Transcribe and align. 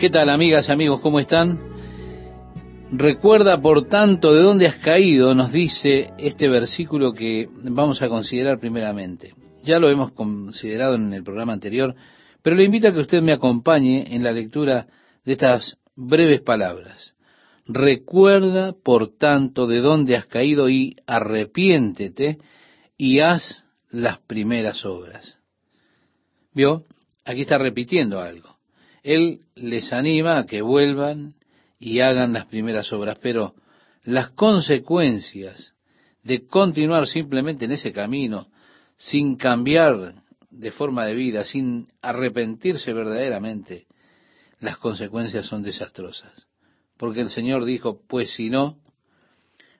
¿Qué 0.00 0.08
tal 0.08 0.30
amigas, 0.30 0.70
amigos? 0.70 1.02
¿Cómo 1.02 1.20
están? 1.20 1.60
Recuerda, 2.90 3.60
por 3.60 3.86
tanto, 3.86 4.32
de 4.32 4.40
dónde 4.40 4.66
has 4.66 4.76
caído, 4.76 5.34
nos 5.34 5.52
dice 5.52 6.14
este 6.16 6.48
versículo 6.48 7.12
que 7.12 7.50
vamos 7.64 8.00
a 8.00 8.08
considerar 8.08 8.58
primeramente. 8.58 9.34
Ya 9.62 9.78
lo 9.78 9.90
hemos 9.90 10.12
considerado 10.12 10.94
en 10.94 11.12
el 11.12 11.22
programa 11.22 11.52
anterior, 11.52 11.94
pero 12.40 12.56
le 12.56 12.64
invito 12.64 12.88
a 12.88 12.94
que 12.94 13.00
usted 13.00 13.20
me 13.20 13.34
acompañe 13.34 14.06
en 14.16 14.22
la 14.22 14.32
lectura 14.32 14.86
de 15.22 15.32
estas 15.32 15.76
breves 15.94 16.40
palabras. 16.40 17.14
Recuerda, 17.66 18.72
por 18.72 19.18
tanto, 19.18 19.66
de 19.66 19.80
dónde 19.80 20.16
has 20.16 20.24
caído 20.24 20.70
y 20.70 20.96
arrepiéntete 21.06 22.38
y 22.96 23.20
haz 23.20 23.66
las 23.90 24.18
primeras 24.20 24.86
obras. 24.86 25.38
¿Vio? 26.54 26.84
Aquí 27.22 27.42
está 27.42 27.58
repitiendo 27.58 28.18
algo. 28.18 28.49
Él 29.02 29.40
les 29.54 29.92
anima 29.92 30.38
a 30.38 30.46
que 30.46 30.62
vuelvan 30.62 31.34
y 31.78 32.00
hagan 32.00 32.32
las 32.32 32.46
primeras 32.46 32.92
obras, 32.92 33.18
pero 33.20 33.54
las 34.04 34.30
consecuencias 34.30 35.74
de 36.22 36.46
continuar 36.46 37.06
simplemente 37.06 37.64
en 37.64 37.72
ese 37.72 37.92
camino, 37.92 38.48
sin 38.96 39.36
cambiar 39.36 40.14
de 40.50 40.70
forma 40.72 41.06
de 41.06 41.14
vida, 41.14 41.44
sin 41.44 41.86
arrepentirse 42.02 42.92
verdaderamente, 42.92 43.86
las 44.58 44.76
consecuencias 44.76 45.46
son 45.46 45.62
desastrosas. 45.62 46.46
Porque 46.98 47.20
el 47.20 47.30
Señor 47.30 47.64
dijo, 47.64 48.02
pues 48.06 48.34
si 48.34 48.50
no, 48.50 48.76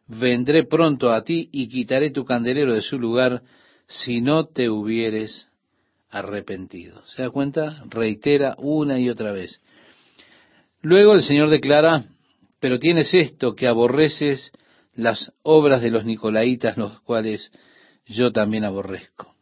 vendré 0.06 0.64
pronto 0.64 1.12
a 1.12 1.22
ti 1.22 1.50
y 1.52 1.68
quitaré 1.68 2.10
tu 2.10 2.24
candelero 2.24 2.72
de 2.72 2.80
su 2.80 2.98
lugar 2.98 3.42
si 3.86 4.20
no 4.20 4.46
te 4.46 4.70
hubieres 4.70 5.49
arrepentido. 6.10 7.02
¿Se 7.06 7.22
da 7.22 7.30
cuenta? 7.30 7.82
Reitera 7.88 8.54
una 8.58 8.98
y 8.98 9.08
otra 9.08 9.32
vez. 9.32 9.60
Luego 10.82 11.14
el 11.14 11.22
Señor 11.22 11.50
declara, 11.50 12.04
pero 12.58 12.78
tienes 12.78 13.14
esto, 13.14 13.54
que 13.54 13.68
aborreces 13.68 14.52
las 14.94 15.32
obras 15.42 15.82
de 15.82 15.90
los 15.90 16.04
nicolaitas, 16.04 16.76
los 16.76 17.00
cuales 17.00 17.52
yo 18.06 18.32
también 18.32 18.64
aborrezco. 18.64 19.34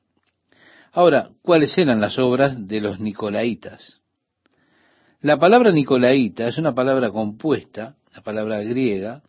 Ahora, 0.92 1.30
¿cuáles 1.42 1.76
eran 1.78 2.00
las 2.00 2.18
obras 2.18 2.66
de 2.66 2.80
los 2.80 3.00
nicolaitas? 3.00 3.98
La 5.20 5.36
palabra 5.36 5.72
nicolaita 5.72 6.46
es 6.48 6.58
una 6.58 6.74
palabra 6.74 7.10
compuesta, 7.10 7.96
la 8.14 8.22
palabra 8.22 8.60
griega, 8.62 9.22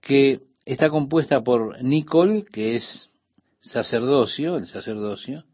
que 0.00 0.40
está 0.64 0.90
compuesta 0.90 1.42
por 1.42 1.82
Nicol, 1.82 2.46
que 2.52 2.76
es 2.76 3.10
sacerdocio, 3.60 4.56
el 4.56 4.66
sacerdocio, 4.66 5.44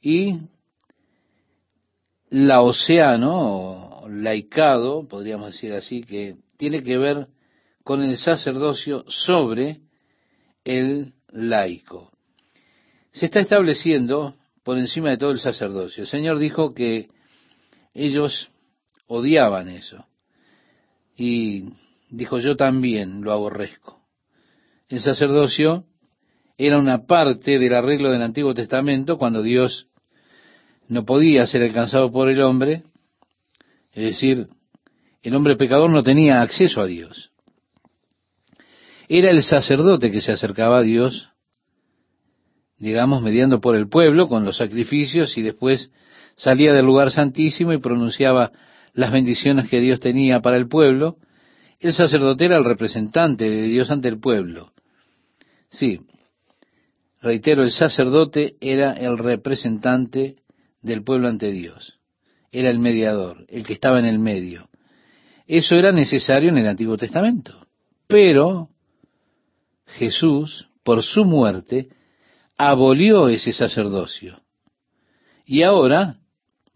y 0.00 0.34
la 2.30 2.62
océano, 2.62 4.04
laicado, 4.08 5.06
podríamos 5.06 5.52
decir 5.52 5.72
así, 5.72 6.02
que 6.02 6.36
tiene 6.56 6.82
que 6.82 6.96
ver 6.96 7.28
con 7.84 8.02
el 8.02 8.16
sacerdocio 8.16 9.04
sobre 9.08 9.80
el 10.64 11.14
laico. 11.28 12.10
Se 13.12 13.26
está 13.26 13.40
estableciendo 13.40 14.36
por 14.62 14.78
encima 14.78 15.10
de 15.10 15.18
todo 15.18 15.32
el 15.32 15.40
sacerdocio. 15.40 16.02
El 16.02 16.08
Señor 16.08 16.38
dijo 16.38 16.74
que 16.74 17.08
ellos 17.94 18.50
odiaban 19.06 19.68
eso. 19.68 20.06
Y 21.16 21.64
dijo, 22.08 22.38
yo 22.38 22.56
también 22.56 23.22
lo 23.22 23.32
aborrezco. 23.32 24.00
El 24.88 25.00
sacerdocio 25.00 25.84
era 26.56 26.78
una 26.78 27.06
parte 27.06 27.58
del 27.58 27.74
arreglo 27.74 28.10
del 28.10 28.22
Antiguo 28.22 28.54
Testamento 28.54 29.18
cuando 29.18 29.42
Dios 29.42 29.88
no 30.90 31.04
podía 31.04 31.46
ser 31.46 31.62
alcanzado 31.62 32.10
por 32.10 32.28
el 32.28 32.42
hombre, 32.42 32.82
es 33.92 34.04
decir, 34.04 34.48
el 35.22 35.34
hombre 35.36 35.56
pecador 35.56 35.88
no 35.88 36.02
tenía 36.02 36.42
acceso 36.42 36.80
a 36.80 36.86
Dios. 36.86 37.30
Era 39.08 39.30
el 39.30 39.42
sacerdote 39.42 40.10
que 40.10 40.20
se 40.20 40.32
acercaba 40.32 40.78
a 40.78 40.82
Dios, 40.82 41.28
digamos, 42.76 43.22
mediando 43.22 43.60
por 43.60 43.76
el 43.76 43.88
pueblo 43.88 44.28
con 44.28 44.44
los 44.44 44.56
sacrificios 44.56 45.38
y 45.38 45.42
después 45.42 45.92
salía 46.36 46.72
del 46.72 46.86
lugar 46.86 47.12
santísimo 47.12 47.72
y 47.72 47.78
pronunciaba 47.78 48.50
las 48.92 49.12
bendiciones 49.12 49.68
que 49.68 49.80
Dios 49.80 50.00
tenía 50.00 50.40
para 50.40 50.56
el 50.56 50.66
pueblo. 50.68 51.18
El 51.78 51.92
sacerdote 51.92 52.46
era 52.46 52.56
el 52.56 52.64
representante 52.64 53.48
de 53.48 53.62
Dios 53.62 53.90
ante 53.90 54.08
el 54.08 54.18
pueblo. 54.18 54.72
Sí, 55.70 56.00
reitero, 57.22 57.62
el 57.62 57.70
sacerdote 57.70 58.56
era 58.60 58.92
el 58.92 59.18
representante 59.18 60.36
del 60.82 61.02
pueblo 61.02 61.28
ante 61.28 61.50
Dios. 61.50 61.98
Era 62.52 62.70
el 62.70 62.78
mediador, 62.78 63.46
el 63.48 63.64
que 63.64 63.74
estaba 63.74 63.98
en 63.98 64.06
el 64.06 64.18
medio. 64.18 64.68
Eso 65.46 65.74
era 65.74 65.92
necesario 65.92 66.50
en 66.50 66.58
el 66.58 66.66
Antiguo 66.66 66.96
Testamento. 66.96 67.66
Pero 68.06 68.68
Jesús, 69.86 70.68
por 70.82 71.02
su 71.02 71.24
muerte, 71.24 71.88
abolió 72.56 73.28
ese 73.28 73.52
sacerdocio. 73.52 74.40
Y 75.44 75.62
ahora, 75.62 76.16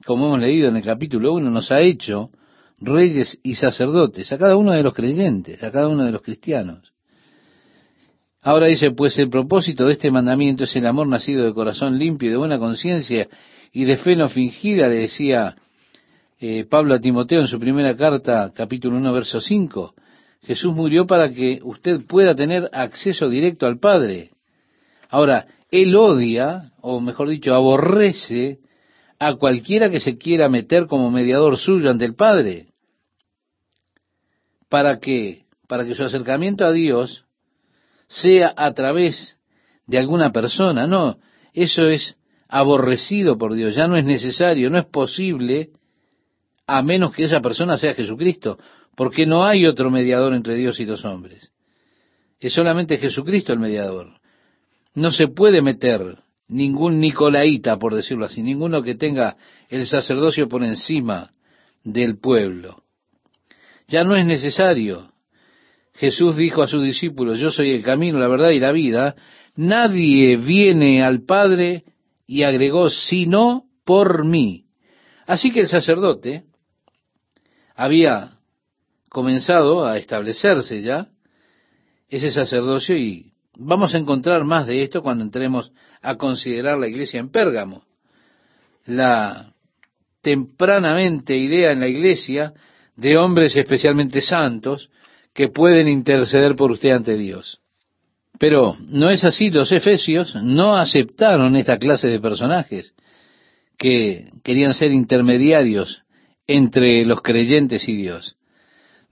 como 0.04 0.26
hemos 0.26 0.40
leído 0.40 0.68
en 0.68 0.76
el 0.76 0.82
capítulo 0.82 1.32
1, 1.34 1.50
nos 1.50 1.70
ha 1.70 1.80
hecho 1.80 2.30
reyes 2.78 3.38
y 3.42 3.54
sacerdotes 3.54 4.30
a 4.32 4.38
cada 4.38 4.56
uno 4.56 4.72
de 4.72 4.82
los 4.82 4.94
creyentes, 4.94 5.62
a 5.62 5.70
cada 5.70 5.88
uno 5.88 6.04
de 6.04 6.12
los 6.12 6.22
cristianos. 6.22 6.92
Ahora 8.42 8.66
dice, 8.66 8.90
pues 8.90 9.18
el 9.18 9.30
propósito 9.30 9.86
de 9.86 9.94
este 9.94 10.10
mandamiento 10.10 10.64
es 10.64 10.76
el 10.76 10.86
amor 10.86 11.06
nacido 11.06 11.44
de 11.44 11.54
corazón 11.54 11.98
limpio 11.98 12.28
y 12.28 12.32
de 12.32 12.36
buena 12.36 12.58
conciencia 12.58 13.28
y 13.74 13.84
de 13.84 13.96
fe 13.96 14.14
no 14.14 14.28
fingida, 14.28 14.86
le 14.86 15.00
decía 15.00 15.56
eh, 16.38 16.64
Pablo 16.64 16.94
a 16.94 17.00
Timoteo 17.00 17.40
en 17.40 17.48
su 17.48 17.58
primera 17.58 17.96
carta, 17.96 18.52
capítulo 18.54 18.96
1, 18.96 19.12
verso 19.12 19.40
5. 19.40 19.94
Jesús 20.44 20.72
murió 20.72 21.08
para 21.08 21.32
que 21.32 21.58
usted 21.64 22.06
pueda 22.06 22.36
tener 22.36 22.70
acceso 22.72 23.28
directo 23.28 23.66
al 23.66 23.80
Padre. 23.80 24.30
Ahora, 25.10 25.48
Él 25.72 25.96
odia, 25.96 26.70
o 26.82 27.00
mejor 27.00 27.28
dicho, 27.28 27.52
aborrece 27.52 28.60
a 29.18 29.34
cualquiera 29.34 29.90
que 29.90 29.98
se 29.98 30.18
quiera 30.18 30.48
meter 30.48 30.86
como 30.86 31.10
mediador 31.10 31.56
suyo 31.56 31.90
ante 31.90 32.04
el 32.04 32.14
Padre. 32.14 32.68
¿Para 34.68 35.00
qué? 35.00 35.46
Para 35.66 35.84
que 35.84 35.96
su 35.96 36.04
acercamiento 36.04 36.64
a 36.64 36.70
Dios 36.70 37.24
sea 38.06 38.54
a 38.56 38.72
través 38.72 39.36
de 39.88 39.98
alguna 39.98 40.30
persona. 40.30 40.86
No, 40.86 41.18
eso 41.52 41.88
es 41.88 42.16
aborrecido 42.48 43.38
por 43.38 43.54
Dios, 43.54 43.74
ya 43.74 43.86
no 43.86 43.96
es 43.96 44.04
necesario, 44.04 44.70
no 44.70 44.78
es 44.78 44.86
posible, 44.86 45.70
a 46.66 46.82
menos 46.82 47.12
que 47.12 47.24
esa 47.24 47.40
persona 47.40 47.76
sea 47.78 47.94
Jesucristo, 47.94 48.58
porque 48.96 49.26
no 49.26 49.44
hay 49.44 49.66
otro 49.66 49.90
mediador 49.90 50.34
entre 50.34 50.54
Dios 50.54 50.80
y 50.80 50.86
los 50.86 51.04
hombres. 51.04 51.50
Es 52.38 52.52
solamente 52.52 52.98
Jesucristo 52.98 53.52
el 53.52 53.58
mediador. 53.58 54.20
No 54.94 55.10
se 55.10 55.28
puede 55.28 55.62
meter 55.62 56.18
ningún 56.48 57.00
nicolaíta, 57.00 57.78
por 57.78 57.94
decirlo 57.94 58.26
así, 58.26 58.42
ninguno 58.42 58.82
que 58.82 58.94
tenga 58.94 59.36
el 59.68 59.86
sacerdocio 59.86 60.48
por 60.48 60.62
encima 60.62 61.32
del 61.82 62.18
pueblo. 62.18 62.82
Ya 63.88 64.04
no 64.04 64.16
es 64.16 64.26
necesario. 64.26 65.10
Jesús 65.94 66.36
dijo 66.36 66.62
a 66.62 66.66
sus 66.66 66.82
discípulos, 66.82 67.38
yo 67.38 67.50
soy 67.50 67.70
el 67.72 67.82
camino, 67.82 68.18
la 68.18 68.28
verdad 68.28 68.50
y 68.50 68.58
la 68.58 68.72
vida. 68.72 69.14
Nadie 69.56 70.36
viene 70.36 71.02
al 71.02 71.22
Padre 71.24 71.84
y 72.26 72.42
agregó, 72.42 72.90
sino 72.90 73.64
por 73.84 74.24
mí. 74.24 74.66
Así 75.26 75.50
que 75.50 75.60
el 75.60 75.68
sacerdote 75.68 76.44
había 77.74 78.38
comenzado 79.08 79.86
a 79.86 79.96
establecerse 79.96 80.82
ya 80.82 81.08
ese 82.08 82.30
sacerdocio 82.30 82.96
y 82.96 83.32
vamos 83.56 83.94
a 83.94 83.98
encontrar 83.98 84.44
más 84.44 84.66
de 84.66 84.82
esto 84.82 85.02
cuando 85.02 85.24
entremos 85.24 85.72
a 86.02 86.16
considerar 86.16 86.78
la 86.78 86.88
iglesia 86.88 87.20
en 87.20 87.30
Pérgamo. 87.30 87.84
La 88.84 89.52
tempranamente 90.20 91.36
idea 91.36 91.72
en 91.72 91.80
la 91.80 91.88
iglesia 91.88 92.54
de 92.96 93.16
hombres 93.16 93.56
especialmente 93.56 94.20
santos 94.20 94.90
que 95.32 95.48
pueden 95.48 95.88
interceder 95.88 96.54
por 96.54 96.70
usted 96.70 96.90
ante 96.90 97.16
Dios. 97.16 97.60
Pero 98.38 98.74
no 98.88 99.10
es 99.10 99.24
así, 99.24 99.50
los 99.50 99.70
efesios 99.72 100.34
no 100.34 100.76
aceptaron 100.76 101.56
esta 101.56 101.78
clase 101.78 102.08
de 102.08 102.20
personajes 102.20 102.92
que 103.78 104.30
querían 104.42 104.74
ser 104.74 104.92
intermediarios 104.92 106.02
entre 106.46 107.04
los 107.04 107.22
creyentes 107.22 107.88
y 107.88 107.96
Dios. 107.96 108.36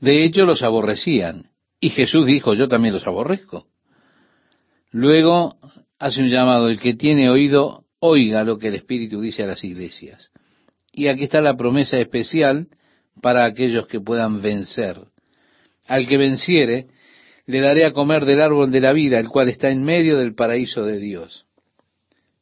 De 0.00 0.24
hecho, 0.24 0.44
los 0.44 0.62
aborrecían. 0.62 1.50
Y 1.80 1.90
Jesús 1.90 2.26
dijo, 2.26 2.54
yo 2.54 2.68
también 2.68 2.94
los 2.94 3.06
aborrezco. 3.06 3.66
Luego 4.90 5.56
hace 5.98 6.22
un 6.22 6.28
llamado, 6.28 6.68
el 6.68 6.78
que 6.78 6.94
tiene 6.94 7.30
oído, 7.30 7.84
oiga 7.98 8.44
lo 8.44 8.58
que 8.58 8.68
el 8.68 8.74
Espíritu 8.74 9.20
dice 9.20 9.44
a 9.44 9.46
las 9.46 9.64
iglesias. 9.64 10.30
Y 10.92 11.06
aquí 11.06 11.24
está 11.24 11.40
la 11.40 11.56
promesa 11.56 11.98
especial 11.98 12.68
para 13.20 13.44
aquellos 13.44 13.86
que 13.86 14.00
puedan 14.00 14.42
vencer. 14.42 15.00
Al 15.86 16.06
que 16.06 16.18
venciere, 16.18 16.88
le 17.46 17.60
daré 17.60 17.84
a 17.84 17.92
comer 17.92 18.24
del 18.24 18.40
árbol 18.40 18.70
de 18.70 18.80
la 18.80 18.92
vida, 18.92 19.18
el 19.18 19.28
cual 19.28 19.48
está 19.48 19.70
en 19.70 19.84
medio 19.84 20.18
del 20.18 20.34
paraíso 20.34 20.84
de 20.84 20.98
Dios. 20.98 21.46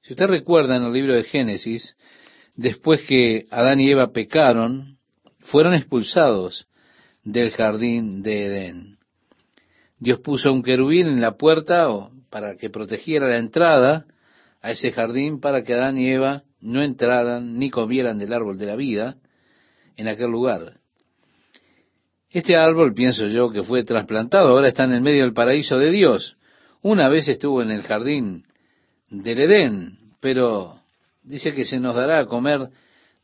Si 0.02 0.12
usted 0.12 0.26
recuerda 0.26 0.76
en 0.76 0.84
el 0.84 0.92
libro 0.92 1.14
de 1.14 1.24
Génesis, 1.24 1.96
después 2.56 3.02
que 3.02 3.46
Adán 3.50 3.80
y 3.80 3.90
Eva 3.90 4.12
pecaron, 4.12 4.98
fueron 5.40 5.74
expulsados 5.74 6.66
del 7.24 7.50
jardín 7.50 8.22
de 8.22 8.46
Edén. 8.46 8.98
Dios 9.98 10.20
puso 10.20 10.52
un 10.52 10.62
querubín 10.62 11.06
en 11.06 11.20
la 11.20 11.36
puerta 11.36 11.88
para 12.30 12.56
que 12.56 12.70
protegiera 12.70 13.28
la 13.28 13.38
entrada 13.38 14.06
a 14.62 14.70
ese 14.70 14.92
jardín 14.92 15.40
para 15.40 15.62
que 15.62 15.74
Adán 15.74 15.98
y 15.98 16.10
Eva 16.10 16.44
no 16.60 16.82
entraran 16.82 17.58
ni 17.58 17.70
comieran 17.70 18.18
del 18.18 18.32
árbol 18.32 18.58
de 18.58 18.66
la 18.66 18.76
vida 18.76 19.16
en 19.96 20.08
aquel 20.08 20.30
lugar. 20.30 20.79
Este 22.30 22.56
árbol, 22.56 22.94
pienso 22.94 23.26
yo, 23.26 23.50
que 23.50 23.64
fue 23.64 23.82
trasplantado, 23.82 24.50
ahora 24.50 24.68
está 24.68 24.84
en 24.84 24.92
el 24.92 25.00
medio 25.00 25.24
del 25.24 25.32
paraíso 25.32 25.78
de 25.78 25.90
Dios. 25.90 26.36
Una 26.80 27.08
vez 27.08 27.28
estuvo 27.28 27.60
en 27.60 27.72
el 27.72 27.82
jardín 27.82 28.44
del 29.10 29.40
Edén, 29.40 29.98
pero 30.20 30.80
dice 31.24 31.52
que 31.52 31.64
se 31.64 31.80
nos 31.80 31.96
dará 31.96 32.20
a 32.20 32.26
comer 32.26 32.68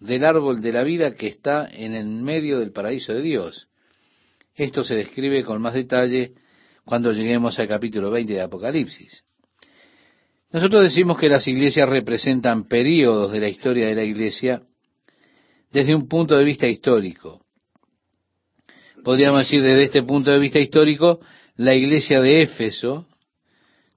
del 0.00 0.24
árbol 0.24 0.60
de 0.60 0.72
la 0.72 0.82
vida 0.82 1.14
que 1.14 1.28
está 1.28 1.68
en 1.72 1.94
el 1.94 2.06
medio 2.06 2.58
del 2.58 2.72
paraíso 2.72 3.14
de 3.14 3.22
Dios. 3.22 3.68
Esto 4.56 4.82
se 4.82 4.96
describe 4.96 5.44
con 5.44 5.62
más 5.62 5.74
detalle 5.74 6.32
cuando 6.84 7.12
lleguemos 7.12 7.58
al 7.60 7.68
capítulo 7.68 8.10
20 8.10 8.32
de 8.32 8.42
Apocalipsis. 8.42 9.24
Nosotros 10.50 10.82
decimos 10.82 11.16
que 11.16 11.28
las 11.28 11.46
iglesias 11.46 11.88
representan 11.88 12.64
períodos 12.64 13.30
de 13.30 13.40
la 13.40 13.48
historia 13.48 13.86
de 13.86 13.94
la 13.94 14.04
iglesia 14.04 14.62
desde 15.70 15.94
un 15.94 16.08
punto 16.08 16.36
de 16.36 16.44
vista 16.44 16.66
histórico. 16.66 17.45
Podríamos 19.06 19.42
decir 19.42 19.62
desde 19.62 19.84
este 19.84 20.02
punto 20.02 20.32
de 20.32 20.40
vista 20.40 20.58
histórico, 20.58 21.20
la 21.54 21.76
iglesia 21.76 22.20
de 22.20 22.42
Éfeso, 22.42 23.06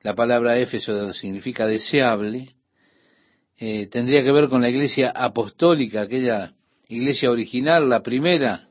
la 0.04 0.14
palabra 0.14 0.60
Éfeso 0.60 1.16
significa 1.16 1.66
deseable, 1.66 2.50
eh, 3.58 3.88
tendría 3.88 4.24
que 4.24 4.32
ver 4.32 4.50
con 4.50 4.62
la 4.62 4.70
iglesia 4.70 5.10
apostólica, 5.10 6.02
aquella 6.02 6.54
iglesia 6.90 7.32
original, 7.32 7.90
la 7.90 8.04
primera 8.04 8.68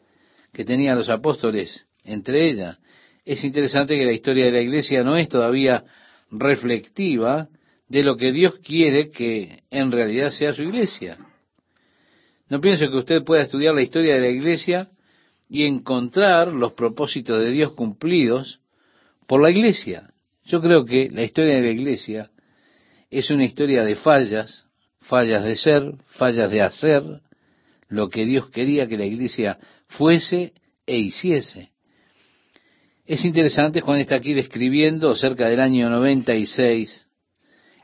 que 0.53 0.65
tenían 0.65 0.97
los 0.97 1.09
apóstoles 1.09 1.89
entre 2.05 2.49
ellas. 2.49 2.79
Es 3.25 3.43
interesante 3.43 3.99
que 3.99 4.07
la 4.07 4.13
historia 4.13 4.45
de 4.45 4.53
la 4.53 4.61
iglesia 4.61 5.03
no 5.03 5.17
es 5.17 5.29
todavía 5.29 5.83
reflectiva 6.31 7.49
de 7.89 8.05
lo 8.05 8.17
que 8.17 8.31
Dios 8.31 8.55
quiere 8.65 9.11
que 9.11 9.65
en 9.73 9.91
realidad 9.91 10.31
sea 10.31 10.53
su 10.53 10.63
iglesia. 10.63 11.19
No 12.49 12.61
pienso 12.61 12.89
que 12.89 12.97
usted 12.97 13.25
pueda 13.25 13.43
estudiar 13.43 13.75
la 13.75 13.83
historia 13.83 14.15
de 14.15 14.21
la 14.21 14.29
iglesia 14.29 14.89
y 15.49 15.65
encontrar 15.65 16.53
los 16.53 16.73
propósitos 16.73 17.41
de 17.41 17.51
Dios 17.51 17.73
cumplidos 17.73 18.61
por 19.27 19.43
la 19.43 19.51
iglesia. 19.51 20.11
Yo 20.45 20.61
creo 20.61 20.85
que 20.85 21.11
la 21.11 21.23
historia 21.23 21.57
de 21.57 21.63
la 21.63 21.71
iglesia 21.71 22.31
es 23.11 23.31
una 23.31 23.45
historia 23.45 23.85
de 23.85 23.95
fallas, 23.95 24.67
fallas 25.01 25.45
de 25.45 25.57
ser, 25.57 25.95
fallas 26.07 26.51
de 26.51 26.63
hacer, 26.63 27.03
lo 27.89 28.11
que 28.11 28.27
Dios 28.27 28.51
quería 28.51 28.87
que 28.87 28.99
la 28.99 29.07
iglesia 29.07 29.59
fuese 29.87 30.53
e 30.87 30.99
hiciese. 30.99 31.71
Es 33.07 33.25
interesante, 33.25 33.81
Juan 33.81 34.01
está 34.01 34.17
aquí 34.17 34.35
describiendo 34.35 35.15
cerca 35.17 35.49
del 35.49 35.61
año 35.61 35.89
96, 35.89 37.07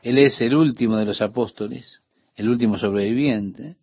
él 0.03 0.19
es 0.19 0.39
el 0.41 0.53
último 0.53 0.97
de 0.97 1.05
los 1.05 1.19
apóstoles, 1.21 2.01
el 2.35 2.47
último 2.47 2.77
sobreviviente, 2.77 3.77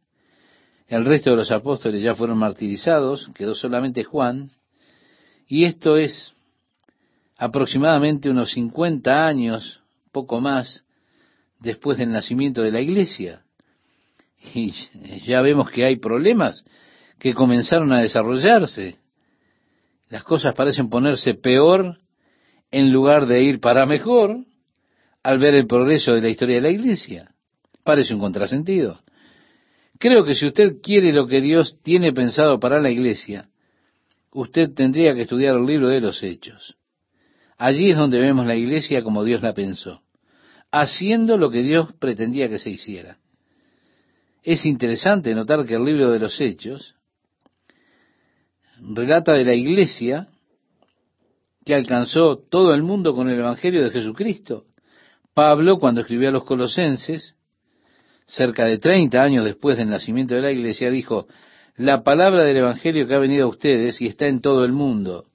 el 0.96 1.06
resto 1.06 1.30
de 1.30 1.36
los 1.36 1.50
apóstoles 1.50 2.02
ya 2.02 2.14
fueron 2.14 2.36
martirizados, 2.36 3.30
quedó 3.34 3.54
solamente 3.54 4.04
Juan, 4.04 4.50
y 5.48 5.64
esto 5.64 5.96
es 5.96 6.34
aproximadamente 7.38 8.28
unos 8.28 8.50
50 8.50 9.26
años, 9.26 9.80
poco 10.12 10.42
más, 10.42 10.84
después 11.60 11.96
del 11.96 12.12
nacimiento 12.12 12.60
de 12.60 12.72
la 12.72 12.82
iglesia. 12.82 13.42
Y 14.54 14.74
ya 15.24 15.40
vemos 15.40 15.70
que 15.70 15.86
hay 15.86 15.96
problemas 15.96 16.62
que 17.18 17.32
comenzaron 17.32 17.90
a 17.92 18.00
desarrollarse. 18.00 18.98
Las 20.10 20.24
cosas 20.24 20.54
parecen 20.54 20.90
ponerse 20.90 21.32
peor 21.32 21.96
en 22.70 22.92
lugar 22.92 23.24
de 23.24 23.42
ir 23.42 23.60
para 23.60 23.86
mejor 23.86 24.44
al 25.22 25.38
ver 25.38 25.54
el 25.54 25.66
progreso 25.66 26.12
de 26.12 26.20
la 26.20 26.28
historia 26.28 26.56
de 26.56 26.62
la 26.62 26.70
iglesia. 26.70 27.32
Parece 27.82 28.12
un 28.12 28.20
contrasentido. 28.20 29.00
Creo 30.02 30.24
que 30.24 30.34
si 30.34 30.46
usted 30.46 30.80
quiere 30.82 31.12
lo 31.12 31.26
que 31.28 31.40
Dios 31.40 31.78
tiene 31.82 32.12
pensado 32.12 32.58
para 32.58 32.80
la 32.80 32.90
iglesia, 32.90 33.48
usted 34.32 34.74
tendría 34.74 35.14
que 35.14 35.22
estudiar 35.22 35.54
el 35.54 35.64
libro 35.64 35.88
de 35.88 36.00
los 36.00 36.22
hechos. 36.22 36.76
Allí 37.56 37.90
es 37.90 37.96
donde 37.96 38.18
vemos 38.18 38.44
la 38.44 38.56
iglesia 38.56 39.02
como 39.02 39.22
Dios 39.22 39.40
la 39.42 39.54
pensó 39.54 40.02
haciendo 40.72 41.36
lo 41.36 41.50
que 41.50 41.62
Dios 41.62 41.92
pretendía 41.92 42.48
que 42.48 42.58
se 42.58 42.70
hiciera. 42.70 43.18
Es 44.42 44.64
interesante 44.64 45.34
notar 45.34 45.64
que 45.66 45.74
el 45.74 45.84
libro 45.84 46.10
de 46.10 46.18
los 46.18 46.40
Hechos 46.40 46.96
relata 48.80 49.34
de 49.34 49.44
la 49.44 49.54
iglesia 49.54 50.28
que 51.64 51.74
alcanzó 51.74 52.38
todo 52.38 52.74
el 52.74 52.82
mundo 52.82 53.14
con 53.14 53.28
el 53.28 53.38
Evangelio 53.38 53.84
de 53.84 53.90
Jesucristo. 53.90 54.64
Pablo, 55.34 55.78
cuando 55.78 56.00
escribió 56.00 56.30
a 56.30 56.32
los 56.32 56.44
colosenses, 56.44 57.36
cerca 58.32 58.64
de 58.64 58.78
30 58.78 59.22
años 59.22 59.44
después 59.44 59.76
del 59.76 59.90
nacimiento 59.90 60.34
de 60.34 60.40
la 60.40 60.50
iglesia, 60.50 60.90
dijo, 60.90 61.26
la 61.76 62.02
palabra 62.02 62.44
del 62.44 62.56
Evangelio 62.56 63.06
que 63.06 63.14
ha 63.14 63.18
venido 63.18 63.44
a 63.44 63.50
ustedes 63.50 64.00
y 64.00 64.06
está 64.06 64.26
en 64.26 64.40
todo 64.40 64.64
el 64.64 64.72
mundo. 64.72 65.26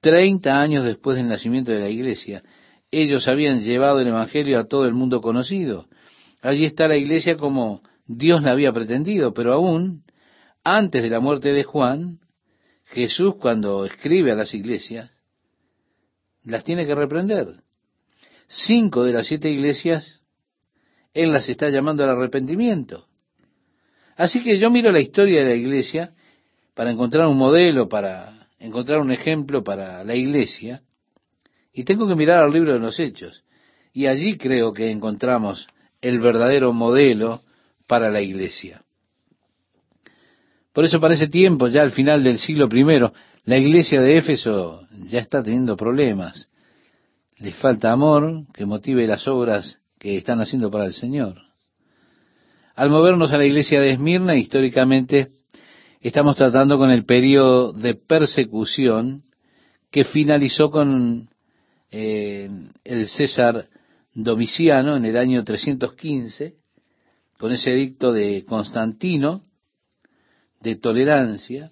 30 0.00 0.60
años 0.60 0.84
después 0.84 1.16
del 1.16 1.28
nacimiento 1.28 1.72
de 1.72 1.80
la 1.80 1.88
iglesia, 1.88 2.42
ellos 2.90 3.26
habían 3.26 3.60
llevado 3.60 4.00
el 4.00 4.08
Evangelio 4.08 4.58
a 4.58 4.68
todo 4.68 4.86
el 4.86 4.92
mundo 4.92 5.22
conocido. 5.22 5.86
Allí 6.42 6.66
está 6.66 6.88
la 6.88 6.96
iglesia 6.96 7.36
como 7.36 7.82
Dios 8.06 8.42
la 8.42 8.52
había 8.52 8.72
pretendido, 8.72 9.32
pero 9.32 9.54
aún 9.54 10.04
antes 10.64 11.02
de 11.02 11.10
la 11.10 11.20
muerte 11.20 11.52
de 11.52 11.64
Juan, 11.64 12.20
Jesús 12.84 13.36
cuando 13.40 13.86
escribe 13.86 14.32
a 14.32 14.34
las 14.34 14.52
iglesias, 14.52 15.10
las 16.44 16.64
tiene 16.64 16.86
que 16.86 16.94
reprender. 16.94 17.62
Cinco 18.46 19.04
de 19.04 19.12
las 19.12 19.26
siete 19.26 19.50
iglesias, 19.50 20.17
Él 21.14 21.32
las 21.32 21.48
está 21.48 21.70
llamando 21.70 22.04
al 22.04 22.10
arrepentimiento. 22.10 23.06
Así 24.16 24.42
que 24.42 24.58
yo 24.58 24.70
miro 24.70 24.90
la 24.90 25.00
historia 25.00 25.40
de 25.40 25.50
la 25.50 25.54
iglesia 25.54 26.12
para 26.74 26.90
encontrar 26.90 27.26
un 27.26 27.38
modelo, 27.38 27.88
para 27.88 28.48
encontrar 28.58 29.00
un 29.00 29.12
ejemplo 29.12 29.62
para 29.62 30.02
la 30.04 30.14
iglesia, 30.14 30.82
y 31.72 31.84
tengo 31.84 32.08
que 32.08 32.16
mirar 32.16 32.42
al 32.42 32.52
libro 32.52 32.72
de 32.72 32.80
los 32.80 32.98
hechos. 32.98 33.44
Y 33.92 34.06
allí 34.06 34.36
creo 34.36 34.72
que 34.72 34.90
encontramos 34.90 35.66
el 36.00 36.18
verdadero 36.18 36.72
modelo 36.72 37.40
para 37.86 38.10
la 38.10 38.20
iglesia. 38.20 38.82
Por 40.72 40.84
eso 40.84 41.00
para 41.00 41.14
ese 41.14 41.28
tiempo, 41.28 41.68
ya 41.68 41.82
al 41.82 41.92
final 41.92 42.22
del 42.22 42.38
siglo 42.38 42.68
I, 42.72 43.10
la 43.44 43.56
iglesia 43.56 44.00
de 44.00 44.18
Éfeso 44.18 44.86
ya 45.08 45.20
está 45.20 45.42
teniendo 45.42 45.76
problemas. 45.76 46.48
Les 47.38 47.56
falta 47.56 47.92
amor 47.92 48.44
que 48.52 48.66
motive 48.66 49.06
las 49.06 49.26
obras 49.26 49.78
que 49.98 50.16
están 50.16 50.40
haciendo 50.40 50.70
para 50.70 50.86
el 50.86 50.92
Señor. 50.92 51.36
Al 52.74 52.90
movernos 52.90 53.32
a 53.32 53.38
la 53.38 53.44
iglesia 53.44 53.80
de 53.80 53.90
Esmirna, 53.90 54.36
históricamente, 54.36 55.32
estamos 56.00 56.36
tratando 56.36 56.78
con 56.78 56.90
el 56.90 57.04
periodo 57.04 57.72
de 57.72 57.94
persecución 57.94 59.24
que 59.90 60.04
finalizó 60.04 60.70
con 60.70 61.28
eh, 61.90 62.48
el 62.84 63.08
César 63.08 63.68
Domiciano 64.14 64.96
en 64.96 65.04
el 65.04 65.16
año 65.16 65.44
315, 65.44 66.54
con 67.38 67.52
ese 67.52 67.72
edicto 67.72 68.12
de 68.12 68.44
Constantino, 68.44 69.42
de 70.60 70.76
tolerancia, 70.76 71.70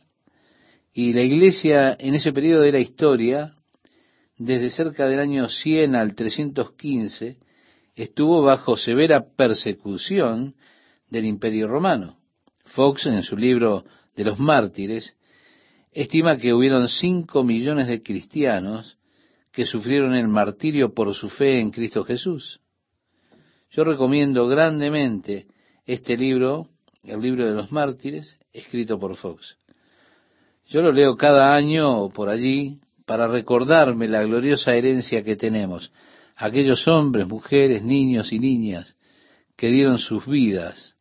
y 0.92 1.12
la 1.12 1.22
iglesia 1.22 1.96
en 1.98 2.14
ese 2.14 2.32
periodo 2.32 2.62
de 2.62 2.72
la 2.72 2.78
historia, 2.78 3.54
desde 4.38 4.70
cerca 4.70 5.06
del 5.06 5.20
año 5.20 5.48
100 5.48 5.94
al 5.94 6.14
315, 6.14 7.36
estuvo 7.96 8.42
bajo 8.42 8.76
severa 8.76 9.24
persecución 9.36 10.54
del 11.10 11.24
imperio 11.24 11.66
romano. 11.66 12.18
Fox, 12.66 13.06
en 13.06 13.22
su 13.22 13.36
libro 13.36 13.84
de 14.14 14.24
los 14.24 14.38
mártires, 14.38 15.16
estima 15.92 16.36
que 16.36 16.52
hubieron 16.52 16.88
cinco 16.88 17.42
millones 17.42 17.88
de 17.88 18.02
cristianos 18.02 18.98
que 19.50 19.64
sufrieron 19.64 20.14
el 20.14 20.28
martirio 20.28 20.92
por 20.92 21.14
su 21.14 21.30
fe 21.30 21.58
en 21.58 21.70
Cristo 21.70 22.04
Jesús. 22.04 22.60
Yo 23.70 23.84
recomiendo 23.84 24.46
grandemente 24.46 25.46
este 25.86 26.16
libro, 26.16 26.68
el 27.02 27.20
libro 27.20 27.46
de 27.46 27.54
los 27.54 27.72
mártires, 27.72 28.38
escrito 28.52 28.98
por 28.98 29.16
Fox. 29.16 29.56
Yo 30.66 30.82
lo 30.82 30.92
leo 30.92 31.16
cada 31.16 31.54
año 31.54 32.10
por 32.10 32.28
allí 32.28 32.80
para 33.06 33.28
recordarme 33.28 34.08
la 34.08 34.22
gloriosa 34.24 34.74
herencia 34.74 35.22
que 35.22 35.36
tenemos, 35.36 35.92
aquellos 36.36 36.86
hombres, 36.86 37.26
mujeres, 37.26 37.82
niños 37.82 38.32
y 38.32 38.38
niñas 38.38 38.94
que 39.56 39.68
dieron 39.68 39.98
sus 39.98 40.26
vidas 40.26 40.94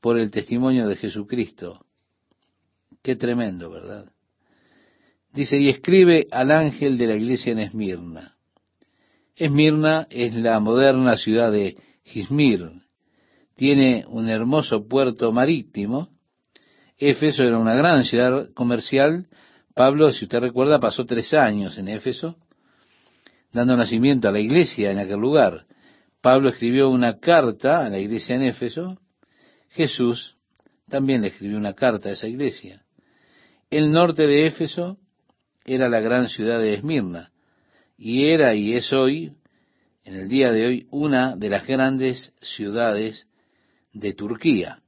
por 0.00 0.18
el 0.18 0.30
testimonio 0.30 0.88
de 0.88 0.96
Jesucristo. 0.96 1.84
Qué 3.02 3.14
tremendo, 3.14 3.70
¿verdad? 3.70 4.10
Dice, 5.32 5.58
y 5.58 5.68
escribe 5.68 6.26
al 6.30 6.50
ángel 6.50 6.98
de 6.98 7.06
la 7.06 7.16
iglesia 7.16 7.52
en 7.52 7.60
Esmirna. 7.60 8.36
Esmirna 9.36 10.06
es 10.10 10.34
la 10.34 10.58
moderna 10.60 11.16
ciudad 11.16 11.52
de 11.52 11.76
Gismir. 12.04 12.72
Tiene 13.54 14.04
un 14.08 14.28
hermoso 14.28 14.88
puerto 14.88 15.30
marítimo. 15.30 16.08
Éfeso 16.98 17.44
era 17.44 17.58
una 17.58 17.74
gran 17.74 18.04
ciudad 18.04 18.50
comercial. 18.54 19.28
Pablo, 19.74 20.12
si 20.12 20.24
usted 20.24 20.40
recuerda, 20.40 20.80
pasó 20.80 21.06
tres 21.06 21.32
años 21.32 21.78
en 21.78 21.88
Éfeso, 21.88 22.36
dando 23.52 23.76
nacimiento 23.76 24.28
a 24.28 24.32
la 24.32 24.40
iglesia 24.40 24.90
en 24.90 24.98
aquel 24.98 25.20
lugar. 25.20 25.66
Pablo 26.20 26.50
escribió 26.50 26.90
una 26.90 27.18
carta 27.18 27.84
a 27.84 27.88
la 27.88 27.98
iglesia 27.98 28.36
en 28.36 28.42
Éfeso. 28.42 28.98
Jesús 29.70 30.36
también 30.88 31.22
le 31.22 31.28
escribió 31.28 31.56
una 31.56 31.74
carta 31.74 32.08
a 32.08 32.12
esa 32.12 32.28
iglesia. 32.28 32.82
El 33.70 33.92
norte 33.92 34.26
de 34.26 34.46
Éfeso 34.46 34.98
era 35.64 35.88
la 35.88 36.00
gran 36.00 36.28
ciudad 36.28 36.58
de 36.58 36.74
Esmirna, 36.74 37.30
y 37.96 38.26
era 38.26 38.54
y 38.54 38.74
es 38.74 38.92
hoy, 38.92 39.32
en 40.04 40.16
el 40.16 40.28
día 40.28 40.50
de 40.52 40.66
hoy, 40.66 40.86
una 40.90 41.36
de 41.36 41.50
las 41.50 41.66
grandes 41.66 42.32
ciudades 42.40 43.28
de 43.92 44.14
Turquía. 44.14 44.78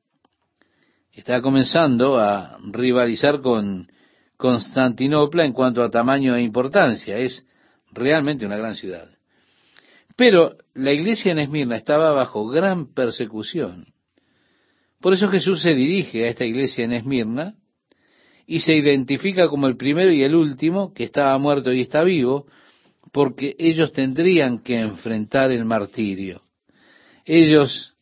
Está 1.13 1.43
comenzando 1.43 2.19
a 2.19 2.59
rivalizar 2.71 3.43
con 3.43 3.89
Constantinopla 4.37 5.45
en 5.45 5.53
cuanto 5.53 5.83
a 5.83 5.91
tamaño 5.91 6.35
e 6.35 6.43
importancia. 6.43 7.19
Es 7.19 7.45
realmente 7.93 8.47
una 8.47 8.57
gran 8.57 8.75
ciudad. 8.75 9.09
Pero 10.17 10.57
la 10.75 10.93
iglesia 10.93 11.33
en 11.33 11.39
Esmirna 11.39 11.77
estaba 11.77 12.13
bajo 12.13 12.47
gran 12.47 12.93
persecución. 12.93 13.87
Por 15.01 15.15
eso 15.15 15.29
Jesús 15.29 15.63
se 15.63 15.75
dirige 15.75 16.25
a 16.25 16.29
esta 16.29 16.45
iglesia 16.45 16.85
en 16.85 16.93
Esmirna 16.93 17.55
y 18.47 18.61
se 18.61 18.75
identifica 18.75 19.49
como 19.49 19.67
el 19.67 19.77
primero 19.77 20.13
y 20.13 20.23
el 20.23 20.35
último, 20.35 20.93
que 20.93 21.05
estaba 21.05 21.37
muerto 21.39 21.73
y 21.73 21.81
está 21.81 22.03
vivo, 22.05 22.47
porque 23.13 23.55
ellos 23.59 23.93
tendrían 23.93 24.59
que 24.59 24.79
enfrentar 24.79 25.51
el 25.51 25.65
martirio. 25.65 26.43
Ellos 27.25 27.95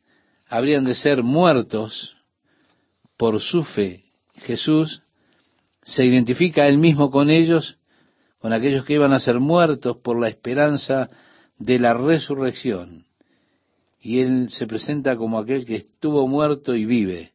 habrían 0.46 0.84
de 0.84 0.94
ser 0.94 1.22
muertos 1.22 2.16
por 3.16 3.40
su 3.40 3.62
fe. 3.62 4.04
Jesús 4.36 5.02
se 5.82 6.04
identifica 6.04 6.68
él 6.68 6.78
mismo 6.78 7.10
con 7.10 7.30
ellos, 7.30 7.78
con 8.40 8.52
aquellos 8.52 8.84
que 8.84 8.94
iban 8.94 9.12
a 9.12 9.20
ser 9.20 9.38
muertos 9.38 9.98
por 9.98 10.18
la 10.18 10.28
esperanza 10.28 11.10
de 11.58 11.78
la 11.78 11.94
resurrección. 11.94 13.04
Y 14.00 14.20
él 14.20 14.48
se 14.48 14.66
presenta 14.66 15.16
como 15.16 15.38
aquel 15.38 15.66
que 15.66 15.76
estuvo 15.76 16.26
muerto 16.26 16.74
y 16.74 16.86
vive. 16.86 17.32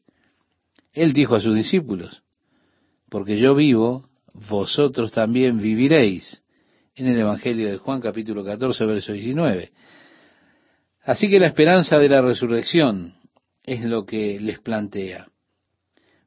Él 0.93 1.13
dijo 1.13 1.35
a 1.35 1.39
sus 1.39 1.55
discípulos, 1.55 2.23
porque 3.09 3.37
yo 3.37 3.53
vivo, 3.53 4.09
vosotros 4.33 5.11
también 5.11 5.59
viviréis. 5.59 6.41
En 6.95 7.07
el 7.07 7.19
Evangelio 7.19 7.69
de 7.69 7.77
Juan 7.77 8.01
capítulo 8.01 8.43
14, 8.43 8.85
verso 8.85 9.13
19. 9.13 9.71
Así 11.03 11.29
que 11.29 11.39
la 11.39 11.47
esperanza 11.47 11.99
de 11.99 12.09
la 12.09 12.21
resurrección 12.21 13.13
es 13.63 13.83
lo 13.83 14.05
que 14.05 14.39
les 14.39 14.59
plantea. 14.59 15.27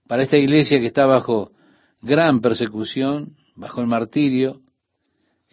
Para 0.06 0.23
esta 0.23 0.37
iglesia 0.37 0.78
que 0.78 0.87
está 0.87 1.04
bajo 1.04 1.52
gran 2.00 2.40
persecución, 2.40 3.35
bajo 3.56 3.80
el 3.80 3.88
martirio, 3.88 4.61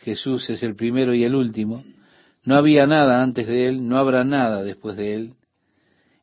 Jesús 0.05 0.51
es 0.51 0.61
el 0.61 0.75
primero 0.75 1.15
y 1.15 1.23
el 1.23 1.33
último, 1.33 1.83
no 2.43 2.55
había 2.55 2.85
nada 2.85 3.23
antes 3.23 3.47
de 3.47 3.67
Él, 3.67 3.87
no 3.87 3.97
habrá 3.97 4.23
nada 4.23 4.61
después 4.61 4.95
de 4.95 5.15
Él. 5.15 5.33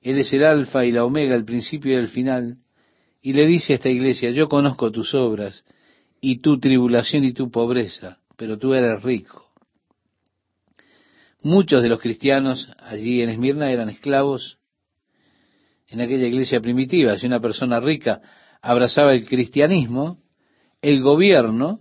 Él 0.03 0.19
es 0.19 0.33
el 0.33 0.45
alfa 0.45 0.85
y 0.85 0.93
la 0.93 1.05
omega, 1.05 1.35
el 1.35 1.45
principio 1.45 1.93
y 1.93 1.97
el 1.97 2.07
final. 2.07 2.59
Y 3.21 3.33
le 3.33 3.45
dice 3.45 3.73
a 3.73 3.77
esta 3.77 3.89
iglesia, 3.89 4.31
yo 4.31 4.49
conozco 4.49 4.93
tus 4.93 5.15
obras 5.15 5.65
y 6.21 6.39
tu 6.39 6.61
tribulación 6.61 7.25
y 7.25 7.33
tu 7.33 7.51
pobreza, 7.51 8.19
pero 8.37 8.57
tú 8.57 8.73
eres 8.73 9.03
rico. 9.03 9.51
Muchos 11.43 11.83
de 11.83 11.89
los 11.89 11.99
cristianos 11.99 12.71
allí 12.79 13.21
en 13.21 13.31
Esmirna 13.31 13.73
eran 13.73 13.89
esclavos 13.89 14.59
en 15.89 16.01
aquella 16.01 16.29
iglesia 16.29 16.61
primitiva. 16.61 17.19
Si 17.19 17.27
una 17.27 17.41
persona 17.41 17.81
rica 17.81 18.23
abrazaba 18.61 19.13
el 19.13 19.27
cristianismo, 19.27 20.19
el 20.81 21.03
gobierno 21.03 21.81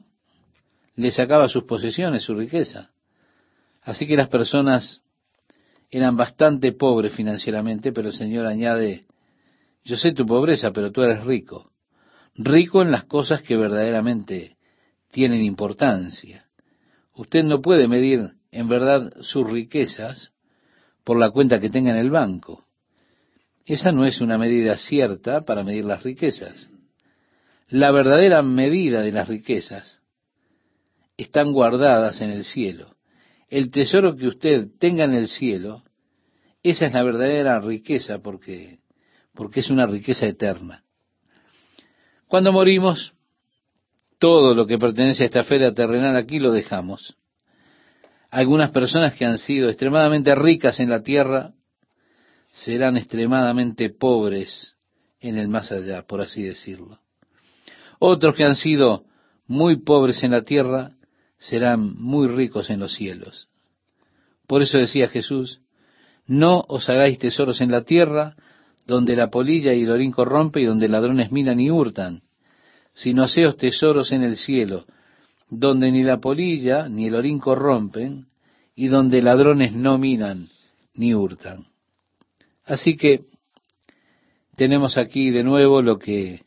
le 1.02 1.12
sacaba 1.12 1.50
sus 1.50 1.64
posesiones, 1.64 2.22
su 2.22 2.36
riqueza. 2.36 2.92
Así 3.82 4.06
que 4.06 4.16
las 4.16 4.30
personas 4.30 5.02
eran 5.90 6.16
bastante 6.16 6.74
pobres 6.74 7.14
financieramente, 7.14 7.92
pero 7.92 8.10
el 8.10 8.14
Señor 8.14 8.46
añade, 8.46 9.06
yo 9.84 9.98
sé 9.98 10.14
tu 10.14 10.28
pobreza, 10.28 10.72
pero 10.72 10.92
tú 10.92 11.02
eres 11.02 11.24
rico. 11.24 11.72
Rico 12.36 12.84
en 12.84 12.92
las 12.92 13.06
cosas 13.06 13.42
que 13.42 13.58
verdaderamente 13.58 14.58
tienen 15.10 15.44
importancia. 15.44 16.46
Usted 17.16 17.44
no 17.44 17.62
puede 17.62 17.88
medir 17.88 18.34
en 18.52 18.70
verdad 18.70 19.12
sus 19.22 19.50
riquezas 19.50 20.32
por 21.04 21.18
la 21.18 21.32
cuenta 21.32 21.60
que 21.60 21.72
tenga 21.72 21.90
en 21.90 21.98
el 21.98 22.12
banco. 22.12 22.68
Esa 23.66 23.92
no 23.92 24.06
es 24.06 24.22
una 24.22 24.38
medida 24.38 24.78
cierta 24.78 25.42
para 25.42 25.64
medir 25.64 25.86
las 25.86 26.04
riquezas. 26.04 26.70
La 27.70 27.92
verdadera 27.92 28.44
medida 28.44 29.02
de 29.02 29.12
las 29.12 29.28
riquezas 29.28 30.01
están 31.22 31.54
guardadas 31.54 32.22
en 32.22 32.32
el 32.32 32.44
cielo 32.44 32.96
el 33.52 33.70
tesoro 33.70 34.16
que 34.16 34.28
usted 34.28 34.70
tenga 34.80 35.04
en 35.04 35.14
el 35.14 35.28
cielo, 35.28 35.84
esa 36.64 36.86
es 36.86 36.94
la 36.94 37.04
verdadera 37.04 37.60
riqueza 37.60 38.20
porque, 38.20 38.80
porque 39.36 39.60
es 39.60 39.70
una 39.70 39.86
riqueza 39.86 40.26
eterna. 40.26 40.86
Cuando 42.28 42.54
morimos, 42.54 43.14
todo 44.20 44.56
lo 44.56 44.66
que 44.66 44.78
pertenece 44.78 45.24
a 45.24 45.26
esta 45.26 45.42
esfera 45.42 45.74
terrenal 45.74 46.16
aquí 46.16 46.40
lo 46.40 46.54
dejamos. 46.54 47.18
Algunas 48.30 48.72
personas 48.72 49.16
que 49.16 49.26
han 49.26 49.38
sido 49.38 49.68
extremadamente 49.68 50.34
ricas 50.34 50.80
en 50.80 50.90
la 50.90 51.04
tierra 51.04 51.52
serán 52.52 52.96
extremadamente 52.96 53.90
pobres 53.90 54.76
en 55.20 55.38
el 55.38 55.50
más 55.50 55.74
allá, 55.74 56.04
por 56.04 56.22
así 56.22 56.42
decirlo. 56.42 57.00
Otros 58.00 58.34
que 58.34 58.46
han 58.46 58.56
sido 58.56 59.04
muy 59.46 59.76
pobres 59.76 60.24
en 60.24 60.32
la 60.32 60.44
tierra 60.44 60.96
serán 61.42 61.96
muy 62.00 62.28
ricos 62.28 62.70
en 62.70 62.80
los 62.80 62.94
cielos. 62.94 63.48
Por 64.48 64.62
eso 64.62 64.78
decía 64.78 65.08
Jesús, 65.08 65.60
no 66.28 66.64
os 66.68 66.88
hagáis 66.88 67.18
tesoros 67.18 67.62
en 67.62 67.72
la 67.72 67.82
tierra, 67.82 68.36
donde 68.86 69.16
la 69.16 69.32
polilla 69.32 69.74
y 69.74 69.82
el 69.82 69.90
orín 69.90 70.12
corrompe 70.12 70.62
y 70.62 70.66
donde 70.66 70.88
ladrones 70.88 71.32
minan 71.32 71.60
y 71.60 71.72
hurtan, 71.72 72.22
sino 72.94 73.24
haceos 73.24 73.58
tesoros 73.58 74.12
en 74.12 74.22
el 74.22 74.38
cielo, 74.38 74.86
donde 75.50 75.92
ni 75.92 76.04
la 76.04 76.20
polilla 76.20 76.88
ni 76.88 77.08
el 77.08 77.16
orín 77.16 77.40
corrompen, 77.40 78.28
y 78.76 78.88
donde 78.88 79.24
ladrones 79.24 79.74
no 79.74 79.98
minan 79.98 80.48
ni 80.94 81.16
hurtan. 81.16 81.66
Así 82.66 82.96
que 82.96 83.22
tenemos 84.56 84.96
aquí 84.96 85.32
de 85.32 85.44
nuevo 85.44 85.82
lo 85.82 85.98
que 85.98 86.42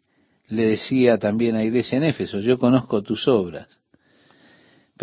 le 0.46 0.66
decía 0.66 1.18
también 1.18 1.56
a 1.56 1.64
Iglesia 1.64 1.98
en 1.98 2.04
Éfeso, 2.04 2.38
yo 2.38 2.58
conozco 2.58 3.02
tus 3.02 3.26
obras 3.26 3.66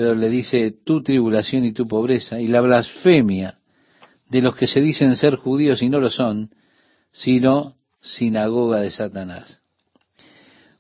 le 0.02 0.30
dice 0.30 0.72
tu 0.84 1.02
tribulación 1.02 1.66
y 1.66 1.74
tu 1.74 1.88
pobreza 1.88 2.40
y 2.40 2.48
la 2.48 2.62
blasfemia 2.62 3.60
de 4.30 4.42
los 4.42 4.56
que 4.56 4.68
se 4.68 4.82
dicen 4.82 5.16
ser 5.16 5.36
judíos 5.36 5.82
y 5.82 5.90
no 5.90 6.00
lo 6.00 6.10
son, 6.10 6.50
sino 7.12 7.76
sinagoga 8.00 8.80
de 8.80 8.92
Satanás. 8.92 9.62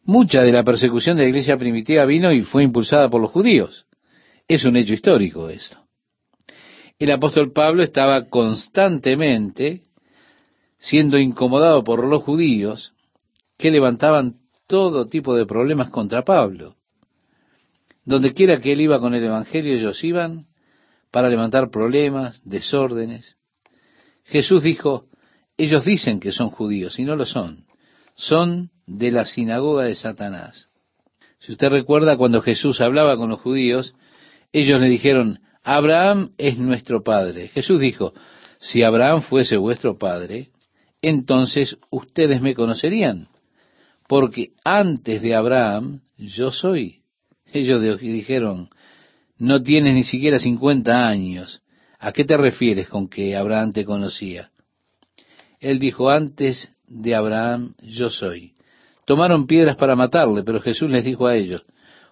Mucha 0.03 0.41
de 0.41 0.51
la 0.51 0.63
persecución 0.63 1.17
de 1.17 1.23
la 1.23 1.29
iglesia 1.29 1.57
primitiva 1.57 2.05
vino 2.05 2.31
y 2.31 2.41
fue 2.41 2.63
impulsada 2.63 3.09
por 3.09 3.21
los 3.21 3.31
judíos. 3.31 3.85
Es 4.47 4.65
un 4.65 4.75
hecho 4.75 4.93
histórico 4.93 5.49
esto. 5.49 5.77
El 6.97 7.11
apóstol 7.11 7.51
Pablo 7.51 7.83
estaba 7.83 8.29
constantemente 8.29 9.81
siendo 10.77 11.17
incomodado 11.17 11.83
por 11.83 12.05
los 12.05 12.23
judíos 12.23 12.93
que 13.57 13.71
levantaban 13.71 14.37
todo 14.67 15.05
tipo 15.05 15.35
de 15.35 15.45
problemas 15.45 15.89
contra 15.89 16.23
Pablo. 16.23 16.75
Donde 18.03 18.33
quiera 18.33 18.59
que 18.59 18.73
él 18.73 18.81
iba 18.81 18.99
con 18.99 19.13
el 19.13 19.23
Evangelio, 19.23 19.75
ellos 19.75 20.03
iban 20.03 20.47
para 21.11 21.29
levantar 21.29 21.69
problemas, 21.69 22.41
desórdenes. 22.45 23.37
Jesús 24.25 24.63
dijo, 24.63 25.05
ellos 25.57 25.85
dicen 25.85 26.19
que 26.19 26.31
son 26.31 26.49
judíos 26.49 26.97
y 26.99 27.05
no 27.05 27.15
lo 27.15 27.25
son. 27.25 27.65
Son 28.15 28.69
de 28.87 29.11
la 29.11 29.25
sinagoga 29.25 29.83
de 29.83 29.95
Satanás. 29.95 30.69
Si 31.39 31.51
usted 31.51 31.69
recuerda 31.69 32.17
cuando 32.17 32.41
Jesús 32.41 32.81
hablaba 32.81 33.17
con 33.17 33.29
los 33.29 33.41
judíos, 33.41 33.93
ellos 34.53 34.79
le 34.79 34.87
dijeron, 34.87 35.39
Abraham 35.63 36.31
es 36.37 36.57
nuestro 36.57 37.03
padre. 37.03 37.49
Jesús 37.49 37.79
dijo, 37.79 38.13
si 38.59 38.83
Abraham 38.83 39.21
fuese 39.21 39.57
vuestro 39.57 39.97
padre, 39.97 40.49
entonces 41.01 41.77
ustedes 41.89 42.41
me 42.41 42.53
conocerían, 42.53 43.27
porque 44.07 44.51
antes 44.63 45.21
de 45.21 45.35
Abraham 45.35 46.01
yo 46.17 46.51
soy. 46.51 47.00
Ellos 47.53 47.81
dijeron, 47.99 48.69
no 49.37 49.61
tienes 49.61 49.93
ni 49.93 50.03
siquiera 50.03 50.39
50 50.39 51.07
años. 51.07 51.61
¿A 51.99 52.11
qué 52.11 52.23
te 52.25 52.37
refieres 52.37 52.87
con 52.87 53.09
que 53.09 53.35
Abraham 53.35 53.73
te 53.73 53.85
conocía? 53.85 54.51
Él 55.59 55.79
dijo, 55.79 56.09
antes 56.09 56.71
de 56.87 57.15
Abraham 57.15 57.75
yo 57.81 58.09
soy. 58.09 58.53
Tomaron 59.05 59.47
piedras 59.47 59.77
para 59.77 59.95
matarle, 59.95 60.43
pero 60.43 60.61
Jesús 60.61 60.89
les 60.89 61.03
dijo 61.03 61.27
a 61.27 61.35
ellos, 61.35 61.65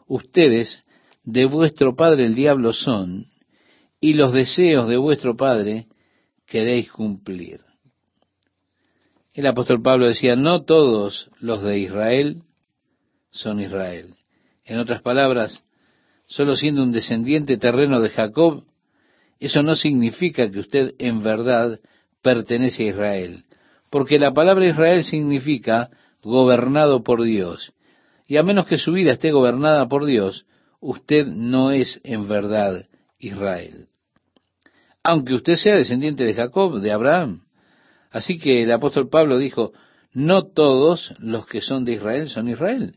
ustedes 0.07 0.85
de 1.23 1.45
vuestro 1.45 1.95
padre 1.95 2.25
el 2.25 2.35
diablo 2.35 2.73
son, 2.73 3.25
y 4.01 4.13
los 4.13 4.33
deseos 4.33 4.87
de 4.87 4.97
vuestro 4.97 5.35
padre 5.35 5.87
queréis 6.45 6.91
cumplir. 6.91 7.61
El 9.33 9.47
apóstol 9.47 9.81
Pablo 9.81 10.07
decía, 10.07 10.35
no 10.35 10.63
todos 10.63 11.29
los 11.39 11.61
de 11.61 11.79
Israel 11.79 12.43
son 13.31 13.59
Israel. 13.59 14.15
En 14.69 14.77
otras 14.77 15.01
palabras, 15.01 15.63
solo 16.27 16.55
siendo 16.55 16.83
un 16.83 16.91
descendiente 16.91 17.57
terreno 17.57 17.99
de 18.01 18.09
Jacob, 18.09 18.65
eso 19.39 19.63
no 19.63 19.73
significa 19.73 20.51
que 20.51 20.59
usted 20.59 20.93
en 20.99 21.23
verdad 21.23 21.79
pertenece 22.21 22.83
a 22.83 22.89
Israel, 22.89 23.45
porque 23.89 24.19
la 24.19 24.31
palabra 24.31 24.67
Israel 24.67 25.03
significa 25.03 25.89
gobernado 26.21 27.01
por 27.01 27.23
Dios. 27.23 27.73
Y 28.27 28.37
a 28.37 28.43
menos 28.43 28.67
que 28.67 28.77
su 28.77 28.91
vida 28.91 29.13
esté 29.13 29.31
gobernada 29.31 29.87
por 29.87 30.05
Dios, 30.05 30.45
usted 30.79 31.25
no 31.25 31.71
es 31.71 31.99
en 32.03 32.27
verdad 32.27 32.85
Israel. 33.17 33.87
Aunque 35.01 35.33
usted 35.33 35.55
sea 35.55 35.77
descendiente 35.77 36.25
de 36.25 36.35
Jacob, 36.35 36.79
de 36.79 36.91
Abraham. 36.91 37.41
Así 38.11 38.37
que 38.37 38.61
el 38.61 38.71
apóstol 38.71 39.09
Pablo 39.09 39.39
dijo, 39.39 39.71
no 40.13 40.43
todos 40.43 41.15
los 41.17 41.47
que 41.47 41.59
son 41.59 41.85
de 41.85 41.93
Israel 41.93 42.29
son 42.29 42.49
Israel. 42.49 42.93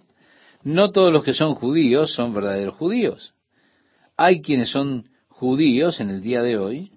No 0.65 0.91
todos 0.91 1.13
los 1.13 1.25
que 1.25 1.35
son 1.35 1.55
judíos 1.55 2.13
son 2.13 2.33
verdaderos 2.33 2.75
judíos. 2.75 3.35
Hay 4.17 4.43
quienes 4.43 4.71
son 4.71 5.11
judíos 5.29 6.01
en 6.01 6.11
el 6.11 6.23
día 6.23 6.43
de 6.43 6.57
hoy 6.57 6.93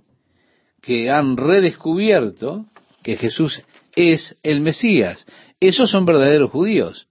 que 0.81 1.09
han 1.09 1.35
redescubierto 1.35 2.67
que 3.01 3.17
Jesús 3.17 3.63
es 3.95 4.37
el 4.43 4.61
Mesías. 4.61 5.25
Esos 5.59 5.89
son 5.89 6.05
verdaderos 6.05 6.51
judíos, 6.51 7.07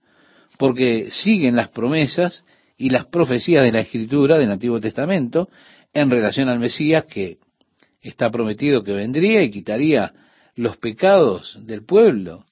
porque 0.57 1.09
siguen 1.11 1.55
las 1.55 1.69
promesas 1.69 2.45
y 2.77 2.89
las 2.89 3.05
profecías 3.05 3.63
de 3.63 3.71
la 3.71 3.81
Escritura 3.81 4.37
del 4.37 4.51
Antiguo 4.51 4.79
Testamento 4.79 5.49
en 5.93 6.09
relación 6.09 6.47
al 6.47 6.59
Mesías 6.59 7.05
que 7.05 7.37
está 8.01 8.29
prometido 8.29 8.83
que 8.83 8.93
vendría 8.93 9.41
y 9.41 9.49
quitaría 9.51 10.13
los 10.55 10.77
pecados 10.77 11.57
del 11.65 11.83
pueblo. 11.83 12.45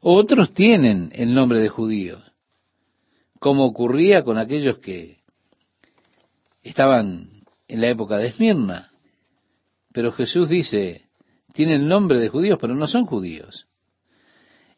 Otros 0.00 0.52
tienen 0.52 1.10
el 1.14 1.32
nombre 1.32 1.60
de 1.60 1.68
judíos, 1.68 2.32
como 3.46 3.64
ocurría 3.64 4.24
con 4.24 4.38
aquellos 4.38 4.78
que 4.78 5.18
estaban 6.64 7.28
en 7.68 7.80
la 7.80 7.86
época 7.90 8.18
de 8.18 8.26
Esmirna. 8.26 8.90
Pero 9.92 10.10
Jesús 10.10 10.48
dice, 10.48 11.02
tienen 11.52 11.86
nombre 11.86 12.18
de 12.18 12.28
judíos, 12.28 12.58
pero 12.60 12.74
no 12.74 12.88
son 12.88 13.06
judíos. 13.06 13.68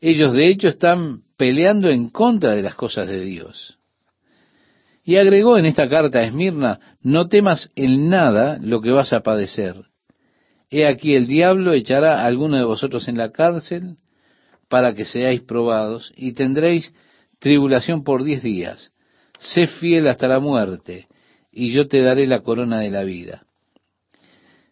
Ellos 0.03 0.35
de 0.35 0.49
hecho 0.49 0.69
están 0.69 1.23
peleando 1.39 1.89
en 1.89 2.11
contra 2.11 2.55
de 2.55 2.63
las 2.63 2.75
cosas 2.75 3.09
de 3.09 3.25
Dios. 3.25 3.79
Y 5.03 5.17
agregó 5.17 5.57
en 5.57 5.65
esta 5.65 5.89
carta 5.89 6.19
a 6.19 6.25
Esmirna, 6.25 6.99
no 7.01 7.29
temas 7.29 7.71
en 7.75 8.11
nada 8.11 8.59
lo 8.61 8.83
que 8.83 8.91
vas 8.91 9.15
a 9.15 9.21
padecer. 9.21 9.77
He 10.69 10.87
aquí 10.87 11.15
el 11.15 11.27
diablo 11.27 11.73
echará 11.73 12.21
a 12.21 12.27
alguno 12.27 12.59
de 12.59 12.65
vosotros 12.65 13.09
en 13.09 13.17
la 13.17 13.33
cárcel 13.33 13.97
para 14.69 14.95
que 14.95 15.07
seáis 15.07 15.41
probados 15.41 16.13
y 16.15 16.35
tendréis 16.35 16.93
tribulación 17.39 18.05
por 18.05 18.25
diez 18.25 18.43
días. 18.43 18.93
Sé 19.39 19.67
fiel 19.67 20.09
hasta 20.09 20.29
la 20.29 20.41
muerte 20.41 21.09
y 21.53 21.71
yo 21.71 21.89
te 21.89 22.01
daré 22.03 22.27
la 22.27 22.41
corona 22.41 22.81
de 22.81 22.91
la 22.91 23.05
vida. 23.05 23.43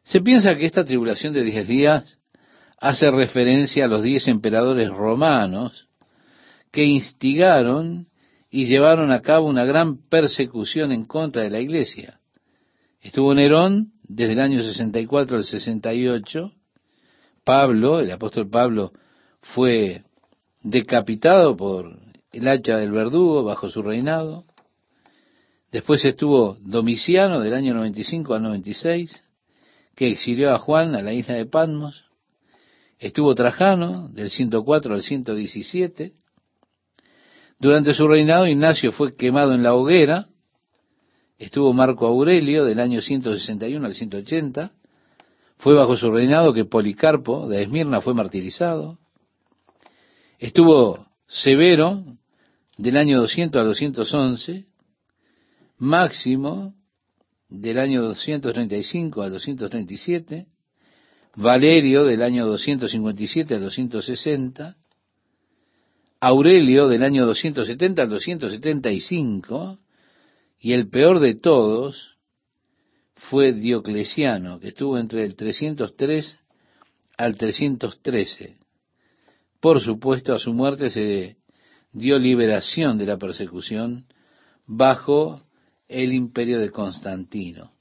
Se 0.02 0.20
piensa 0.20 0.54
que 0.56 0.66
esta 0.66 0.84
tribulación 0.84 1.32
de 1.32 1.44
diez 1.44 1.66
días 1.66 2.18
hace 2.78 3.10
referencia 3.10 3.84
a 3.84 3.88
los 3.88 4.02
diez 4.02 4.28
emperadores 4.28 4.88
romanos 4.88 5.88
que 6.70 6.84
instigaron 6.84 8.08
y 8.50 8.66
llevaron 8.66 9.10
a 9.10 9.22
cabo 9.22 9.46
una 9.46 9.64
gran 9.64 9.98
persecución 10.08 10.92
en 10.92 11.04
contra 11.04 11.42
de 11.42 11.50
la 11.50 11.60
iglesia. 11.60 12.20
Estuvo 13.00 13.34
Nerón 13.34 13.92
desde 14.02 14.34
el 14.34 14.40
año 14.40 14.62
64 14.62 15.36
al 15.36 15.44
68. 15.44 16.52
Pablo, 17.44 18.00
el 18.00 18.10
apóstol 18.10 18.48
Pablo, 18.48 18.92
fue 19.40 20.04
decapitado 20.62 21.56
por 21.56 22.05
el 22.36 22.48
hacha 22.48 22.76
del 22.76 22.92
verdugo 22.92 23.44
bajo 23.44 23.70
su 23.70 23.82
reinado. 23.82 24.44
Después 25.72 26.04
estuvo 26.04 26.58
Domiciano 26.60 27.40
del 27.40 27.54
año 27.54 27.72
95 27.74 28.34
al 28.34 28.42
96, 28.42 29.22
que 29.94 30.10
exilió 30.10 30.54
a 30.54 30.58
Juan 30.58 30.94
a 30.94 31.02
la 31.02 31.14
isla 31.14 31.34
de 31.34 31.46
Patmos. 31.46 32.04
Estuvo 32.98 33.34
Trajano 33.34 34.08
del 34.08 34.30
104 34.30 34.94
al 34.94 35.02
117. 35.02 36.12
Durante 37.58 37.94
su 37.94 38.06
reinado 38.06 38.46
Ignacio 38.46 38.92
fue 38.92 39.16
quemado 39.16 39.54
en 39.54 39.62
la 39.62 39.74
hoguera. 39.74 40.26
Estuvo 41.38 41.72
Marco 41.72 42.06
Aurelio 42.06 42.64
del 42.64 42.80
año 42.80 43.00
161 43.00 43.86
al 43.86 43.94
180. 43.94 44.72
Fue 45.58 45.74
bajo 45.74 45.96
su 45.96 46.10
reinado 46.10 46.52
que 46.52 46.66
Policarpo 46.66 47.48
de 47.48 47.62
Esmirna 47.62 48.02
fue 48.02 48.12
martirizado. 48.12 48.98
Estuvo 50.38 51.06
Severo 51.26 52.04
del 52.76 52.96
año 52.96 53.20
200 53.20 53.60
al 53.60 53.66
211. 53.68 54.66
Máximo 55.78 56.74
del 57.48 57.78
año 57.78 58.02
235 58.02 59.22
al 59.22 59.30
237, 59.30 60.46
Valerio 61.36 62.04
del 62.04 62.22
año 62.22 62.46
257 62.46 63.54
al 63.54 63.60
260, 63.60 64.76
Aurelio 66.20 66.88
del 66.88 67.02
año 67.02 67.26
270 67.26 68.02
al 68.02 68.08
275, 68.08 69.78
y 70.58 70.72
el 70.72 70.88
peor 70.88 71.20
de 71.20 71.34
todos 71.34 72.16
fue 73.14 73.52
Diocleciano, 73.52 74.58
que 74.58 74.68
estuvo 74.68 74.98
entre 74.98 75.24
el 75.24 75.36
303 75.36 76.38
al 77.18 77.36
313. 77.36 78.56
Por 79.60 79.80
supuesto, 79.80 80.34
a 80.34 80.38
su 80.38 80.52
muerte 80.52 80.90
se 80.90 81.36
dio 81.96 82.18
liberación 82.18 82.98
de 82.98 83.06
la 83.06 83.16
persecución 83.16 84.04
bajo 84.66 85.40
el 85.88 86.12
imperio 86.12 86.60
de 86.60 86.70
Constantino. 86.70 87.72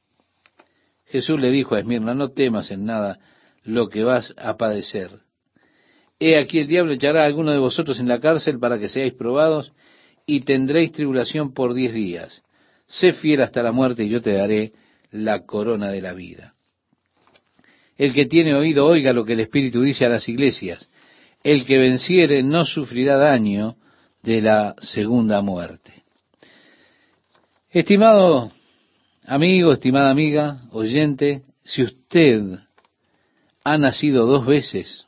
Jesús 1.05 1.39
le 1.39 1.51
dijo 1.51 1.75
a 1.75 1.79
Esmirna, 1.79 2.13
no 2.13 2.31
temas 2.31 2.71
en 2.71 2.85
nada 2.85 3.19
lo 3.63 3.89
que 3.89 4.03
vas 4.03 4.33
a 4.37 4.55
padecer. 4.55 5.11
He 6.17 6.37
aquí 6.37 6.59
el 6.59 6.67
diablo 6.67 6.93
echará 6.93 7.23
a 7.23 7.25
alguno 7.25 7.51
de 7.51 7.57
vosotros 7.57 7.99
en 7.99 8.07
la 8.07 8.21
cárcel 8.21 8.57
para 8.57 8.79
que 8.79 8.87
seáis 8.87 9.13
probados 9.13 9.73
y 10.25 10.41
tendréis 10.41 10.93
tribulación 10.93 11.53
por 11.53 11.73
diez 11.73 11.93
días. 11.93 12.41
Sé 12.87 13.11
fiel 13.11 13.41
hasta 13.41 13.63
la 13.63 13.73
muerte 13.73 14.05
y 14.05 14.09
yo 14.09 14.21
te 14.21 14.31
daré 14.31 14.71
la 15.11 15.45
corona 15.45 15.89
de 15.89 16.01
la 16.01 16.13
vida. 16.13 16.53
El 17.97 18.13
que 18.13 18.27
tiene 18.27 18.53
oído 18.55 18.85
oiga 18.85 19.11
lo 19.11 19.25
que 19.25 19.33
el 19.33 19.41
Espíritu 19.41 19.81
dice 19.81 20.05
a 20.05 20.09
las 20.09 20.29
iglesias. 20.29 20.89
El 21.43 21.65
que 21.65 21.77
venciere 21.77 22.43
no 22.43 22.65
sufrirá 22.65 23.17
daño 23.17 23.75
de 24.25 24.41
la 24.41 24.75
segunda 24.79 25.41
muerte. 25.41 26.03
Estimado 27.69 28.51
amigo, 29.25 29.71
estimada 29.71 30.09
amiga, 30.09 30.61
oyente, 30.71 31.43
si 31.61 31.83
usted 31.83 32.41
ha 33.63 33.77
nacido 33.77 34.25
dos 34.25 34.45
veces, 34.45 35.05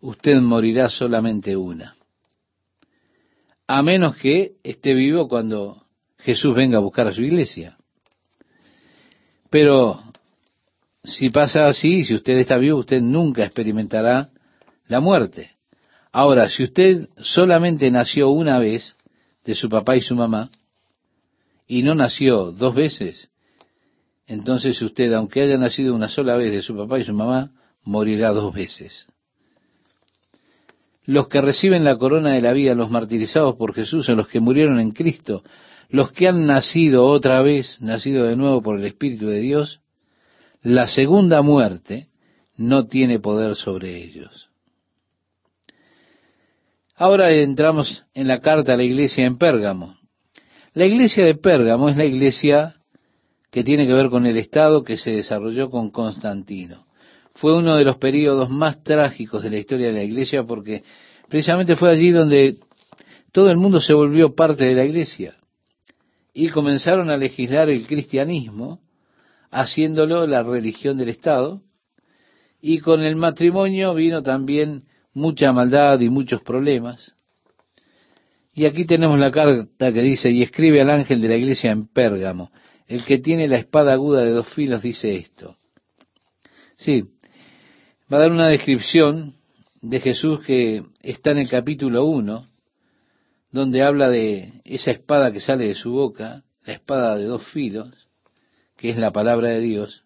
usted 0.00 0.40
morirá 0.40 0.88
solamente 0.90 1.56
una. 1.56 1.96
A 3.66 3.82
menos 3.82 4.16
que 4.16 4.52
esté 4.62 4.94
vivo 4.94 5.28
cuando 5.28 5.82
Jesús 6.18 6.54
venga 6.54 6.78
a 6.78 6.82
buscar 6.82 7.08
a 7.08 7.12
su 7.12 7.22
iglesia. 7.22 7.76
Pero 9.50 9.98
si 11.02 11.30
pasa 11.30 11.66
así, 11.66 12.04
si 12.04 12.14
usted 12.14 12.38
está 12.38 12.58
vivo, 12.58 12.78
usted 12.78 13.00
nunca 13.00 13.44
experimentará 13.44 14.30
la 14.86 15.00
muerte. 15.00 15.52
Ahora, 16.14 16.48
si 16.48 16.62
usted 16.62 17.08
solamente 17.18 17.90
nació 17.90 18.30
una 18.30 18.60
vez 18.60 18.96
de 19.44 19.56
su 19.56 19.68
papá 19.68 19.96
y 19.96 20.00
su 20.00 20.14
mamá, 20.14 20.48
y 21.66 21.82
no 21.82 21.96
nació 21.96 22.52
dos 22.52 22.72
veces, 22.72 23.30
entonces 24.28 24.80
usted, 24.80 25.12
aunque 25.12 25.42
haya 25.42 25.58
nacido 25.58 25.92
una 25.92 26.08
sola 26.08 26.36
vez 26.36 26.52
de 26.52 26.62
su 26.62 26.76
papá 26.76 27.00
y 27.00 27.04
su 27.04 27.12
mamá, 27.12 27.50
morirá 27.82 28.30
dos 28.30 28.54
veces. 28.54 29.06
Los 31.04 31.26
que 31.26 31.40
reciben 31.40 31.82
la 31.82 31.98
corona 31.98 32.34
de 32.34 32.42
la 32.42 32.52
vida, 32.52 32.76
los 32.76 32.92
martirizados 32.92 33.56
por 33.56 33.74
Jesús, 33.74 34.06
son 34.06 34.18
los 34.18 34.28
que 34.28 34.38
murieron 34.38 34.78
en 34.78 34.92
Cristo, 34.92 35.42
los 35.88 36.12
que 36.12 36.28
han 36.28 36.46
nacido 36.46 37.06
otra 37.06 37.42
vez, 37.42 37.82
nacido 37.82 38.26
de 38.26 38.36
nuevo 38.36 38.62
por 38.62 38.78
el 38.78 38.84
Espíritu 38.84 39.26
de 39.26 39.40
Dios, 39.40 39.80
la 40.62 40.86
segunda 40.86 41.42
muerte 41.42 42.06
no 42.56 42.86
tiene 42.86 43.18
poder 43.18 43.56
sobre 43.56 44.00
ellos. 44.00 44.53
Ahora 46.96 47.32
entramos 47.32 48.04
en 48.14 48.28
la 48.28 48.40
carta 48.40 48.74
a 48.74 48.76
la 48.76 48.84
iglesia 48.84 49.26
en 49.26 49.36
Pérgamo. 49.36 49.96
La 50.74 50.86
iglesia 50.86 51.24
de 51.24 51.34
Pérgamo 51.34 51.88
es 51.88 51.96
la 51.96 52.04
iglesia 52.04 52.76
que 53.50 53.64
tiene 53.64 53.84
que 53.84 53.92
ver 53.92 54.10
con 54.10 54.26
el 54.26 54.36
Estado 54.36 54.84
que 54.84 54.96
se 54.96 55.10
desarrolló 55.10 55.70
con 55.70 55.90
Constantino. 55.90 56.86
Fue 57.34 57.52
uno 57.56 57.74
de 57.74 57.84
los 57.84 57.96
periodos 57.96 58.48
más 58.48 58.84
trágicos 58.84 59.42
de 59.42 59.50
la 59.50 59.58
historia 59.58 59.88
de 59.88 59.92
la 59.92 60.04
iglesia 60.04 60.44
porque 60.44 60.84
precisamente 61.28 61.74
fue 61.74 61.90
allí 61.90 62.12
donde 62.12 62.58
todo 63.32 63.50
el 63.50 63.56
mundo 63.56 63.80
se 63.80 63.92
volvió 63.92 64.36
parte 64.36 64.64
de 64.64 64.74
la 64.74 64.84
iglesia 64.84 65.34
y 66.32 66.48
comenzaron 66.50 67.10
a 67.10 67.16
legislar 67.16 67.70
el 67.70 67.88
cristianismo 67.88 68.78
haciéndolo 69.50 70.28
la 70.28 70.44
religión 70.44 70.96
del 70.96 71.08
Estado 71.08 71.60
y 72.60 72.78
con 72.78 73.02
el 73.02 73.16
matrimonio 73.16 73.94
vino 73.94 74.22
también 74.22 74.84
mucha 75.14 75.52
maldad 75.52 76.00
y 76.00 76.10
muchos 76.10 76.42
problemas. 76.42 77.14
Y 78.52 78.66
aquí 78.66 78.84
tenemos 78.84 79.18
la 79.18 79.32
carta 79.32 79.92
que 79.92 80.02
dice, 80.02 80.30
y 80.30 80.42
escribe 80.42 80.80
al 80.80 80.90
ángel 80.90 81.20
de 81.20 81.28
la 81.28 81.36
iglesia 81.36 81.72
en 81.72 81.86
Pérgamo, 81.88 82.52
el 82.86 83.04
que 83.04 83.18
tiene 83.18 83.48
la 83.48 83.56
espada 83.56 83.92
aguda 83.92 84.22
de 84.22 84.30
dos 84.30 84.52
filos 84.52 84.82
dice 84.82 85.16
esto. 85.16 85.56
Sí, 86.76 87.04
va 88.12 88.18
a 88.18 88.20
dar 88.20 88.30
una 88.30 88.48
descripción 88.48 89.34
de 89.80 90.00
Jesús 90.00 90.40
que 90.42 90.82
está 91.02 91.30
en 91.30 91.38
el 91.38 91.48
capítulo 91.48 92.04
1, 92.04 92.46
donde 93.50 93.82
habla 93.82 94.08
de 94.08 94.60
esa 94.64 94.90
espada 94.90 95.32
que 95.32 95.40
sale 95.40 95.66
de 95.66 95.74
su 95.74 95.92
boca, 95.92 96.44
la 96.64 96.74
espada 96.74 97.16
de 97.16 97.24
dos 97.24 97.46
filos, 97.48 97.90
que 98.76 98.90
es 98.90 98.96
la 98.96 99.12
palabra 99.12 99.48
de 99.48 99.60
Dios, 99.60 100.04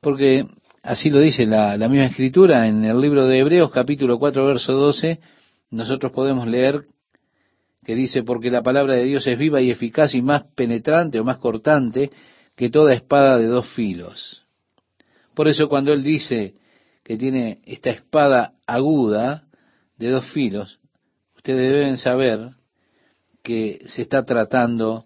porque 0.00 0.46
así 0.88 1.10
lo 1.10 1.20
dice 1.20 1.44
la, 1.44 1.76
la 1.76 1.86
misma 1.86 2.06
escritura 2.06 2.66
en 2.66 2.82
el 2.82 2.98
libro 2.98 3.26
de 3.26 3.38
Hebreos 3.38 3.70
capítulo 3.70 4.18
4 4.18 4.46
verso 4.46 4.72
12, 4.72 5.20
nosotros 5.70 6.12
podemos 6.12 6.46
leer 6.46 6.86
que 7.84 7.94
dice, 7.94 8.22
porque 8.22 8.50
la 8.50 8.62
palabra 8.62 8.94
de 8.94 9.04
Dios 9.04 9.26
es 9.26 9.38
viva 9.38 9.60
y 9.60 9.70
eficaz 9.70 10.14
y 10.14 10.22
más 10.22 10.44
penetrante 10.54 11.20
o 11.20 11.24
más 11.24 11.36
cortante 11.38 12.10
que 12.54 12.70
toda 12.70 12.94
espada 12.94 13.36
de 13.36 13.46
dos 13.46 13.68
filos. 13.74 14.46
Por 15.34 15.46
eso 15.48 15.68
cuando 15.68 15.92
él 15.92 16.02
dice 16.02 16.54
que 17.04 17.18
tiene 17.18 17.60
esta 17.66 17.90
espada 17.90 18.54
aguda 18.66 19.44
de 19.98 20.08
dos 20.08 20.24
filos, 20.32 20.80
ustedes 21.36 21.70
deben 21.70 21.98
saber 21.98 22.48
que 23.42 23.82
se 23.86 24.02
está 24.02 24.24
tratando 24.24 25.04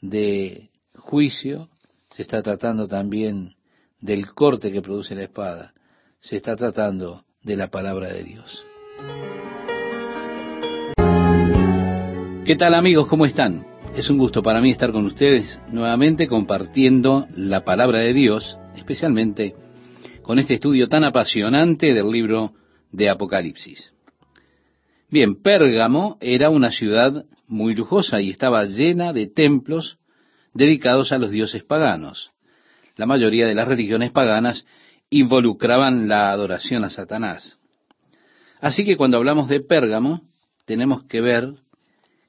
de 0.00 0.70
juicio, 0.94 1.68
se 2.10 2.22
está 2.22 2.42
tratando 2.42 2.86
también 2.86 3.55
del 4.00 4.32
corte 4.32 4.72
que 4.72 4.82
produce 4.82 5.14
la 5.14 5.24
espada, 5.24 5.74
se 6.18 6.36
está 6.36 6.56
tratando 6.56 7.24
de 7.42 7.56
la 7.56 7.68
palabra 7.68 8.12
de 8.12 8.24
Dios. 8.24 8.64
¿Qué 12.44 12.56
tal 12.56 12.74
amigos? 12.74 13.08
¿Cómo 13.08 13.26
están? 13.26 13.66
Es 13.96 14.10
un 14.10 14.18
gusto 14.18 14.42
para 14.42 14.60
mí 14.60 14.70
estar 14.70 14.92
con 14.92 15.06
ustedes 15.06 15.58
nuevamente 15.72 16.28
compartiendo 16.28 17.26
la 17.34 17.64
palabra 17.64 18.00
de 18.00 18.12
Dios, 18.12 18.58
especialmente 18.76 19.54
con 20.22 20.38
este 20.38 20.54
estudio 20.54 20.88
tan 20.88 21.04
apasionante 21.04 21.94
del 21.94 22.10
libro 22.10 22.52
de 22.92 23.08
Apocalipsis. 23.08 23.92
Bien, 25.08 25.40
Pérgamo 25.40 26.18
era 26.20 26.50
una 26.50 26.70
ciudad 26.70 27.24
muy 27.46 27.74
lujosa 27.74 28.20
y 28.20 28.30
estaba 28.30 28.64
llena 28.64 29.12
de 29.12 29.28
templos 29.28 29.98
dedicados 30.52 31.12
a 31.12 31.18
los 31.18 31.30
dioses 31.30 31.62
paganos. 31.62 32.32
La 32.96 33.06
mayoría 33.06 33.46
de 33.46 33.54
las 33.54 33.68
religiones 33.68 34.10
paganas 34.10 34.66
involucraban 35.10 36.08
la 36.08 36.30
adoración 36.30 36.84
a 36.84 36.90
Satanás. 36.90 37.58
Así 38.60 38.84
que 38.84 38.96
cuando 38.96 39.18
hablamos 39.18 39.48
de 39.48 39.60
Pérgamo, 39.60 40.22
tenemos 40.64 41.04
que 41.04 41.20
ver 41.20 41.52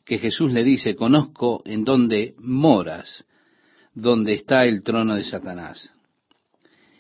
que 0.06 0.20
Jesús 0.20 0.52
le 0.52 0.64
dice, 0.64 0.96
conozco 0.96 1.62
en 1.66 1.84
dónde 1.84 2.36
moras, 2.40 3.26
donde 3.94 4.34
está 4.34 4.66
el 4.66 4.84
trono 4.84 5.16
de 5.16 5.24
Satanás. 5.24 5.94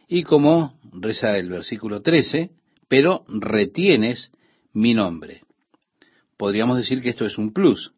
Y 0.07 0.23
como 0.23 0.79
reza 0.93 1.37
el 1.37 1.49
versículo 1.49 2.01
13, 2.01 2.51
pero 2.87 3.23
retienes 3.27 4.31
mi 4.73 4.93
nombre. 4.93 5.41
Podríamos 6.37 6.77
decir 6.77 7.01
que 7.01 7.09
esto 7.09 7.25
es 7.25 7.37
un 7.37 7.51
plus. 7.51 7.91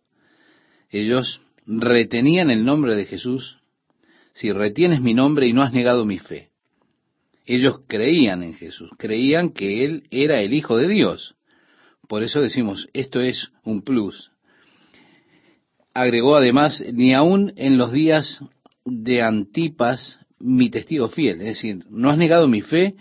Ellos 0.90 1.42
retenían 1.66 2.50
el 2.50 2.66
nombre 2.66 2.96
de 2.96 3.06
Jesús 3.06 3.59
si 4.40 4.52
retienes 4.52 5.02
mi 5.02 5.14
nombre 5.14 5.48
y 5.48 5.54
no 5.54 5.62
has 5.62 5.74
negado 5.74 6.06
mi 6.06 6.20
fe. 6.20 6.50
Ellos 7.46 7.82
creían 7.88 8.44
en 8.44 8.54
Jesús, 8.54 8.90
creían 8.98 9.50
que 9.50 9.84
Él 9.86 10.04
era 10.12 10.42
el 10.42 10.54
Hijo 10.54 10.78
de 10.78 10.88
Dios. 10.88 11.36
Por 12.08 12.24
eso 12.24 12.42
decimos, 12.42 12.88
esto 12.94 13.22
es 13.22 13.52
un 13.64 13.82
plus 13.82 14.32
agregó 15.94 16.36
además, 16.36 16.84
ni 16.94 17.14
aun 17.14 17.54
en 17.56 17.78
los 17.78 17.92
días 17.92 18.42
de 18.86 19.22
Antipas, 19.22 20.20
mi 20.40 20.70
testigo 20.70 21.10
fiel. 21.10 21.42
Es 21.42 21.48
decir, 21.48 21.86
no 21.90 22.10
has 22.10 22.18
negado 22.18 22.48
mi 22.48 22.62
fe, 22.62 22.96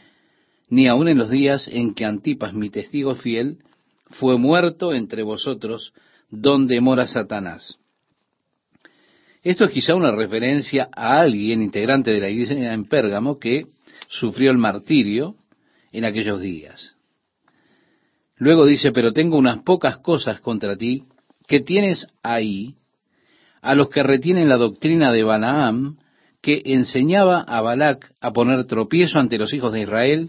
ni 0.68 0.88
aun 0.88 1.08
en 1.08 1.18
los 1.18 1.30
días 1.30 1.68
en 1.68 1.94
que 1.94 2.04
Antipas, 2.04 2.54
mi 2.54 2.70
testigo 2.70 3.14
fiel, 3.14 3.58
fue 4.06 4.38
muerto 4.38 4.92
entre 4.92 5.22
vosotros, 5.22 5.92
donde 6.30 6.80
mora 6.80 7.06
Satanás. 7.06 7.78
Esto 9.48 9.64
es 9.64 9.70
quizá 9.70 9.94
una 9.94 10.10
referencia 10.10 10.90
a 10.94 11.20
alguien 11.20 11.62
integrante 11.62 12.10
de 12.10 12.20
la 12.20 12.28
iglesia 12.28 12.70
en 12.74 12.84
Pérgamo 12.84 13.38
que 13.38 13.64
sufrió 14.06 14.50
el 14.50 14.58
martirio 14.58 15.36
en 15.90 16.04
aquellos 16.04 16.42
días. 16.42 16.94
Luego 18.36 18.66
dice, 18.66 18.92
pero 18.92 19.14
tengo 19.14 19.38
unas 19.38 19.62
pocas 19.62 19.96
cosas 20.00 20.42
contra 20.42 20.76
ti 20.76 21.04
que 21.46 21.60
tienes 21.60 22.08
ahí 22.22 22.74
a 23.62 23.74
los 23.74 23.88
que 23.88 24.02
retienen 24.02 24.50
la 24.50 24.58
doctrina 24.58 25.12
de 25.12 25.22
Balaam, 25.22 25.96
que 26.42 26.60
enseñaba 26.66 27.40
a 27.40 27.62
Balac 27.62 28.12
a 28.20 28.34
poner 28.34 28.66
tropiezo 28.66 29.18
ante 29.18 29.38
los 29.38 29.54
hijos 29.54 29.72
de 29.72 29.80
Israel, 29.80 30.28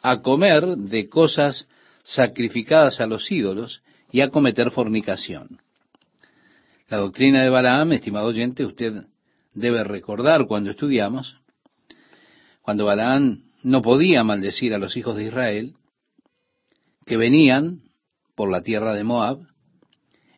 a 0.00 0.22
comer 0.22 0.64
de 0.78 1.10
cosas 1.10 1.68
sacrificadas 2.02 3.02
a 3.02 3.06
los 3.06 3.30
ídolos 3.30 3.82
y 4.10 4.22
a 4.22 4.30
cometer 4.30 4.70
fornicación. 4.70 5.58
La 6.88 6.98
doctrina 6.98 7.42
de 7.42 7.48
Balaam, 7.48 7.92
estimado 7.92 8.26
oyente, 8.26 8.66
usted 8.66 9.06
debe 9.54 9.84
recordar 9.84 10.46
cuando 10.46 10.70
estudiamos, 10.70 11.40
cuando 12.60 12.84
Balaam 12.84 13.42
no 13.62 13.80
podía 13.80 14.22
maldecir 14.22 14.74
a 14.74 14.78
los 14.78 14.94
hijos 14.96 15.16
de 15.16 15.24
Israel, 15.24 15.74
que 17.06 17.16
venían 17.16 17.80
por 18.34 18.50
la 18.50 18.62
tierra 18.62 18.92
de 18.92 19.04
Moab, 19.04 19.38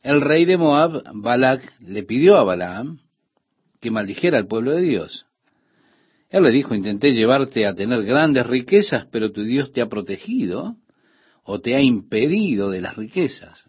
el 0.02 0.20
rey 0.20 0.44
de 0.44 0.56
Moab, 0.56 1.02
Balac, 1.14 1.80
le 1.80 2.04
pidió 2.04 2.36
a 2.36 2.44
Balaam 2.44 3.00
que 3.80 3.90
maldijera 3.90 4.38
al 4.38 4.46
pueblo 4.46 4.70
de 4.70 4.82
Dios. 4.82 5.26
Él 6.28 6.44
le 6.44 6.50
dijo, 6.52 6.76
intenté 6.76 7.12
llevarte 7.12 7.66
a 7.66 7.74
tener 7.74 8.04
grandes 8.04 8.46
riquezas, 8.46 9.06
pero 9.10 9.32
tu 9.32 9.42
Dios 9.42 9.72
te 9.72 9.80
ha 9.80 9.88
protegido 9.88 10.76
o 11.42 11.60
te 11.60 11.74
ha 11.74 11.80
impedido 11.80 12.70
de 12.70 12.80
las 12.82 12.96
riquezas. 12.96 13.68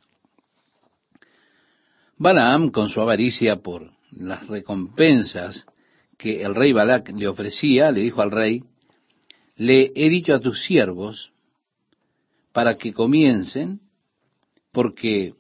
Balaam, 2.18 2.72
con 2.72 2.90
su 2.90 3.00
avaricia 3.00 3.58
por 3.58 3.92
las 4.12 4.48
recompensas 4.48 5.66
que 6.18 6.42
el 6.42 6.56
rey 6.56 6.74
Balac 6.74 7.12
le 7.12 7.28
ofrecía, 7.28 7.92
le 7.92 8.02
dijo 8.02 8.22
al 8.22 8.32
rey, 8.32 8.64
le 9.56 9.92
he 9.96 10.10
dicho 10.10 10.34
a 10.34 10.40
tus 10.40 10.64
siervos 10.64 11.32
para 12.54 12.78
que 12.78 12.94
comiencen, 12.94 13.82
porque 14.72 15.34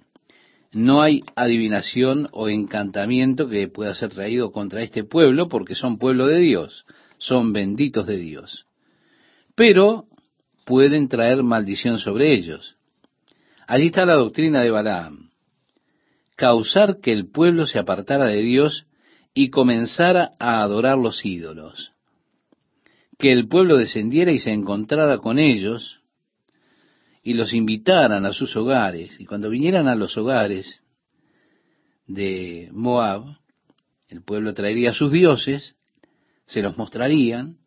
no 0.71 1.01
hay 1.01 1.23
adivinación 1.35 2.27
o 2.31 2.49
encantamiento 2.49 3.49
que 3.49 3.67
pueda 3.67 3.95
ser 3.95 4.09
traído 4.09 4.51
contra 4.51 4.83
este 4.83 5.03
pueblo 5.03 5.47
porque 5.47 5.73
son 5.73 5.97
pueblo 5.97 6.27
de 6.27 6.39
Dios, 6.39 6.85
son 7.17 7.53
benditos 7.53 8.05
de 8.05 8.17
Dios. 8.17 8.65
Pero 9.55 10.05
pueden 10.65 11.07
traer 11.07 11.41
maldición 11.41 11.97
sobre 11.97 12.33
ellos. 12.33 12.75
Allí 13.65 13.87
está 13.87 14.05
la 14.05 14.13
doctrina 14.13 14.61
de 14.61 14.69
Balaam. 14.69 15.26
Causar 16.37 17.01
que 17.01 17.11
el 17.11 17.29
pueblo 17.29 17.65
se 17.65 17.79
apartara 17.79 18.25
de 18.25 18.41
Dios 18.41 18.85
y 19.33 19.49
comenzara 19.49 20.35
a 20.39 20.61
adorar 20.61 20.97
los 20.97 21.25
ídolos. 21.25 21.91
Que 23.17 23.31
el 23.31 23.47
pueblo 23.47 23.75
descendiera 23.75 24.31
y 24.31 24.37
se 24.37 24.51
encontrara 24.51 25.17
con 25.17 25.39
ellos 25.39 25.99
y 27.23 27.33
los 27.33 27.53
invitaran 27.53 28.25
a 28.25 28.31
sus 28.31 28.55
hogares, 28.55 29.19
y 29.19 29.25
cuando 29.25 29.49
vinieran 29.49 29.89
a 29.89 29.95
los 29.95 30.15
hogares 30.15 30.81
de 32.05 32.69
Moab, 32.71 33.25
el 34.07 34.23
pueblo 34.23 34.53
traería 34.53 34.91
a 34.91 34.93
sus 34.93 35.11
dioses, 35.11 35.75
se 36.45 36.61
los 36.61 36.77
mostrarían, 36.77 37.57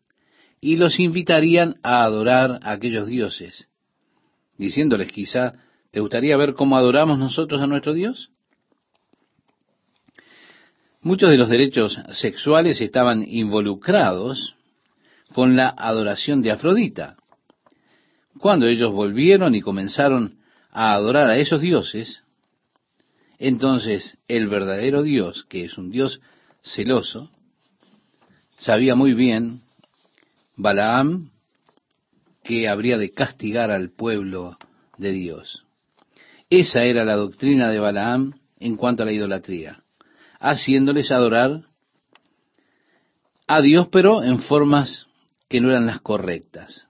y 0.59 0.77
los 0.77 0.99
invitarían 0.99 1.75
a 1.83 2.03
adorar 2.03 2.59
a 2.63 2.71
aquellos 2.71 3.05
dioses, 3.05 3.69
diciéndoles 4.57 5.11
quizá, 5.11 5.53
¿te 5.91 5.99
gustaría 5.99 6.37
ver 6.37 6.55
cómo 6.55 6.77
adoramos 6.77 7.19
nosotros 7.19 7.61
a 7.61 7.67
nuestro 7.67 7.93
Dios? 7.93 8.30
Muchos 11.03 11.31
de 11.31 11.37
los 11.37 11.49
derechos 11.49 11.97
sexuales 12.13 12.79
estaban 12.79 13.25
involucrados 13.27 14.55
con 15.33 15.55
la 15.55 15.69
adoración 15.69 16.43
de 16.43 16.51
Afrodita. 16.51 17.17
Cuando 18.37 18.67
ellos 18.67 18.93
volvieron 18.93 19.55
y 19.55 19.61
comenzaron 19.61 20.37
a 20.69 20.93
adorar 20.93 21.27
a 21.27 21.37
esos 21.37 21.59
dioses, 21.59 22.21
entonces 23.39 24.19
el 24.27 24.47
verdadero 24.47 25.01
Dios, 25.01 25.43
que 25.49 25.65
es 25.65 25.75
un 25.79 25.89
Dios 25.89 26.21
celoso, 26.61 27.31
sabía 28.59 28.93
muy 28.93 29.15
bien 29.15 29.61
Balaam 30.55 31.31
que 32.43 32.67
habría 32.69 32.99
de 32.99 33.11
castigar 33.11 33.71
al 33.71 33.89
pueblo 33.89 34.55
de 34.99 35.13
Dios. 35.13 35.65
Esa 36.51 36.83
era 36.83 37.05
la 37.05 37.15
doctrina 37.15 37.71
de 37.71 37.79
Balaam 37.79 38.33
en 38.59 38.75
cuanto 38.75 39.01
a 39.01 39.07
la 39.07 39.13
idolatría, 39.13 39.80
haciéndoles 40.41 41.11
adorar 41.11 41.61
a 43.47 43.61
Dios, 43.61 43.87
pero 43.89 44.23
en 44.23 44.41
formas 44.41 45.05
que 45.47 45.61
no 45.61 45.69
eran 45.69 45.85
las 45.85 46.01
correctas 46.01 46.87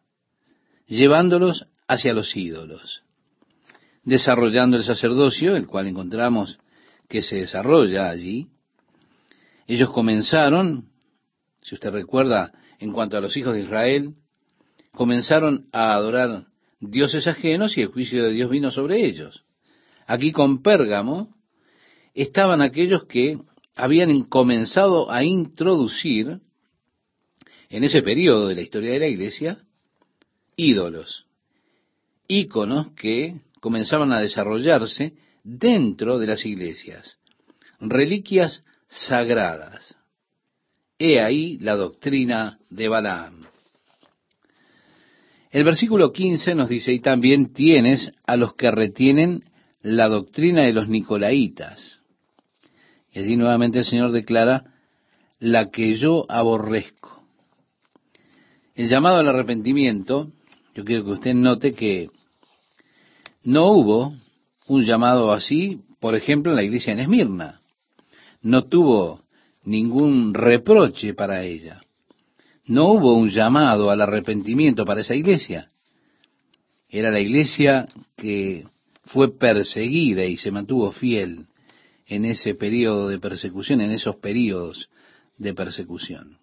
llevándolos 0.91 1.67
hacia 1.87 2.13
los 2.13 2.35
ídolos, 2.35 3.03
desarrollando 4.03 4.75
el 4.75 4.83
sacerdocio, 4.83 5.55
el 5.55 5.65
cual 5.65 5.87
encontramos 5.87 6.59
que 7.07 7.21
se 7.21 7.37
desarrolla 7.37 8.09
allí. 8.09 8.49
Ellos 9.67 9.89
comenzaron, 9.91 10.89
si 11.61 11.75
usted 11.75 11.91
recuerda, 11.91 12.51
en 12.79 12.91
cuanto 12.91 13.15
a 13.15 13.21
los 13.21 13.37
hijos 13.37 13.53
de 13.53 13.61
Israel, 13.61 14.15
comenzaron 14.91 15.69
a 15.71 15.93
adorar 15.93 16.47
dioses 16.81 17.25
ajenos 17.25 17.77
y 17.77 17.83
el 17.83 17.87
juicio 17.87 18.21
de 18.25 18.33
Dios 18.33 18.49
vino 18.49 18.69
sobre 18.69 19.05
ellos. 19.05 19.45
Aquí 20.07 20.33
con 20.33 20.61
Pérgamo 20.61 21.33
estaban 22.13 22.61
aquellos 22.61 23.05
que 23.05 23.37
habían 23.75 24.23
comenzado 24.23 25.11
a 25.11 25.23
introducir 25.23 26.39
en 27.69 27.83
ese 27.83 28.01
periodo 28.01 28.47
de 28.47 28.55
la 28.55 28.61
historia 28.61 28.91
de 28.91 28.99
la 28.99 29.07
iglesia 29.07 29.57
ídolos, 30.55 31.25
íconos 32.27 32.91
que 32.91 33.41
comenzaban 33.59 34.11
a 34.11 34.19
desarrollarse 34.19 35.13
dentro 35.43 36.19
de 36.19 36.27
las 36.27 36.45
iglesias, 36.45 37.17
reliquias 37.79 38.63
sagradas. 38.87 39.95
He 40.99 41.19
ahí 41.19 41.57
la 41.59 41.75
doctrina 41.75 42.59
de 42.69 42.87
Balaam. 42.87 43.45
El 45.49 45.63
versículo 45.63 46.13
15 46.13 46.55
nos 46.55 46.69
dice, 46.69 46.93
y 46.93 46.99
también 46.99 47.53
tienes 47.53 48.11
a 48.25 48.37
los 48.37 48.53
que 48.53 48.69
retienen 48.71 49.43
la 49.81 50.07
doctrina 50.07 50.61
de 50.61 50.73
los 50.73 50.87
nicolaitas. 50.87 52.00
Y 53.11 53.19
allí 53.19 53.35
nuevamente 53.35 53.79
el 53.79 53.85
Señor 53.85 54.11
declara, 54.11 54.63
la 55.39 55.69
que 55.69 55.95
yo 55.95 56.25
aborrezco. 56.29 57.23
El 58.75 58.87
llamado 58.87 59.17
al 59.17 59.27
arrepentimiento, 59.27 60.31
yo 60.75 60.85
quiero 60.85 61.03
que 61.03 61.11
usted 61.11 61.33
note 61.33 61.73
que 61.73 62.09
no 63.43 63.71
hubo 63.71 64.13
un 64.67 64.85
llamado 64.85 65.33
así, 65.33 65.81
por 65.99 66.15
ejemplo, 66.15 66.51
en 66.51 66.55
la 66.55 66.63
iglesia 66.63 66.93
en 66.93 66.99
Esmirna. 66.99 67.59
No 68.41 68.63
tuvo 68.63 69.21
ningún 69.63 70.33
reproche 70.33 71.13
para 71.13 71.43
ella. 71.43 71.81
No 72.65 72.91
hubo 72.93 73.15
un 73.15 73.29
llamado 73.29 73.91
al 73.91 74.01
arrepentimiento 74.01 74.85
para 74.85 75.01
esa 75.01 75.15
iglesia. 75.15 75.69
Era 76.87 77.11
la 77.11 77.19
iglesia 77.19 77.87
que 78.15 78.65
fue 79.05 79.37
perseguida 79.37 80.23
y 80.25 80.37
se 80.37 80.51
mantuvo 80.51 80.91
fiel 80.91 81.47
en 82.11 82.25
ese 82.25 82.55
periodo 82.55 83.07
de 83.07 83.19
persecución, 83.19 83.79
en 83.79 83.91
esos 83.91 84.17
periodos 84.17 84.89
de 85.37 85.53
persecución. 85.53 86.39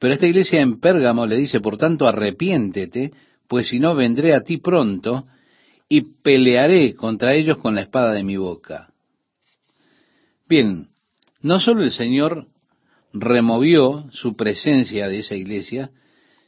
Pero 0.00 0.14
esta 0.14 0.26
iglesia 0.26 0.60
en 0.60 0.80
Pérgamo 0.80 1.26
le 1.26 1.36
dice, 1.36 1.60
por 1.60 1.76
tanto, 1.76 2.08
arrepiéntete, 2.08 3.12
pues 3.46 3.68
si 3.68 3.78
no 3.78 3.94
vendré 3.94 4.34
a 4.34 4.40
ti 4.40 4.56
pronto 4.56 5.26
y 5.88 6.00
pelearé 6.00 6.94
contra 6.94 7.34
ellos 7.34 7.58
con 7.58 7.76
la 7.76 7.82
espada 7.82 8.12
de 8.12 8.24
mi 8.24 8.36
boca. 8.36 8.88
Bien, 10.48 10.88
no 11.40 11.60
solo 11.60 11.84
el 11.84 11.92
Señor 11.92 12.48
removió 13.12 14.10
su 14.10 14.34
presencia 14.34 15.06
de 15.06 15.20
esa 15.20 15.36
iglesia, 15.36 15.92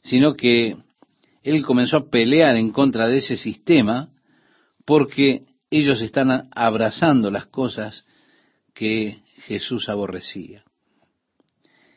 sino 0.03 0.35
que 0.35 0.79
Él 1.45 1.65
comenzó 1.65 1.99
a 1.99 2.11
pelear 2.11 2.57
en 2.57 2.71
contra 2.73 3.07
de 3.07 3.19
ese 3.19 3.37
sistema 3.37 4.09
porque 4.85 5.45
ellos 5.73 6.03
están 6.03 6.49
abrazando 6.55 7.31
las 7.31 7.47
cosas 7.47 8.05
que 8.75 9.23
Jesús 9.47 9.89
aborrecía. 9.89 10.65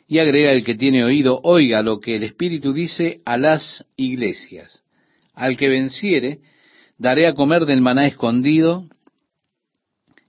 Y 0.07 0.19
agrega 0.19 0.53
el 0.53 0.63
que 0.63 0.75
tiene 0.75 1.03
oído, 1.03 1.41
oiga 1.43 1.81
lo 1.81 1.99
que 1.99 2.15
el 2.15 2.23
Espíritu 2.23 2.71
dice 2.71 3.21
a 3.25 3.37
las 3.37 3.85
iglesias. 3.97 4.81
Al 5.33 5.57
que 5.57 5.67
venciere, 5.67 6.39
daré 6.97 7.27
a 7.27 7.33
comer 7.33 7.65
del 7.65 7.81
maná 7.81 8.07
escondido 8.07 8.87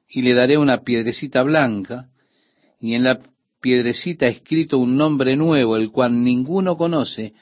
y 0.08 0.22
le 0.22 0.34
daré 0.34 0.58
una 0.58 0.82
piedrecita 0.82 1.42
blanca 1.42 2.08
y 2.80 2.94
en 2.94 3.04
la 3.04 3.20
piedrecita 3.60 4.26
escrito 4.26 4.78
un 4.78 4.96
nombre 4.96 5.36
nuevo, 5.36 5.76
el 5.76 5.92
cual 5.92 6.24
ninguno 6.24 6.76
conoce 6.76 7.32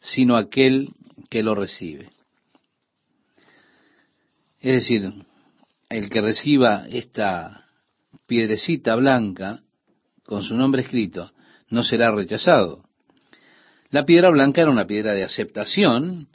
sino 0.00 0.36
aquel 0.36 0.90
que 1.30 1.42
lo 1.42 1.54
recibe. 1.54 2.10
Es 4.60 4.72
decir, 4.72 5.12
el 5.94 6.10
que 6.10 6.20
reciba 6.20 6.86
esta 6.90 7.66
piedrecita 8.26 8.96
blanca 8.96 9.60
con 10.24 10.42
su 10.42 10.56
nombre 10.56 10.82
escrito 10.82 11.30
no 11.70 11.84
será 11.84 12.10
rechazado. 12.10 12.82
La 13.90 14.04
piedra 14.04 14.30
blanca 14.30 14.62
era 14.62 14.72
una 14.72 14.88
piedra 14.88 15.12
de 15.12 15.22
aceptación 15.22 16.26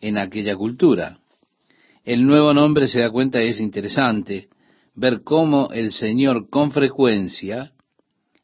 en 0.00 0.16
aquella 0.16 0.56
cultura. 0.56 1.18
El 2.04 2.26
nuevo 2.26 2.54
nombre 2.54 2.88
se 2.88 3.00
da 3.00 3.10
cuenta 3.10 3.42
es 3.42 3.60
interesante 3.60 4.48
ver 4.94 5.20
cómo 5.22 5.68
el 5.72 5.92
Señor 5.92 6.48
con 6.48 6.72
frecuencia 6.72 7.72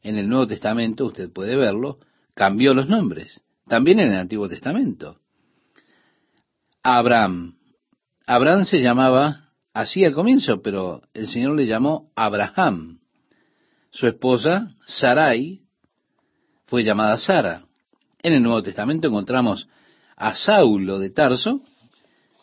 en 0.03 0.19
el 0.19 0.29
Nuevo 0.29 0.45
Testamento, 0.45 1.05
usted 1.07 1.31
puede 1.31 1.55
verlo, 1.55 1.97
cambió 2.35 2.75
los 2.75 2.87
nombres. 2.87 3.41
También 3.67 3.99
en 3.99 4.11
el 4.11 4.19
Antiguo 4.19 4.47
Testamento. 4.47 5.17
Abraham. 6.83 7.55
Abraham 8.27 8.65
se 8.65 8.81
llamaba 8.81 9.48
así 9.73 10.03
al 10.05 10.13
comienzo, 10.13 10.61
pero 10.61 11.01
el 11.13 11.27
Señor 11.27 11.55
le 11.55 11.67
llamó 11.67 12.11
Abraham. 12.15 12.99
Su 13.91 14.07
esposa, 14.07 14.67
Sarai, 14.85 15.61
fue 16.65 16.83
llamada 16.83 17.17
Sara. 17.17 17.65
En 18.21 18.33
el 18.33 18.43
Nuevo 18.43 18.61
Testamento 18.61 19.07
encontramos 19.07 19.67
a 20.15 20.35
Saulo 20.35 20.99
de 20.99 21.09
Tarso, 21.09 21.61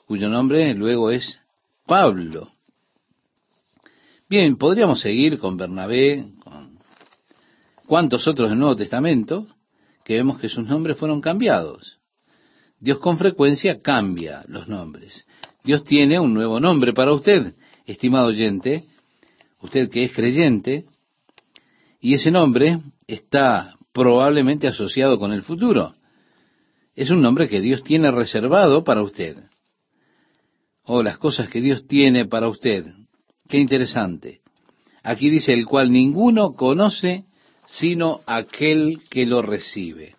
cuyo 0.06 0.28
nombre 0.28 0.74
luego 0.74 1.10
es 1.10 1.38
Pablo. 1.86 2.48
Bien, 4.28 4.56
podríamos 4.56 5.00
seguir 5.00 5.38
con 5.38 5.56
Bernabé, 5.56 6.32
con 6.42 6.78
cuantos 7.86 8.26
otros 8.26 8.50
del 8.50 8.58
Nuevo 8.58 8.74
Testamento, 8.74 9.46
que 10.04 10.14
vemos 10.14 10.40
que 10.40 10.48
sus 10.48 10.66
nombres 10.66 10.96
fueron 10.96 11.20
cambiados. 11.20 11.98
Dios 12.80 12.98
con 12.98 13.18
frecuencia 13.18 13.80
cambia 13.80 14.44
los 14.48 14.68
nombres. 14.68 15.26
Dios 15.66 15.82
tiene 15.82 16.20
un 16.20 16.32
nuevo 16.32 16.60
nombre 16.60 16.92
para 16.92 17.12
usted, 17.12 17.54
estimado 17.86 18.28
oyente, 18.28 18.84
usted 19.60 19.90
que 19.90 20.04
es 20.04 20.12
creyente, 20.12 20.84
y 22.00 22.14
ese 22.14 22.30
nombre 22.30 22.78
está 23.08 23.74
probablemente 23.92 24.68
asociado 24.68 25.18
con 25.18 25.32
el 25.32 25.42
futuro. 25.42 25.96
Es 26.94 27.10
un 27.10 27.20
nombre 27.20 27.48
que 27.48 27.60
Dios 27.60 27.82
tiene 27.82 28.12
reservado 28.12 28.84
para 28.84 29.02
usted 29.02 29.38
o 30.84 31.02
las 31.02 31.18
cosas 31.18 31.48
que 31.48 31.60
Dios 31.60 31.88
tiene 31.88 32.26
para 32.26 32.48
usted. 32.48 32.86
Qué 33.48 33.58
interesante. 33.58 34.42
Aquí 35.02 35.30
dice 35.30 35.52
el 35.52 35.66
cual 35.66 35.90
ninguno 35.90 36.52
conoce 36.52 37.24
sino 37.66 38.20
aquel 38.26 39.00
que 39.10 39.26
lo 39.26 39.42
recibe. 39.42 40.14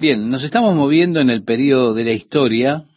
Bien, 0.00 0.28
nos 0.28 0.42
estamos 0.42 0.74
moviendo 0.74 1.20
en 1.20 1.30
el 1.30 1.44
periodo 1.44 1.94
de 1.94 2.04
la 2.04 2.10
historia 2.10 2.88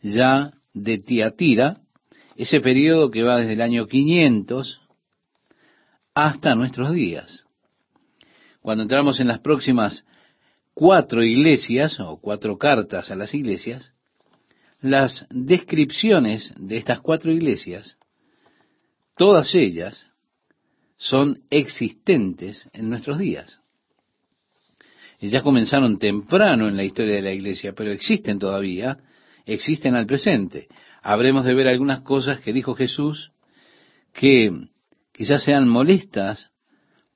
ya 0.00 0.52
de 0.74 0.98
Tiatira, 0.98 1.80
ese 2.36 2.60
periodo 2.60 3.10
que 3.10 3.22
va 3.22 3.38
desde 3.38 3.54
el 3.54 3.62
año 3.62 3.86
500 3.86 4.80
hasta 6.14 6.54
nuestros 6.54 6.92
días. 6.92 7.46
Cuando 8.60 8.82
entramos 8.82 9.20
en 9.20 9.28
las 9.28 9.40
próximas 9.40 10.04
cuatro 10.74 11.24
iglesias 11.24 11.98
o 12.00 12.20
cuatro 12.20 12.58
cartas 12.58 13.10
a 13.10 13.16
las 13.16 13.34
iglesias, 13.34 13.92
las 14.80 15.26
descripciones 15.30 16.54
de 16.56 16.76
estas 16.76 17.00
cuatro 17.00 17.32
iglesias, 17.32 17.98
todas 19.16 19.54
ellas 19.54 20.06
son 20.96 21.42
existentes 21.50 22.68
en 22.72 22.90
nuestros 22.90 23.18
días. 23.18 23.60
Ellas 25.20 25.42
comenzaron 25.42 25.98
temprano 25.98 26.68
en 26.68 26.76
la 26.76 26.84
historia 26.84 27.16
de 27.16 27.22
la 27.22 27.32
iglesia, 27.32 27.72
pero 27.72 27.90
existen 27.90 28.38
todavía, 28.38 28.98
existen 29.48 29.94
al 29.94 30.06
presente. 30.06 30.68
Habremos 31.02 31.44
de 31.44 31.54
ver 31.54 31.68
algunas 31.68 32.02
cosas 32.02 32.40
que 32.40 32.52
dijo 32.52 32.74
Jesús 32.74 33.32
que 34.12 34.50
quizás 35.12 35.42
sean 35.42 35.68
molestas 35.68 36.50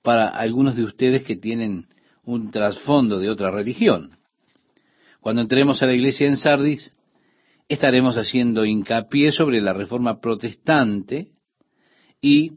para 0.03 0.29
algunos 0.29 0.75
de 0.75 0.85
ustedes 0.85 1.23
que 1.25 1.37
tienen 1.37 1.87
un 2.25 2.51
trasfondo 2.51 3.18
de 3.18 3.31
otra 3.31 3.51
religión. 3.51 4.11
Cuando 5.21 5.42
entremos 5.42 5.83
a 5.83 5.87
la 5.87 5.92
iglesia 5.92 6.27
en 6.27 6.37
Sardis, 6.37 6.97
estaremos 7.68 8.16
haciendo 8.16 8.64
hincapié 8.64 9.31
sobre 9.31 9.61
la 9.61 9.73
reforma 9.73 10.21
protestante 10.21 11.29
y 12.21 12.53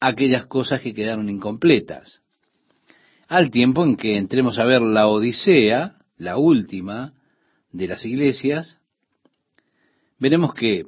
aquellas 0.00 0.46
cosas 0.46 0.80
que 0.80 0.94
quedaron 0.94 1.30
incompletas. 1.30 2.20
Al 3.28 3.50
tiempo 3.50 3.84
en 3.84 3.96
que 3.96 4.18
entremos 4.18 4.58
a 4.58 4.64
ver 4.64 4.82
la 4.82 5.06
Odisea, 5.06 5.94
la 6.18 6.36
última 6.36 7.14
de 7.74 7.88
las 7.88 8.04
iglesias, 8.06 8.78
veremos 10.18 10.54
que 10.54 10.84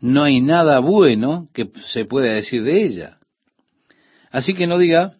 no 0.00 0.22
hay 0.22 0.40
nada 0.40 0.78
bueno 0.78 1.48
que 1.54 1.70
se 1.86 2.04
pueda 2.04 2.34
decir 2.34 2.62
de 2.62 2.84
ella. 2.84 3.18
Así 4.30 4.54
que 4.54 4.66
no 4.66 4.78
diga, 4.78 5.16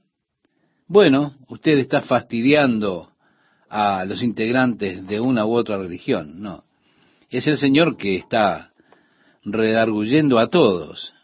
bueno, 0.87 1.33
usted 1.49 1.79
está 1.79 2.03
fastidiando 2.03 3.13
a 3.71 4.05
los 4.05 4.23
integrantes 4.23 5.07
de 5.07 5.21
una 5.21 5.47
u 5.47 5.55
otra 5.55 5.79
religión, 5.79 6.43
no. 6.43 6.65
Es 7.31 7.47
el 7.47 7.57
Señor 7.57 7.97
que 7.97 8.17
está 8.17 8.73
redarguyendo 9.43 10.39
a 10.39 10.51
todos. 10.51 11.15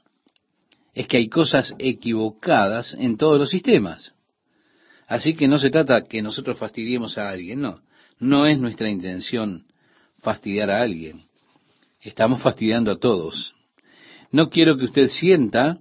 Es 0.94 1.06
que 1.06 1.18
hay 1.18 1.28
cosas 1.28 1.74
equivocadas 1.78 2.94
en 2.94 3.18
todos 3.18 3.38
los 3.38 3.50
sistemas. 3.50 4.14
Así 5.06 5.34
que 5.34 5.48
no 5.48 5.58
se 5.58 5.68
trata 5.68 6.04
que 6.04 6.22
nosotros 6.22 6.58
fastidiemos 6.58 7.18
a 7.18 7.28
alguien, 7.28 7.60
no. 7.60 7.82
No 8.18 8.46
es 8.46 8.58
nuestra 8.58 8.88
intención 8.88 9.66
fastidiar 10.20 10.70
a 10.70 10.80
alguien. 10.80 11.22
Estamos 12.00 12.40
fastidiando 12.42 12.90
a 12.92 12.98
todos. 12.98 13.54
No 14.30 14.48
quiero 14.48 14.76
que 14.76 14.84
usted 14.86 15.08
sienta 15.08 15.78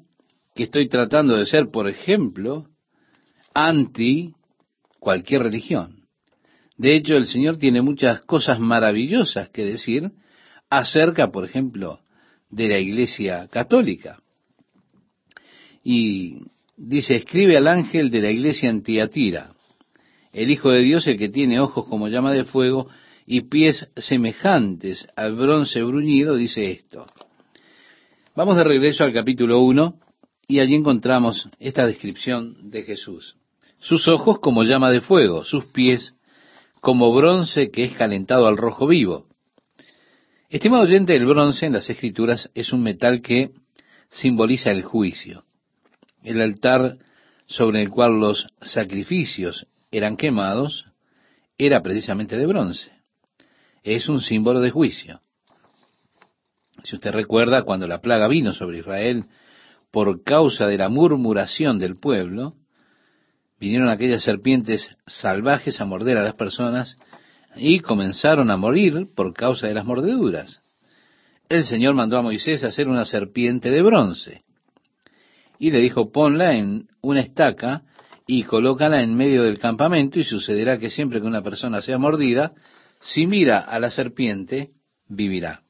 que 0.54 0.64
estoy 0.64 0.88
tratando 0.88 1.36
de 1.36 1.46
ser, 1.46 1.70
por 1.70 1.90
ejemplo, 1.90 2.68
anti 3.54 4.34
cualquier 5.00 5.44
religión. 5.44 6.06
De 6.78 6.96
hecho, 6.96 7.16
el 7.16 7.26
Señor 7.26 7.58
tiene 7.58 7.82
muchas 7.82 8.22
cosas 8.22 8.60
maravillosas 8.60 9.50
que 9.50 9.64
decir 9.64 10.12
acerca, 10.70 11.32
por 11.32 11.46
ejemplo, 11.46 12.02
de 12.50 12.68
la 12.68 12.80
Iglesia 12.80 13.48
Católica. 13.48 14.20
Y 15.84 16.42
dice, 16.76 17.16
escribe 17.16 17.58
al 17.58 17.68
ángel 17.68 18.12
de 18.12 18.22
la 18.22 18.32
Iglesia 18.32 18.70
en 18.70 18.84
Tiatira, 18.84 19.55
el 20.36 20.52
Hijo 20.52 20.70
de 20.70 20.82
Dios, 20.82 21.08
el 21.08 21.18
que 21.18 21.30
tiene 21.30 21.62
ojos 21.62 21.88
como 21.88 22.10
llama 22.10 22.34
de 22.34 22.44
fuego 22.44 22.90
y 23.26 23.42
pies 23.42 23.88
semejantes 23.96 25.08
al 25.16 25.36
bronce 25.36 25.82
bruñido, 25.82 26.36
dice 26.36 26.72
esto. 26.72 27.06
Vamos 28.36 28.58
de 28.58 28.66
regreso 28.66 29.06
al 29.06 29.14
capítulo 29.14 29.62
1 29.62 29.98
y 30.48 30.60
allí 30.60 30.76
encontramos 30.76 31.48
esta 31.58 31.88
descripción 31.88 32.70
de 32.70 32.84
Jesús. 32.84 33.38
Sus 33.80 34.10
ojos 34.10 34.40
como 34.40 34.64
llama 34.64 34.92
de 34.92 35.00
fuego, 35.00 35.46
sus 35.46 35.68
pies 35.68 36.16
como 36.82 37.14
bronce 37.14 37.72
que 37.72 37.86
es 37.86 37.94
calentado 37.94 38.46
al 38.48 38.58
rojo 38.58 38.88
vivo. 38.88 39.28
Estimado 40.50 40.84
oyente, 40.84 41.16
el 41.16 41.26
bronce 41.26 41.66
en 41.66 41.74
las 41.74 41.90
escrituras 41.90 42.52
es 42.54 42.74
un 42.74 42.84
metal 42.84 43.22
que 43.22 43.52
simboliza 44.10 44.72
el 44.72 44.84
juicio. 44.84 45.46
El 46.24 46.42
altar 46.42 46.98
sobre 47.46 47.82
el 47.82 47.90
cual 47.90 48.20
los 48.20 48.48
sacrificios 48.60 49.66
eran 49.98 50.18
quemados 50.18 50.86
era 51.58 51.82
precisamente 51.82 52.38
de 52.38 52.46
bronce. 52.46 52.92
Es 53.84 54.10
un 54.10 54.20
símbolo 54.20 54.60
de 54.60 54.72
juicio. 54.72 55.22
Si 56.84 56.96
usted 56.96 57.12
recuerda, 57.12 57.64
cuando 57.64 57.88
la 57.88 58.02
plaga 58.02 58.28
vino 58.28 58.54
sobre 58.54 58.80
Israel 58.80 59.26
por 59.92 60.24
causa 60.24 60.68
de 60.68 60.78
la 60.78 60.90
murmuración 60.90 61.80
del 61.80 61.96
pueblo, 61.96 62.56
vinieron 63.60 63.88
aquellas 63.88 64.24
serpientes 64.24 64.96
salvajes 65.08 65.80
a 65.80 65.86
morder 65.86 66.18
a 66.18 66.24
las 66.24 66.36
personas 66.36 66.98
y 67.56 67.80
comenzaron 67.80 68.52
a 68.52 68.58
morir 68.58 69.08
por 69.16 69.34
causa 69.34 69.68
de 69.68 69.76
las 69.76 69.86
mordeduras. 69.86 70.62
El 71.48 71.64
Señor 71.64 71.94
mandó 71.94 72.18
a 72.18 72.22
Moisés 72.22 72.64
a 72.64 72.68
hacer 72.68 72.90
una 72.90 73.06
serpiente 73.06 73.72
de 73.72 73.82
bronce 73.82 74.44
y 75.58 75.72
le 75.72 75.80
dijo, 75.80 76.12
ponla 76.12 76.56
en 76.56 76.90
una 77.02 77.22
estaca 77.22 77.84
y 78.28 78.44
colócala 78.44 79.02
en 79.02 79.16
medio 79.16 79.44
del 79.44 79.60
campamento 79.60 80.20
y 80.20 80.24
sucederá 80.24 80.80
que 80.80 80.90
siempre 80.90 81.22
que 81.22 81.28
una 81.28 81.44
persona 81.44 81.82
sea 81.82 81.98
mordida, 81.98 82.54
si 83.00 83.28
mira 83.28 83.60
a 83.60 83.80
la 83.80 83.92
serpiente, 83.92 84.72
vivirá. 85.08 85.62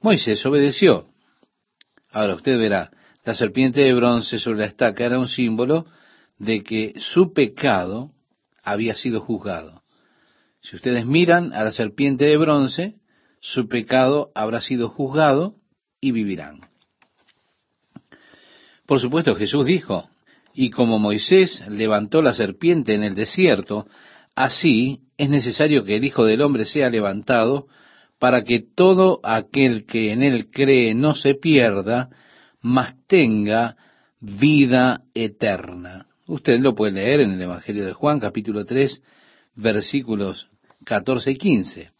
Moisés 0.00 0.44
obedeció. 0.44 1.06
Ahora 2.10 2.34
usted 2.34 2.58
verá, 2.58 2.90
la 3.24 3.34
serpiente 3.34 3.80
de 3.80 3.94
bronce 3.94 4.38
sobre 4.38 4.60
la 4.60 4.66
estaca 4.66 5.04
era 5.04 5.18
un 5.18 5.28
símbolo 5.28 5.86
de 6.38 6.62
que 6.62 6.94
su 6.98 7.32
pecado 7.32 8.10
había 8.62 8.94
sido 8.94 9.20
juzgado. 9.20 9.82
Si 10.60 10.76
ustedes 10.76 11.06
miran 11.06 11.52
a 11.52 11.64
la 11.64 11.72
serpiente 11.72 12.26
de 12.26 12.36
bronce, 12.36 12.96
su 13.40 13.68
pecado 13.68 14.32
habrá 14.34 14.60
sido 14.60 14.88
juzgado 14.88 15.56
y 16.00 16.12
vivirán. 16.12 16.60
Por 18.86 19.00
supuesto, 19.00 19.34
Jesús 19.34 19.64
dijo, 19.64 20.08
y 20.58 20.70
como 20.70 20.98
Moisés 20.98 21.62
levantó 21.68 22.22
la 22.22 22.32
serpiente 22.32 22.94
en 22.94 23.02
el 23.02 23.14
desierto, 23.14 23.86
así 24.34 25.02
es 25.18 25.28
necesario 25.28 25.84
que 25.84 25.96
el 25.96 26.04
Hijo 26.04 26.24
del 26.24 26.40
Hombre 26.40 26.64
sea 26.64 26.88
levantado 26.88 27.66
para 28.18 28.42
que 28.42 28.64
todo 28.74 29.20
aquel 29.22 29.84
que 29.84 30.12
en 30.12 30.22
él 30.22 30.50
cree 30.50 30.94
no 30.94 31.14
se 31.14 31.34
pierda, 31.34 32.08
mas 32.62 32.96
tenga 33.06 33.76
vida 34.18 35.02
eterna. 35.14 36.06
Usted 36.26 36.58
lo 36.58 36.74
puede 36.74 36.92
leer 36.92 37.20
en 37.20 37.32
el 37.32 37.42
Evangelio 37.42 37.84
de 37.84 37.92
Juan, 37.92 38.18
capítulo 38.18 38.64
3, 38.64 39.02
versículos 39.56 40.48
14 40.86 41.32
y 41.32 41.36
15. 41.36 41.90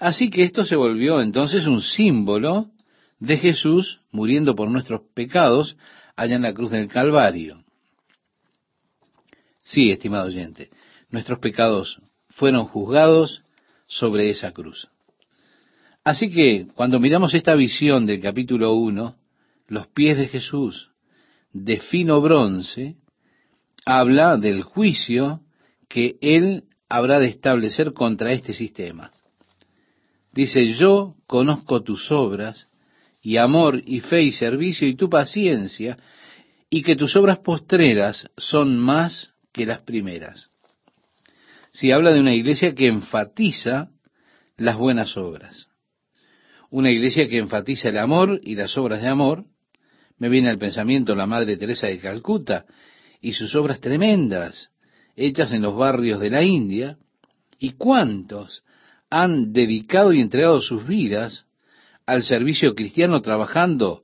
Así 0.00 0.30
que 0.30 0.42
esto 0.42 0.64
se 0.64 0.74
volvió 0.74 1.20
entonces 1.20 1.68
un 1.68 1.80
símbolo 1.80 2.70
de 3.20 3.38
Jesús 3.38 4.00
muriendo 4.10 4.56
por 4.56 4.68
nuestros 4.68 5.02
pecados 5.14 5.76
allá 6.16 6.36
en 6.36 6.42
la 6.42 6.54
cruz 6.54 6.70
del 6.70 6.88
Calvario. 6.88 7.62
Sí, 9.62 9.90
estimado 9.90 10.26
oyente, 10.26 10.70
nuestros 11.10 11.38
pecados 11.38 12.00
fueron 12.30 12.64
juzgados 12.64 13.42
sobre 13.86 14.30
esa 14.30 14.52
cruz. 14.52 14.88
Así 16.04 16.30
que 16.30 16.68
cuando 16.74 17.00
miramos 17.00 17.34
esta 17.34 17.54
visión 17.54 18.06
del 18.06 18.20
capítulo 18.20 18.74
1, 18.74 19.16
los 19.68 19.86
pies 19.88 20.16
de 20.16 20.28
Jesús 20.28 20.90
de 21.52 21.78
fino 21.78 22.20
bronce, 22.20 22.96
habla 23.84 24.36
del 24.36 24.62
juicio 24.62 25.40
que 25.88 26.16
él 26.20 26.64
habrá 26.88 27.18
de 27.18 27.28
establecer 27.28 27.92
contra 27.92 28.32
este 28.32 28.52
sistema. 28.52 29.10
Dice, 30.32 30.74
yo 30.74 31.14
conozco 31.26 31.82
tus 31.82 32.12
obras 32.12 32.68
y 33.26 33.38
amor 33.38 33.82
y 33.84 33.98
fe 33.98 34.22
y 34.22 34.30
servicio 34.30 34.86
y 34.86 34.94
tu 34.94 35.10
paciencia, 35.10 35.98
y 36.70 36.82
que 36.82 36.94
tus 36.94 37.16
obras 37.16 37.38
postreras 37.38 38.30
son 38.36 38.78
más 38.78 39.32
que 39.52 39.66
las 39.66 39.80
primeras. 39.80 40.50
Si 41.72 41.90
habla 41.90 42.12
de 42.12 42.20
una 42.20 42.34
iglesia 42.34 42.72
que 42.76 42.86
enfatiza 42.86 43.88
las 44.56 44.76
buenas 44.76 45.16
obras. 45.16 45.66
Una 46.70 46.92
iglesia 46.92 47.28
que 47.28 47.38
enfatiza 47.38 47.88
el 47.88 47.98
amor 47.98 48.40
y 48.44 48.54
las 48.54 48.78
obras 48.78 49.02
de 49.02 49.08
amor. 49.08 49.44
Me 50.18 50.28
viene 50.28 50.48
al 50.48 50.58
pensamiento 50.58 51.16
la 51.16 51.26
Madre 51.26 51.56
Teresa 51.56 51.88
de 51.88 51.98
Calcuta, 51.98 52.64
y 53.20 53.32
sus 53.32 53.56
obras 53.56 53.80
tremendas, 53.80 54.70
hechas 55.16 55.50
en 55.50 55.62
los 55.62 55.74
barrios 55.76 56.20
de 56.20 56.30
la 56.30 56.44
India, 56.44 56.96
y 57.58 57.70
cuántos 57.72 58.62
han 59.10 59.52
dedicado 59.52 60.12
y 60.12 60.20
entregado 60.20 60.60
sus 60.60 60.86
vidas 60.86 61.46
al 62.06 62.22
servicio 62.22 62.74
cristiano 62.74 63.20
trabajando 63.20 64.02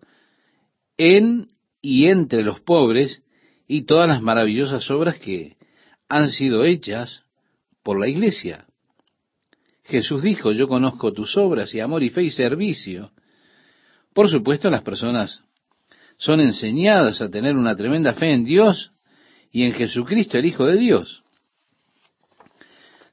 en 0.97 1.49
y 1.81 2.07
entre 2.07 2.43
los 2.43 2.61
pobres 2.61 3.23
y 3.67 3.83
todas 3.83 4.09
las 4.09 4.23
maravillosas 4.23 4.91
obras 4.91 5.19
que 5.19 5.57
han 6.09 6.31
sido 6.31 6.65
hechas 6.65 7.23
por 7.83 7.99
la 7.99 8.09
iglesia. 8.09 8.67
Jesús 9.85 10.23
dijo, 10.23 10.53
yo 10.53 10.69
conozco 10.69 11.13
tus 11.13 11.37
obras 11.37 11.75
y 11.75 11.81
amor 11.81 12.03
y 12.03 12.11
fe 12.11 12.23
y 12.25 12.31
servicio. 12.31 13.13
Por 14.13 14.29
supuesto, 14.29 14.71
las 14.71 14.83
personas 14.83 15.43
son 16.17 16.41
enseñadas 16.41 17.21
a 17.21 17.31
tener 17.31 17.57
una 17.57 17.75
tremenda 17.75 18.15
fe 18.15 18.33
en 18.33 18.45
Dios 18.45 18.93
y 19.51 19.65
en 19.65 19.73
Jesucristo, 19.73 20.39
el 20.39 20.47
Hijo 20.47 20.67
de 20.67 20.77
Dios. 20.77 21.23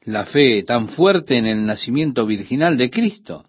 La 0.04 0.26
fe 0.26 0.64
tan 0.64 0.90
fuerte 0.90 1.38
en 1.38 1.46
el 1.46 1.66
nacimiento 1.66 2.26
virginal 2.26 2.78
de 2.78 2.90
Cristo. 2.90 3.49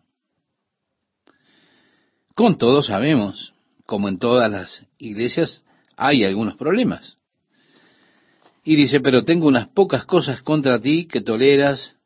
Con 2.34 2.58
todo 2.58 2.82
sabemos, 2.82 3.54
como 3.86 4.08
en 4.08 4.18
todas 4.18 4.50
las 4.50 4.86
iglesias, 4.98 5.64
hay 5.96 6.24
algunos 6.24 6.56
problemas. 6.56 7.18
Y 8.64 8.76
dice, 8.76 9.00
pero 9.00 9.24
tengo 9.24 9.46
unas 9.46 9.68
pocas 9.68 10.04
cosas 10.04 10.42
contra 10.42 10.80
ti 10.80 11.06
que 11.06 11.20
toleras 11.20 11.96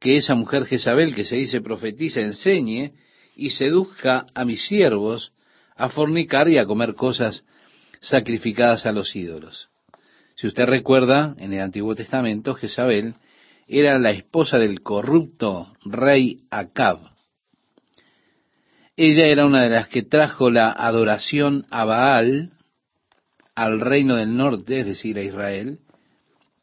que 0.00 0.16
esa 0.16 0.34
mujer 0.34 0.66
Jezabel 0.66 1.14
que 1.14 1.24
se 1.24 1.36
dice 1.36 1.60
profetiza 1.60 2.20
enseñe 2.20 2.92
y 3.36 3.50
seduzca 3.50 4.26
a 4.34 4.44
mis 4.44 4.66
siervos 4.66 5.32
a 5.76 5.88
fornicar 5.88 6.48
y 6.48 6.58
a 6.58 6.66
comer 6.66 6.94
cosas 6.94 7.44
sacrificadas 8.00 8.86
a 8.86 8.92
los 8.92 9.14
ídolos. 9.16 9.68
Si 10.36 10.46
usted 10.46 10.66
recuerda, 10.66 11.34
en 11.38 11.52
el 11.52 11.60
Antiguo 11.60 11.94
Testamento, 11.94 12.54
Jezabel 12.54 13.14
era 13.66 13.98
la 13.98 14.10
esposa 14.10 14.58
del 14.58 14.82
corrupto 14.82 15.72
rey 15.84 16.42
Acab. 16.50 17.13
Ella 18.96 19.26
era 19.26 19.44
una 19.44 19.62
de 19.64 19.70
las 19.70 19.88
que 19.88 20.02
trajo 20.02 20.50
la 20.50 20.70
adoración 20.70 21.66
a 21.70 21.84
Baal 21.84 22.50
al 23.56 23.80
reino 23.80 24.16
del 24.16 24.36
norte, 24.36 24.80
es 24.80 24.86
decir, 24.86 25.18
a 25.18 25.22
Israel, 25.22 25.78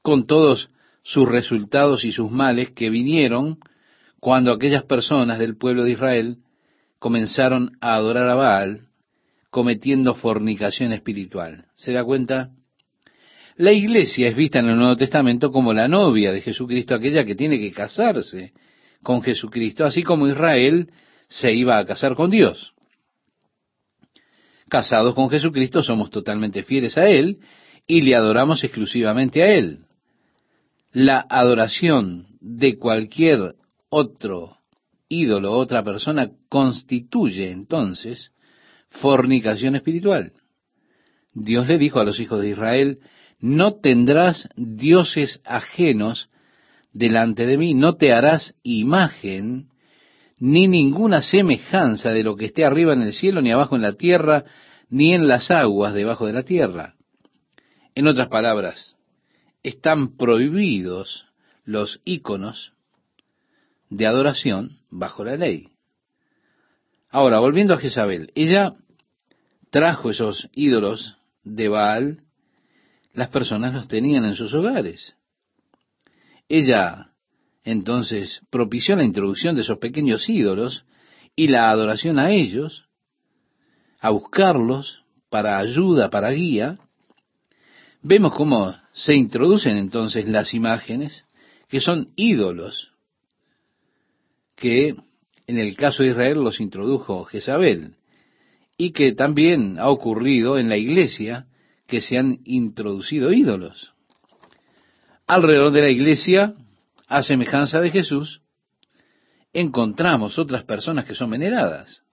con 0.01 0.27
todos 0.27 0.69
sus 1.03 1.27
resultados 1.27 2.05
y 2.05 2.11
sus 2.11 2.32
males 2.32 2.71
que 2.71 2.89
vinieron 2.89 3.59
cuando 4.19 4.53
aquellas 4.53 4.84
personas 4.84 5.39
del 5.39 5.57
pueblo 5.57 5.84
de 5.84 5.91
Israel 5.91 6.38
comenzaron 6.99 7.77
a 7.82 7.95
adorar 7.95 8.29
a 8.29 8.36
Baal 8.36 8.88
cometiendo 9.49 10.15
fornicación 10.15 10.93
espiritual. 10.93 11.65
¿Se 11.75 11.91
da 11.91 12.05
cuenta? 12.05 12.51
La 13.57 13.73
iglesia 13.73 14.29
es 14.29 14.36
vista 14.36 14.59
en 14.59 14.69
el 14.69 14.77
Nuevo 14.77 14.95
Testamento 14.95 15.51
como 15.51 15.73
la 15.73 15.89
novia 15.89 16.32
de 16.32 16.41
Jesucristo, 16.41 16.95
aquella 16.95 17.25
que 17.25 17.36
tiene 17.36 17.59
que 17.59 17.73
casarse 17.73 18.53
con 19.03 19.21
Jesucristo, 19.21 19.84
así 19.84 20.03
como 20.03 20.27
Israel 20.27 20.89
se 21.32 21.53
iba 21.53 21.77
a 21.77 21.86
casar 21.86 22.15
con 22.15 22.29
Dios. 22.29 22.73
Casados 24.67 25.15
con 25.15 25.29
Jesucristo 25.29 25.82
somos 25.82 26.09
totalmente 26.09 26.63
fieles 26.63 26.97
a 26.97 27.07
Él 27.07 27.39
y 27.88 28.01
le 28.01 28.15
adoramos 28.15 28.63
exclusivamente 28.65 29.41
a 29.41 29.53
Él. 29.53 29.86
La 30.91 31.25
adoración 31.29 32.25
de 32.41 32.77
cualquier 32.77 33.55
otro 33.89 34.57
ídolo, 35.07 35.53
otra 35.53 35.86
persona, 35.86 36.32
constituye 36.49 37.49
entonces 37.49 38.34
fornicación 38.89 39.77
espiritual. 39.77 40.34
Dios 41.34 41.65
le 41.69 41.77
dijo 41.77 42.01
a 42.01 42.03
los 42.03 42.19
hijos 42.19 42.41
de 42.41 42.49
Israel, 42.49 42.99
no 43.39 43.75
tendrás 43.75 44.49
dioses 44.57 45.41
ajenos 45.45 46.29
delante 46.91 47.45
de 47.45 47.57
mí, 47.57 47.73
no 47.73 47.95
te 47.95 48.11
harás 48.11 48.53
imagen 48.63 49.70
ni 50.41 50.67
ninguna 50.67 51.21
semejanza 51.21 52.09
de 52.09 52.23
lo 52.23 52.35
que 52.35 52.45
esté 52.45 52.65
arriba 52.65 52.93
en 52.93 53.03
el 53.03 53.13
cielo, 53.13 53.41
ni 53.41 53.51
abajo 53.51 53.75
en 53.75 53.83
la 53.83 53.93
tierra, 53.93 54.43
ni 54.89 55.13
en 55.13 55.27
las 55.27 55.51
aguas 55.51 55.93
debajo 55.93 56.25
de 56.25 56.33
la 56.33 56.41
tierra. 56.41 56.95
En 57.93 58.07
otras 58.07 58.27
palabras, 58.27 58.97
están 59.61 60.17
prohibidos 60.17 61.27
los 61.63 62.01
íconos 62.05 62.73
de 63.91 64.07
adoración 64.07 64.71
bajo 64.89 65.23
la 65.23 65.37
ley. 65.37 65.67
Ahora, 67.11 67.39
volviendo 67.39 67.75
a 67.75 67.77
Jezabel, 67.77 68.31
ella 68.33 68.73
trajo 69.69 70.09
esos 70.09 70.49
ídolos 70.53 71.17
de 71.43 71.67
Baal, 71.67 72.23
las 73.13 73.29
personas 73.29 73.75
los 73.75 73.87
tenían 73.87 74.25
en 74.25 74.35
sus 74.35 74.55
hogares. 74.55 75.15
Ella 76.49 77.11
entonces 77.64 78.41
propició 78.49 78.95
la 78.95 79.03
introducción 79.03 79.55
de 79.55 79.62
esos 79.62 79.78
pequeños 79.78 80.28
ídolos 80.30 80.86
y 81.36 81.47
la 81.47 81.70
adoración 81.70 82.20
a 82.20 82.32
ellos, 82.32 82.86
a 83.99 84.09
buscarlos 84.09 85.03
para 85.30 85.59
ayuda, 85.59 86.09
para 86.09 86.32
guía. 86.32 86.80
Vemos 88.01 88.34
cómo 88.34 88.76
se 88.93 89.16
introducen 89.16 89.78
entonces 89.78 90.28
las 90.28 90.53
imágenes 90.53 91.24
que 91.70 91.80
son 91.80 92.09
ídolos, 92.16 92.91
que 94.55 94.95
en 95.47 95.57
el 95.57 95.76
caso 95.76 96.03
de 96.03 96.09
Israel 96.09 96.43
los 96.43 96.59
introdujo 96.59 97.24
Jezabel, 97.26 97.95
y 98.78 98.91
que 98.91 99.14
también 99.14 99.78
ha 99.80 99.89
ocurrido 99.89 100.57
en 100.57 100.68
la 100.68 100.78
iglesia 100.78 101.45
que 101.88 102.01
se 102.01 102.18
han 102.18 102.39
introducido 102.45 103.32
ídolos. 103.32 103.93
Alrededor 105.28 105.72
de 105.72 105.82
la 105.82 105.89
iglesia 105.89 106.55
a 107.12 107.24
semejanza 107.24 107.82
de 107.82 107.91
Jesús, 107.91 108.41
encontramos 109.51 110.39
otras 110.39 110.64
personas 110.64 111.03
que 111.03 111.14
son 111.14 111.30
veneradas. 111.30 112.03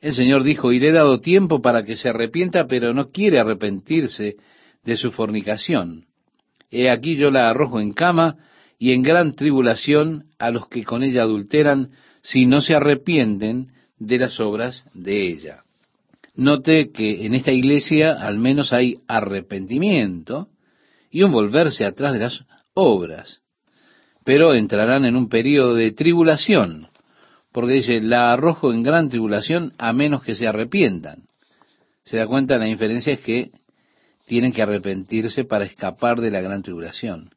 El 0.00 0.14
Señor 0.14 0.42
dijo, 0.42 0.72
y 0.72 0.80
le 0.80 0.88
he 0.88 0.92
dado 0.92 1.20
tiempo 1.20 1.60
para 1.60 1.84
que 1.84 1.94
se 1.94 2.08
arrepienta, 2.08 2.66
pero 2.66 2.94
no 2.94 3.10
quiere 3.10 3.38
arrepentirse 3.38 4.36
de 4.84 4.96
su 4.96 5.10
fornicación. 5.10 6.06
He 6.70 6.88
aquí 6.88 7.16
yo 7.16 7.30
la 7.30 7.50
arrojo 7.50 7.78
en 7.78 7.92
cama 7.92 8.36
y 8.78 8.92
en 8.92 9.02
gran 9.02 9.34
tribulación 9.34 10.30
a 10.38 10.50
los 10.50 10.66
que 10.68 10.84
con 10.84 11.02
ella 11.02 11.24
adulteran, 11.24 11.90
si 12.22 12.46
no 12.46 12.62
se 12.62 12.74
arrepienten 12.74 13.72
de 13.98 14.18
las 14.18 14.40
obras 14.40 14.86
de 14.94 15.28
ella. 15.28 15.64
Note 16.34 16.90
que 16.90 17.26
en 17.26 17.34
esta 17.34 17.52
iglesia 17.52 18.14
al 18.14 18.38
menos 18.38 18.72
hay 18.72 18.94
arrepentimiento 19.08 20.48
y 21.10 21.22
un 21.22 21.32
volverse 21.32 21.84
atrás 21.84 22.14
de 22.14 22.20
las 22.20 22.46
obras 22.72 23.42
pero 24.28 24.52
entrarán 24.52 25.06
en 25.06 25.16
un 25.16 25.30
periodo 25.30 25.74
de 25.74 25.90
tribulación, 25.90 26.88
porque 27.50 27.76
dice, 27.76 28.02
la 28.02 28.30
arrojo 28.30 28.74
en 28.74 28.82
gran 28.82 29.08
tribulación 29.08 29.72
a 29.78 29.94
menos 29.94 30.22
que 30.22 30.34
se 30.34 30.46
arrepientan. 30.46 31.22
Se 32.04 32.18
da 32.18 32.26
cuenta, 32.26 32.58
la 32.58 32.66
diferencia 32.66 33.14
es 33.14 33.20
que 33.20 33.52
tienen 34.26 34.52
que 34.52 34.60
arrepentirse 34.60 35.44
para 35.44 35.64
escapar 35.64 36.20
de 36.20 36.30
la 36.30 36.42
gran 36.42 36.62
tribulación. 36.62 37.30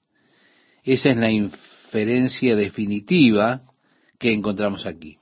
Esa 0.84 1.12
es 1.12 1.16
la 1.16 1.32
inferencia 1.32 2.58
definitiva 2.58 3.62
que 4.20 4.34
encontramos 4.34 4.86
aquí. 4.86 5.18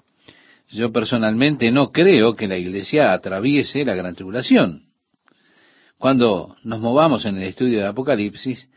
Yo 0.70 0.92
personalmente 0.92 1.70
no 1.70 1.92
creo 1.92 2.36
que 2.36 2.48
la 2.48 2.58
iglesia 2.58 3.14
atraviese 3.14 3.86
la 3.86 3.94
gran 3.94 4.16
tribulación. 4.16 4.86
Cuando 6.00 6.56
nos 6.64 6.80
movamos 6.80 7.26
en 7.26 7.38
el 7.38 7.44
estudio 7.44 7.82
de 7.82 7.86
Apocalipsis, 7.86 8.68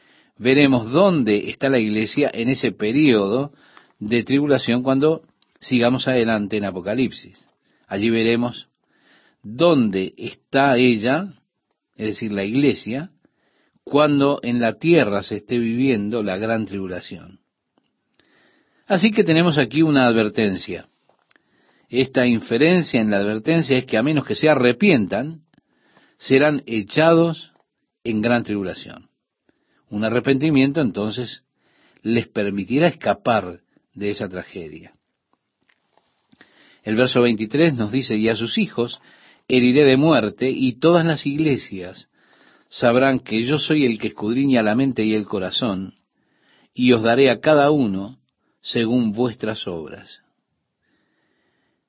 veremos 0.43 0.90
dónde 0.90 1.51
está 1.51 1.68
la 1.68 1.78
iglesia 1.78 2.28
en 2.34 2.49
ese 2.49 2.72
periodo 2.72 3.53
de 4.01 4.24
tribulación 4.24 4.82
cuando 4.82 5.22
sigamos 5.61 6.09
adelante 6.09 6.57
en 6.57 6.64
Apocalipsis. 6.64 7.49
Allí 7.86 8.11
veremos 8.11 8.68
dónde 9.45 10.14
está 10.16 10.76
ella, 10.76 11.28
es 11.95 12.09
decir, 12.09 12.32
la 12.32 12.43
iglesia, 12.43 13.11
cuando 13.84 14.40
en 14.43 14.61
la 14.61 14.78
tierra 14.78 15.22
se 15.22 15.36
esté 15.36 15.59
viviendo 15.59 16.24
la 16.24 16.36
gran 16.38 16.66
tribulación. 16.66 17.38
Así 18.86 19.12
que 19.12 19.22
tenemos 19.22 19.59
aquí 19.59 19.82
una 19.82 20.07
advertencia. 20.07 20.88
Esta 21.88 22.26
inferencia 22.26 23.01
en 23.01 23.11
la 23.11 23.18
advertencia 23.18 23.78
es 23.78 23.86
que 23.86 23.97
a 23.97 24.03
menos 24.03 24.24
que 24.24 24.34
se 24.34 24.49
arrepientan, 24.49 25.43
serán 26.18 26.62
echados 26.66 27.53
en 28.03 28.22
gran 28.22 28.43
tribulación. 28.43 29.11
Un 29.93 30.07
arrepentimiento 30.07 30.80
entonces 30.80 31.45
les 32.01 32.26
permitirá 32.26 32.88
escapar 32.88 33.61
de 33.93 34.11
esa 34.11 34.26
tragedia. 34.26 34.95
El 36.82 36.97
verso 36.97 37.20
23 37.20 37.74
nos 37.74 37.93
dice, 37.93 38.16
y 38.16 38.30
a 38.30 38.34
sus 38.34 38.57
hijos 38.57 39.01
heriré 39.49 39.84
de 39.84 39.99
muerte, 39.99 40.49
y 40.49 40.78
todas 40.78 41.05
las 41.05 41.26
iglesias 41.26 42.09
sabrán 42.70 43.20
que 43.20 43.43
yo 43.43 43.59
soy 43.59 43.84
el 43.84 43.99
que 43.99 44.09
escudriña 44.09 44.62
la 44.62 44.74
mente 44.74 45.05
y 45.05 45.12
el 45.12 45.26
corazón, 45.26 45.93
y 46.72 46.93
os 46.93 47.03
daré 47.03 47.30
a 47.30 47.40
cada 47.40 47.70
uno 47.70 48.16
según 48.62 49.12
vuestras 49.12 49.68
obras. 49.68 50.22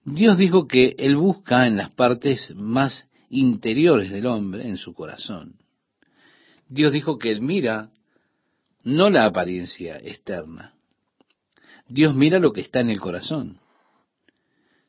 Dios 0.04 0.38
dijo 0.38 0.68
que 0.68 0.94
Él 0.98 1.16
busca 1.16 1.68
en 1.68 1.78
las 1.78 1.92
partes 1.92 2.54
más 2.54 3.08
interiores 3.30 4.12
del 4.12 4.26
hombre, 4.26 4.68
en 4.68 4.76
su 4.76 4.94
corazón. 4.94 5.63
Dios 6.74 6.92
dijo 6.92 7.20
que 7.20 7.32
Él 7.32 7.42
mira 7.42 7.92
no 8.84 9.12
la 9.12 9.26
apariencia 9.26 9.98
externa. 9.98 10.74
Dios 11.88 12.16
mira 12.16 12.40
lo 12.40 12.52
que 12.52 12.62
está 12.62 12.80
en 12.80 12.90
el 12.90 13.00
corazón. 13.00 13.60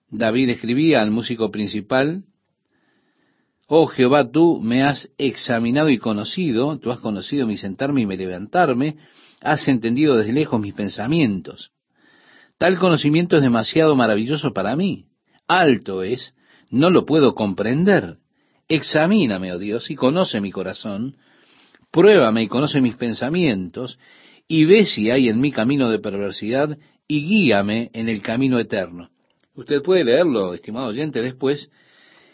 David 0.08 0.48
escribía 0.48 1.02
al 1.02 1.10
músico 1.10 1.50
principal, 1.50 2.24
Oh 3.66 3.86
Jehová, 3.86 4.30
tú 4.30 4.60
me 4.62 4.82
has 4.82 5.10
examinado 5.18 5.90
y 5.90 5.98
conocido, 5.98 6.78
tú 6.78 6.90
has 6.90 7.00
conocido 7.00 7.46
mi 7.46 7.58
sentarme 7.58 8.00
y 8.00 8.06
mi 8.06 8.16
levantarme, 8.16 8.96
has 9.42 9.68
entendido 9.68 10.16
desde 10.16 10.32
lejos 10.32 10.58
mis 10.58 10.72
pensamientos. 10.72 11.72
Tal 12.56 12.78
conocimiento 12.78 13.36
es 13.36 13.42
demasiado 13.42 13.94
maravilloso 13.94 14.54
para 14.54 14.74
mí, 14.74 15.08
alto 15.46 16.02
es, 16.02 16.34
no 16.70 16.88
lo 16.88 17.04
puedo 17.04 17.34
comprender. 17.34 18.16
Examíname, 18.68 19.52
oh 19.52 19.58
Dios, 19.58 19.90
y 19.90 19.96
conoce 19.96 20.40
mi 20.40 20.50
corazón, 20.50 21.16
Pruébame 21.94 22.42
y 22.42 22.48
conoce 22.48 22.80
mis 22.80 22.96
pensamientos, 22.96 24.00
y 24.48 24.64
ve 24.64 24.84
si 24.84 25.12
hay 25.12 25.28
en 25.28 25.40
mi 25.40 25.52
camino 25.52 25.88
de 25.88 26.00
perversidad, 26.00 26.76
y 27.06 27.24
guíame 27.24 27.90
en 27.92 28.08
el 28.08 28.20
camino 28.20 28.58
eterno. 28.58 29.10
Usted 29.54 29.80
puede 29.80 30.02
leerlo, 30.02 30.54
estimado 30.54 30.88
oyente, 30.88 31.22
después 31.22 31.70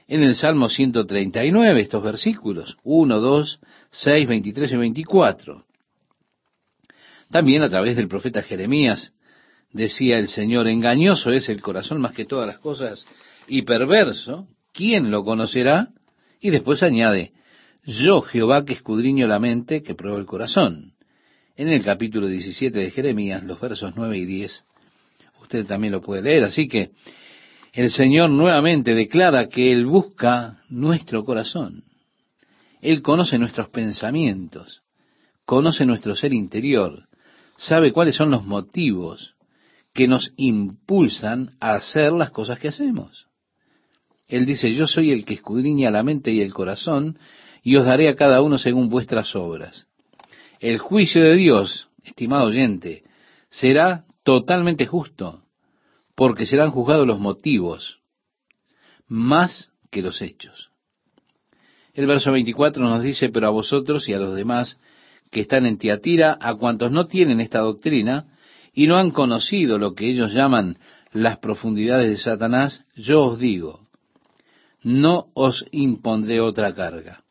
en 0.08 0.22
el 0.22 0.34
Salmo 0.34 0.70
139, 0.70 1.78
estos 1.78 2.02
versículos, 2.02 2.78
1, 2.84 3.20
2, 3.20 3.60
6, 3.90 4.28
23 4.28 4.72
y 4.72 4.76
24. 4.76 5.66
También 7.30 7.62
a 7.62 7.68
través 7.68 7.96
del 7.96 8.08
profeta 8.08 8.40
Jeremías 8.40 9.12
decía 9.74 10.18
el 10.18 10.28
Señor, 10.28 10.68
engañoso 10.68 11.32
es 11.32 11.50
el 11.50 11.60
corazón 11.60 12.00
más 12.00 12.14
que 12.14 12.24
todas 12.24 12.46
las 12.46 12.60
cosas 12.60 13.04
y 13.46 13.60
perverso, 13.60 14.48
¿quién 14.72 15.10
lo 15.10 15.22
conocerá? 15.22 15.88
Y 16.40 16.48
después 16.48 16.82
añade, 16.82 17.34
yo 17.84 18.22
Jehová 18.22 18.64
que 18.64 18.74
escudriño 18.74 19.26
la 19.26 19.38
mente, 19.38 19.82
que 19.82 19.94
pruebo 19.94 20.18
el 20.18 20.26
corazón. 20.26 20.94
En 21.56 21.68
el 21.68 21.84
capítulo 21.84 22.26
17 22.26 22.78
de 22.78 22.90
Jeremías, 22.90 23.42
los 23.42 23.60
versos 23.60 23.92
9 23.96 24.18
y 24.18 24.24
10, 24.24 24.64
usted 25.42 25.66
también 25.66 25.92
lo 25.92 26.00
puede 26.00 26.22
leer. 26.22 26.44
Así 26.44 26.68
que 26.68 26.90
el 27.72 27.90
Señor 27.90 28.30
nuevamente 28.30 28.94
declara 28.94 29.48
que 29.48 29.72
Él 29.72 29.86
busca 29.86 30.60
nuestro 30.68 31.24
corazón. 31.24 31.84
Él 32.80 33.02
conoce 33.02 33.38
nuestros 33.38 33.68
pensamientos, 33.68 34.82
conoce 35.44 35.84
nuestro 35.84 36.16
ser 36.16 36.32
interior, 36.32 37.08
sabe 37.56 37.92
cuáles 37.92 38.16
son 38.16 38.30
los 38.30 38.46
motivos 38.46 39.34
que 39.92 40.08
nos 40.08 40.32
impulsan 40.36 41.56
a 41.60 41.74
hacer 41.74 42.12
las 42.12 42.30
cosas 42.30 42.58
que 42.58 42.68
hacemos. 42.68 43.26
Él 44.28 44.46
dice, 44.46 44.72
yo 44.72 44.86
soy 44.86 45.10
el 45.10 45.24
que 45.24 45.34
escudriña 45.34 45.90
la 45.90 46.02
mente 46.02 46.30
y 46.30 46.40
el 46.40 46.54
corazón, 46.54 47.18
y 47.62 47.76
os 47.76 47.84
daré 47.84 48.08
a 48.08 48.16
cada 48.16 48.42
uno 48.42 48.58
según 48.58 48.88
vuestras 48.88 49.34
obras. 49.36 49.86
El 50.60 50.78
juicio 50.78 51.22
de 51.22 51.36
Dios, 51.36 51.88
estimado 52.04 52.46
oyente, 52.46 53.04
será 53.50 54.04
totalmente 54.22 54.86
justo, 54.86 55.42
porque 56.14 56.46
serán 56.46 56.70
juzgados 56.70 57.06
los 57.06 57.18
motivos 57.18 57.98
más 59.08 59.70
que 59.90 60.02
los 60.02 60.22
hechos. 60.22 60.70
El 61.92 62.06
verso 62.06 62.30
24 62.32 62.82
nos 62.82 63.02
dice, 63.02 63.28
pero 63.30 63.48
a 63.48 63.50
vosotros 63.50 64.08
y 64.08 64.14
a 64.14 64.18
los 64.18 64.34
demás 64.34 64.76
que 65.30 65.40
están 65.40 65.66
en 65.66 65.78
Tiatira, 65.78 66.38
a 66.40 66.54
cuantos 66.54 66.92
no 66.92 67.06
tienen 67.06 67.40
esta 67.40 67.60
doctrina 67.60 68.26
y 68.72 68.86
no 68.86 68.96
han 68.96 69.10
conocido 69.10 69.78
lo 69.78 69.94
que 69.94 70.08
ellos 70.08 70.32
llaman 70.32 70.78
las 71.12 71.38
profundidades 71.38 72.08
de 72.10 72.16
Satanás, 72.18 72.84
yo 72.94 73.24
os 73.24 73.38
digo, 73.38 73.80
no 74.82 75.26
os 75.34 75.66
impondré 75.72 76.40
otra 76.40 76.74
carga. 76.74 77.24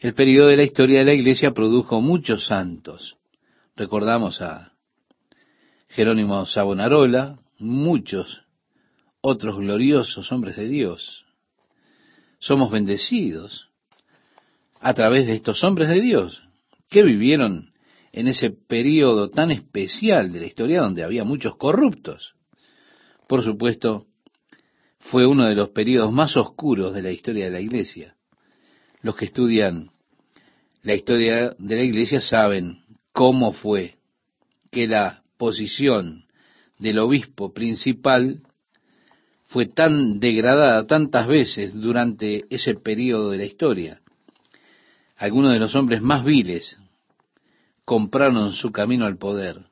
El 0.00 0.14
periodo 0.14 0.48
de 0.48 0.56
la 0.56 0.62
historia 0.62 1.00
de 1.00 1.04
la 1.04 1.12
iglesia 1.12 1.50
produjo 1.52 2.00
muchos 2.00 2.46
santos. 2.46 3.18
Recordamos 3.76 4.40
a 4.40 4.72
Jerónimo 5.88 6.46
Savonarola, 6.46 7.38
muchos 7.58 8.40
otros 9.20 9.58
gloriosos 9.58 10.32
hombres 10.32 10.56
de 10.56 10.68
Dios. 10.68 11.26
Somos 12.38 12.70
bendecidos 12.70 13.68
a 14.80 14.94
través 14.94 15.26
de 15.26 15.34
estos 15.34 15.62
hombres 15.64 15.88
de 15.88 16.00
Dios 16.00 16.42
que 16.88 17.02
vivieron 17.02 17.74
en 18.12 18.26
ese 18.26 18.48
periodo 18.48 19.28
tan 19.28 19.50
especial 19.50 20.32
de 20.32 20.40
la 20.40 20.46
historia 20.46 20.80
donde 20.80 21.04
había 21.04 21.24
muchos 21.24 21.56
corruptos. 21.56 22.32
Por 23.28 23.44
supuesto, 23.44 24.06
fue 24.98 25.26
uno 25.26 25.44
de 25.44 25.54
los 25.54 25.68
periodos 25.68 26.10
más 26.10 26.38
oscuros 26.38 26.94
de 26.94 27.02
la 27.02 27.10
historia 27.10 27.44
de 27.44 27.50
la 27.50 27.60
iglesia. 27.60 28.16
Los 29.02 29.16
que 29.16 29.24
estudian 29.24 29.89
la 30.82 30.94
historia 30.94 31.54
de 31.58 31.76
la 31.76 31.82
iglesia 31.82 32.20
saben 32.20 32.82
cómo 33.12 33.52
fue 33.52 33.96
que 34.70 34.86
la 34.86 35.22
posición 35.36 36.24
del 36.78 36.98
obispo 36.98 37.52
principal 37.52 38.40
fue 39.46 39.66
tan 39.66 40.20
degradada 40.20 40.86
tantas 40.86 41.26
veces 41.26 41.74
durante 41.74 42.44
ese 42.50 42.74
periodo 42.74 43.30
de 43.30 43.38
la 43.38 43.44
historia. 43.44 44.00
Algunos 45.16 45.52
de 45.52 45.58
los 45.58 45.74
hombres 45.74 46.00
más 46.00 46.24
viles 46.24 46.78
compraron 47.84 48.52
su 48.52 48.70
camino 48.70 49.06
al 49.06 49.18
poder, 49.18 49.66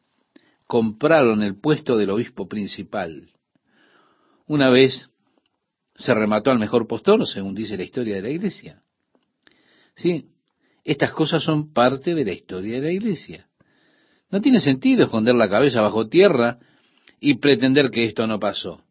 compraron 0.67 1.43
el 1.43 1.55
puesto 1.55 1.97
del 1.97 2.11
obispo 2.11 2.49
principal. 2.49 3.31
Una 4.47 4.69
vez 4.69 5.09
se 5.95 6.13
remató 6.13 6.51
al 6.51 6.59
mejor 6.59 6.87
postor, 6.87 7.27
según 7.27 7.55
dice 7.55 7.77
la 7.77 7.85
historia 7.85 8.17
de 8.17 8.23
la 8.23 8.31
iglesia. 8.31 8.83
Sí, 9.95 10.27
estas 10.93 11.13
cosas 11.13 11.43
son 11.45 11.75
parte 11.75 12.15
de 12.15 12.25
la 12.25 12.33
historia 12.33 12.77
de 12.77 12.81
la 12.81 12.91
iglesia. 12.91 13.47
No 14.31 14.41
tiene 14.41 14.59
sentido 14.59 15.05
esconder 15.05 15.35
la 15.35 15.47
cabeza 15.47 15.83
bajo 15.83 16.09
tierra 16.09 16.59
y 17.21 17.35
pretender 17.35 17.91
que 17.91 18.07
esto 18.07 18.27
no 18.27 18.41
pasó. 18.41 18.83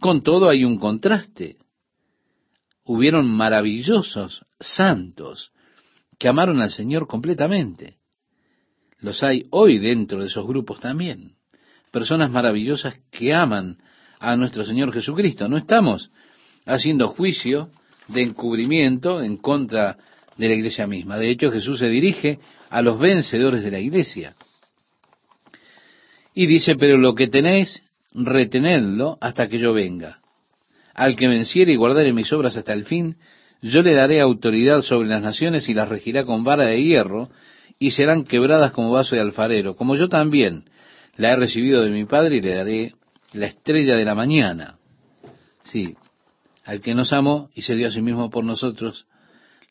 Con 0.00 0.24
todo 0.24 0.48
hay 0.48 0.64
un 0.64 0.78
contraste. 0.78 1.58
Hubieron 2.82 3.30
maravillosos 3.30 4.44
santos 4.58 5.52
que 6.18 6.26
amaron 6.26 6.60
al 6.60 6.72
Señor 6.72 7.06
completamente. 7.06 7.98
Los 8.98 9.22
hay 9.22 9.46
hoy 9.50 9.78
dentro 9.78 10.20
de 10.20 10.26
esos 10.26 10.44
grupos 10.44 10.80
también. 10.80 11.36
Personas 11.92 12.32
maravillosas 12.32 12.96
que 13.12 13.32
aman 13.32 13.78
a 14.18 14.34
nuestro 14.36 14.64
Señor 14.64 14.92
Jesucristo. 14.92 15.48
No 15.48 15.56
estamos 15.56 16.10
haciendo 16.66 17.06
juicio 17.06 17.70
de 18.08 18.22
encubrimiento 18.22 19.22
en 19.22 19.36
contra 19.36 19.96
de 20.40 20.48
la 20.48 20.54
iglesia 20.54 20.86
misma. 20.86 21.18
De 21.18 21.30
hecho, 21.30 21.52
Jesús 21.52 21.78
se 21.78 21.88
dirige 21.90 22.38
a 22.70 22.80
los 22.80 22.98
vencedores 22.98 23.62
de 23.62 23.70
la 23.70 23.78
iglesia. 23.78 24.34
Y 26.34 26.46
dice, 26.46 26.76
pero 26.76 26.96
lo 26.96 27.14
que 27.14 27.28
tenéis, 27.28 27.82
retenedlo 28.14 29.18
hasta 29.20 29.48
que 29.48 29.58
yo 29.58 29.74
venga. 29.74 30.18
Al 30.94 31.14
que 31.14 31.28
venciere 31.28 31.72
y 31.72 31.76
guardare 31.76 32.14
mis 32.14 32.32
obras 32.32 32.56
hasta 32.56 32.72
el 32.72 32.86
fin, 32.86 33.16
yo 33.60 33.82
le 33.82 33.92
daré 33.92 34.22
autoridad 34.22 34.80
sobre 34.80 35.10
las 35.10 35.20
naciones 35.20 35.68
y 35.68 35.74
las 35.74 35.90
regirá 35.90 36.24
con 36.24 36.42
vara 36.42 36.64
de 36.64 36.82
hierro, 36.82 37.28
y 37.78 37.90
serán 37.90 38.24
quebradas 38.24 38.72
como 38.72 38.90
vaso 38.90 39.14
de 39.14 39.20
alfarero, 39.20 39.76
como 39.76 39.94
yo 39.96 40.08
también 40.08 40.64
la 41.16 41.32
he 41.32 41.36
recibido 41.36 41.82
de 41.82 41.90
mi 41.90 42.06
Padre 42.06 42.36
y 42.36 42.40
le 42.40 42.54
daré 42.54 42.94
la 43.32 43.46
estrella 43.46 43.96
de 43.96 44.04
la 44.06 44.14
mañana. 44.14 44.78
Sí, 45.64 45.96
al 46.64 46.80
que 46.80 46.94
nos 46.94 47.12
amó 47.12 47.50
y 47.54 47.62
se 47.62 47.74
dio 47.74 47.88
a 47.88 47.90
sí 47.90 48.00
mismo 48.00 48.30
por 48.30 48.44
nosotros, 48.44 49.06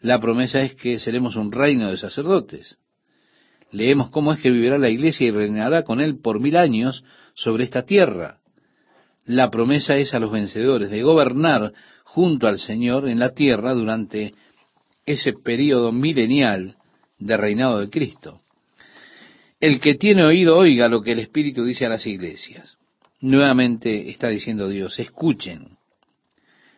la 0.02 0.20
promesa 0.20 0.62
es 0.62 0.76
que 0.76 0.98
seremos 1.00 1.36
un 1.36 1.52
reino 1.52 1.90
de 1.90 1.98
sacerdotes. 1.98 2.78
Leemos 3.72 4.10
cómo 4.10 4.34
es 4.34 4.40
que 4.40 4.50
vivirá 4.50 4.78
la 4.78 4.90
iglesia 4.90 5.28
y 5.28 5.32
reinará 5.32 5.84
con 5.84 6.00
él 6.00 6.20
por 6.22 6.40
mil 6.40 6.58
años 6.58 7.04
sobre 7.34 7.66
esta 7.66 7.84
tierra. 7.84 8.40
La 9.26 9.52
promesa 9.52 9.98
es 9.98 10.14
a 10.14 10.20
los 10.20 10.32
vencedores 10.32 10.90
de 10.90 11.04
gobernar 11.04 11.74
junto 12.04 12.48
al 12.48 12.58
Señor 12.58 13.08
en 13.08 13.20
la 13.20 13.34
tierra 13.34 13.74
durante 13.74 14.34
ese 15.06 15.34
periodo 15.34 15.92
milenial 15.92 16.76
de 17.20 17.38
reinado 17.38 17.80
de 17.80 17.90
Cristo. 17.90 18.42
El 19.60 19.80
que 19.82 19.96
tiene 19.96 20.24
oído 20.24 20.58
oiga 20.58 20.88
lo 20.88 21.02
que 21.02 21.12
el 21.12 21.20
Espíritu 21.20 21.66
dice 21.66 21.86
a 21.86 21.90
las 21.90 22.08
iglesias. 22.08 22.78
Nuevamente 23.20 24.10
está 24.10 24.30
diciendo 24.30 24.70
Dios, 24.70 24.98
escuchen 24.98 25.78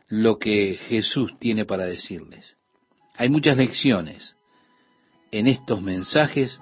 lo 0.09 0.39
que 0.39 0.79
Jesús 0.89 1.37
tiene 1.39 1.65
para 1.65 1.85
decirles. 1.85 2.57
Hay 3.15 3.29
muchas 3.29 3.57
lecciones 3.57 4.35
en 5.31 5.47
estos 5.47 5.81
mensajes 5.81 6.59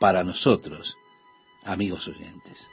para 0.00 0.24
nosotros, 0.24 0.96
amigos 1.64 2.08
oyentes. 2.08 2.66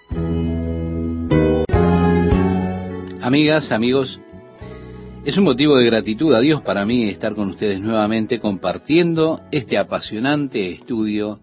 Amigas, 3.22 3.72
amigos, 3.72 4.20
es 5.26 5.38
un 5.38 5.44
motivo 5.44 5.78
de 5.78 5.86
gratitud 5.86 6.34
a 6.34 6.40
Dios 6.40 6.62
para 6.62 6.86
mí 6.86 7.10
estar 7.10 7.36
con 7.36 7.50
ustedes 7.50 7.82
nuevamente 7.82 8.40
compartiendo 8.40 9.42
este 9.52 9.78
apasionante 9.78 10.72
estudio 10.72 11.40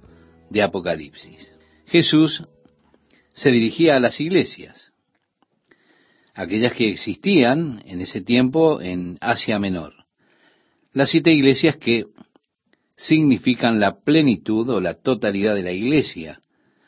de 0.51 0.63
Apocalipsis. 0.63 1.53
Jesús 1.87 2.43
se 3.35 3.51
dirigía 3.51 3.97
a 3.97 4.01
las 4.01 4.19
iglesias, 4.19 4.93
aquellas 6.35 6.73
que 6.73 6.89
existían 6.91 7.83
en 7.87 8.01
ese 8.01 8.23
tiempo 8.23 8.81
en 8.81 9.19
Asia 9.21 9.59
Menor. 9.59 9.96
Las 10.97 11.11
siete 11.11 11.31
iglesias 11.31 11.77
que 11.77 12.07
significan 12.97 13.79
la 13.79 14.01
plenitud 14.01 14.67
o 14.71 14.81
la 14.81 14.95
totalidad 14.95 15.55
de 15.55 15.63
la 15.63 15.73
iglesia, 15.73 16.41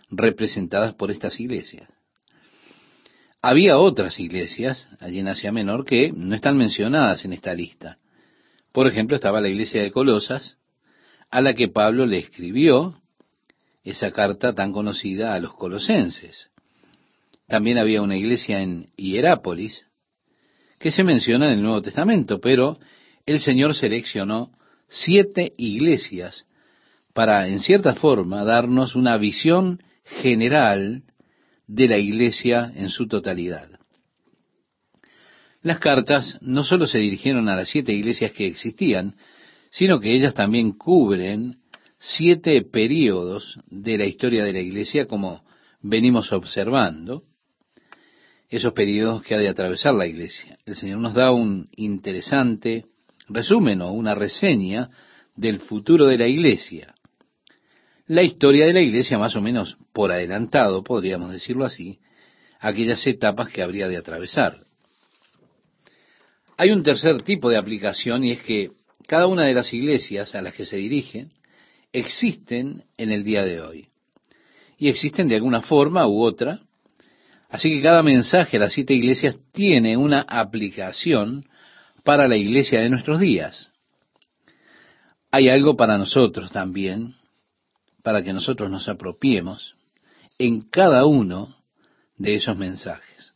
representadas 0.09 0.95
por 0.95 1.11
estas 1.11 1.39
iglesias. 1.39 1.91
Había 3.43 3.77
otras 3.77 4.19
iglesias 4.19 4.89
allí 4.99 5.19
en 5.19 5.29
Asia 5.29 5.53
Menor 5.53 5.85
que 5.85 6.11
no 6.11 6.35
están 6.35 6.57
mencionadas 6.57 7.27
en 7.27 7.35
esta 7.35 7.53
lista. 7.53 7.99
Por 8.73 8.87
ejemplo, 8.87 9.15
estaba 9.15 9.43
la 9.43 9.51
iglesia 9.51 9.83
de 9.83 9.93
Colosas, 9.93 10.57
a 11.31 11.43
la 11.43 11.53
que 11.53 11.69
Pablo 11.69 12.07
le 12.07 12.17
escribió 12.17 13.03
esa 13.85 14.11
carta 14.11 14.55
tan 14.55 14.73
conocida 14.73 15.35
a 15.35 15.39
los 15.39 15.53
colosenses. 15.53 16.49
También 17.47 17.77
había 17.77 18.01
una 18.01 18.17
iglesia 18.17 18.63
en 18.63 18.87
Hierápolis, 18.97 19.85
que 20.79 20.93
se 20.93 21.05
menciona 21.05 21.49
en 21.49 21.59
el 21.59 21.63
Nuevo 21.63 21.83
Testamento, 21.83 22.41
pero 22.41 22.79
el 23.29 23.41
Señor 23.41 23.75
seleccionó 23.75 24.53
siete 24.89 25.53
iglesias 25.59 26.47
para, 27.13 27.47
en 27.47 27.61
cierta 27.61 27.95
forma, 27.95 28.43
darnos 28.43 28.97
una 28.97 29.19
visión 29.19 29.83
general 30.23 31.03
de 31.67 31.89
la 31.89 31.99
iglesia 31.99 32.73
en 32.75 32.89
su 32.89 33.07
totalidad. 33.07 33.69
Las 35.61 35.79
cartas 35.79 36.39
no 36.41 36.65
solo 36.65 36.87
se 36.87 37.01
dirigieron 37.01 37.51
a 37.51 37.57
las 37.57 37.69
siete 37.69 37.93
iglesias 37.93 38.33
que 38.33 38.47
existían, 38.47 39.15
sino 39.71 40.01
que 40.01 40.17
ellas 40.17 40.33
también 40.33 40.73
cubren 40.73 41.59
siete 41.99 42.63
períodos 42.63 43.59
de 43.67 43.99
la 43.99 44.07
historia 44.07 44.43
de 44.43 44.55
la 44.55 44.61
iglesia, 44.61 45.07
como 45.07 45.45
venimos 45.83 46.33
observando, 46.33 47.25
esos 48.49 48.73
períodos 48.73 49.23
que 49.23 49.35
ha 49.35 49.39
de 49.39 49.51
atravesar 49.51 49.93
la 49.93 50.07
iglesia. 50.07 50.57
El 50.65 50.77
Señor 50.77 51.01
nos 51.01 51.13
da 51.13 51.31
un 51.31 51.69
interesante 51.77 52.87
resumen 53.29 53.83
o 53.83 53.93
una 53.93 54.15
reseña 54.15 54.91
del 55.37 55.61
futuro 55.61 56.07
de 56.07 56.19
la 56.19 56.27
iglesia. 56.27 56.95
La 58.07 58.23
historia 58.23 58.67
de 58.67 58.73
la 58.73 58.81
iglesia 58.81 59.19
más 59.19 59.37
o 59.37 59.43
menos 59.43 59.77
por 59.93 60.11
adelantado, 60.11 60.83
podríamos 60.83 61.31
decirlo 61.31 61.65
así, 61.65 61.99
aquellas 62.59 63.07
etapas 63.07 63.51
que 63.51 63.63
habría 63.63 63.89
de 63.89 63.97
atravesar. 63.97 64.61
Hay 66.57 66.71
un 66.71 66.83
tercer 66.83 67.23
tipo 67.23 67.51
de 67.51 67.57
aplicación 67.57 68.25
y 68.25 68.33
es 68.33 68.43
que 68.43 68.71
cada 69.07 69.27
una 69.27 69.45
de 69.45 69.55
las 69.55 69.73
iglesias 69.73 70.35
a 70.35 70.43
las 70.43 70.55
que 70.55 70.67
se 70.67 70.77
dirigen 70.77 71.31
existen 71.93 72.85
en 72.97 73.13
el 73.13 73.25
día 73.25 73.45
de 73.45 73.61
hoy. 73.61 73.89
Y 74.77 74.89
existen 74.89 75.29
de 75.29 75.37
alguna 75.37 75.63
forma 75.63 76.07
u 76.07 76.23
otra. 76.23 76.61
Así 77.49 77.71
que 77.71 77.83
cada 77.83 78.03
mensaje 78.03 78.57
a 78.57 78.61
las 78.61 78.73
siete 78.73 78.95
iglesias 78.95 79.37
tiene 79.53 79.97
una 79.97 80.23
aplicación 80.23 81.48
para 82.09 82.27
la 82.27 82.39
iglesia 82.39 82.81
de 82.81 82.89
nuestros 82.89 83.21
días. 83.21 83.71
hay 85.31 85.51
algo 85.51 85.77
para 85.77 85.99
nosotros 85.99 86.51
también, 86.51 87.13
para 88.03 88.23
que 88.23 88.33
nosotros 88.33 88.71
nos 88.71 88.89
apropiemos 88.89 89.77
en 90.39 90.63
cada 90.63 91.05
uno 91.05 91.55
de 92.17 92.37
esos 92.37 92.57
mensajes. 92.57 93.35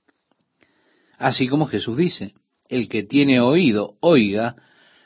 Así 1.18 1.48
como 1.48 1.66
Jesús 1.66 1.98
dice, 1.98 2.32
el 2.70 2.88
que 2.88 3.02
tiene 3.02 3.40
oído, 3.40 3.98
oiga 4.00 4.56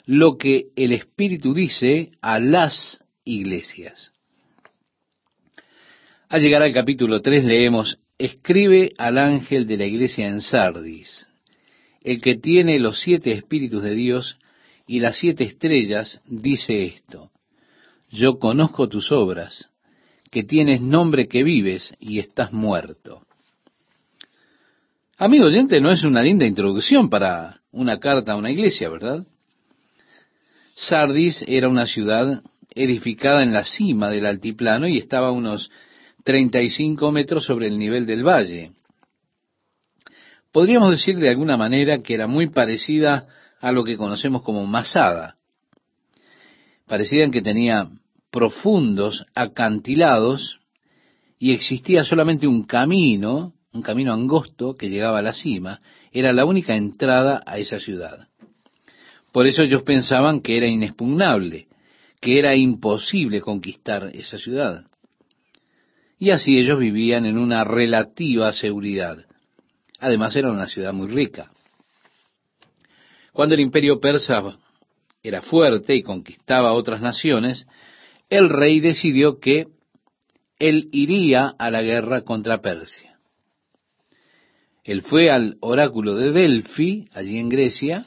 lo 0.05 0.39
que 0.39 0.67
el 0.77 0.93
Espíritu 0.93 1.53
dice 1.53 2.13
a 2.21 2.39
las 2.39 3.05
iglesias. 3.25 4.13
Al 6.29 6.41
llegar 6.41 6.63
al 6.63 6.73
capítulo 6.73 7.21
3 7.21 7.45
leemos, 7.45 7.99
escribe 8.17 8.93
al 8.97 9.19
ángel 9.19 9.67
de 9.67 9.77
la 9.77 9.87
iglesia 9.87 10.29
en 10.29 10.41
Sardis, 10.41 11.27
el 12.07 12.21
que 12.21 12.37
tiene 12.37 12.79
los 12.79 13.01
siete 13.01 13.33
espíritus 13.33 13.83
de 13.83 13.97
Dios 13.97 14.39
y 14.87 15.01
las 15.01 15.19
siete 15.19 15.43
estrellas, 15.43 16.21
dice 16.25 16.85
esto, 16.85 17.33
yo 18.11 18.39
conozco 18.39 18.89
tus 18.89 19.11
obras, 19.11 19.69
que 20.31 20.45
tienes 20.45 20.81
nombre 20.81 21.27
que 21.27 21.43
vives 21.43 21.95
y 21.99 22.21
estás 22.21 22.53
muerto. 22.53 23.27
Amigo 25.19 25.47
oyente, 25.47 25.81
no 25.81 25.91
es 25.91 26.05
una 26.05 26.23
linda 26.23 26.47
introducción 26.47 27.11
para 27.11 27.61
una 27.73 27.99
carta 27.99 28.35
a 28.35 28.37
una 28.37 28.53
iglesia, 28.53 28.89
¿verdad? 28.89 29.27
Sardis 30.77 31.45
era 31.49 31.69
una 31.69 31.89
ciudad 31.89 32.41
edificada 32.73 33.43
en 33.43 33.53
la 33.53 33.65
cima 33.65 34.11
del 34.11 34.27
altiplano 34.27 34.87
y 34.87 34.99
estaba 34.99 35.29
a 35.29 35.33
unos 35.33 35.73
35 36.23 37.11
metros 37.11 37.45
sobre 37.45 37.67
el 37.67 37.77
nivel 37.77 38.07
del 38.07 38.23
valle. 38.23 38.76
Podríamos 40.57 40.91
decir 40.91 41.19
de 41.19 41.29
alguna 41.29 41.59
manera 41.59 41.99
que 41.99 42.15
era 42.15 42.27
muy 42.27 42.47
parecida 42.47 43.27
a 43.61 43.73
lo 43.73 43.85
que 43.85 43.99
conocemos 43.99 44.41
como 44.41 44.65
Masada. 44.65 45.37
Parecida 46.87 47.25
en 47.25 47.31
que 47.31 47.43
tenía 47.43 47.91
profundos 48.31 49.27
acantilados 49.35 50.61
y 51.39 51.53
existía 51.53 52.05
solamente 52.05 52.47
un 52.47 52.65
camino, 52.65 53.53
un 53.75 53.83
camino 53.83 54.15
angosto 54.15 54.79
que 54.79 54.89
llegaba 54.89 55.19
a 55.19 55.23
la 55.23 55.35
cima. 55.35 55.83
Era 56.11 56.33
la 56.33 56.47
única 56.47 56.75
entrada 56.75 57.43
a 57.45 57.59
esa 57.59 57.79
ciudad. 57.79 58.29
Por 59.33 59.47
eso 59.47 59.63
ellos 59.63 59.83
pensaban 59.83 60.41
que 60.41 60.57
era 60.57 60.67
inexpugnable, 60.67 61.67
que 62.19 62.39
era 62.39 62.57
imposible 62.57 63.43
conquistar 63.43 64.11
esa 64.15 64.39
ciudad. 64.39 64.87
Y 66.19 66.31
así 66.31 66.57
ellos 66.57 66.79
vivían 66.79 67.27
en 67.27 67.37
una 67.37 67.63
relativa 67.63 68.55
seguridad. 68.55 69.27
Además 69.99 70.37
era 70.37 70.51
una 70.51 70.67
ciudad 70.67 70.93
muy 70.93 71.09
rica. 71.09 71.51
Cuando 73.33 73.55
el 73.55 73.61
imperio 73.61 74.01
persa 74.01 74.59
era 75.23 75.43
fuerte 75.43 75.95
y 75.95 76.03
conquistaba 76.03 76.73
otras 76.73 77.01
naciones, 77.01 77.67
el 78.31 78.49
rey 78.49 78.81
decidió 78.81 79.39
que 79.41 79.67
él 80.59 80.89
iría 80.93 81.49
a 81.59 81.71
la 81.71 81.83
guerra 81.83 82.23
contra 82.23 82.61
Persia. 82.61 83.19
Él 84.85 85.03
fue 85.03 85.31
al 85.31 85.57
oráculo 85.61 86.15
de 86.15 86.31
Delfi, 86.31 87.09
allí 87.13 87.39
en 87.39 87.49
Grecia, 87.49 88.07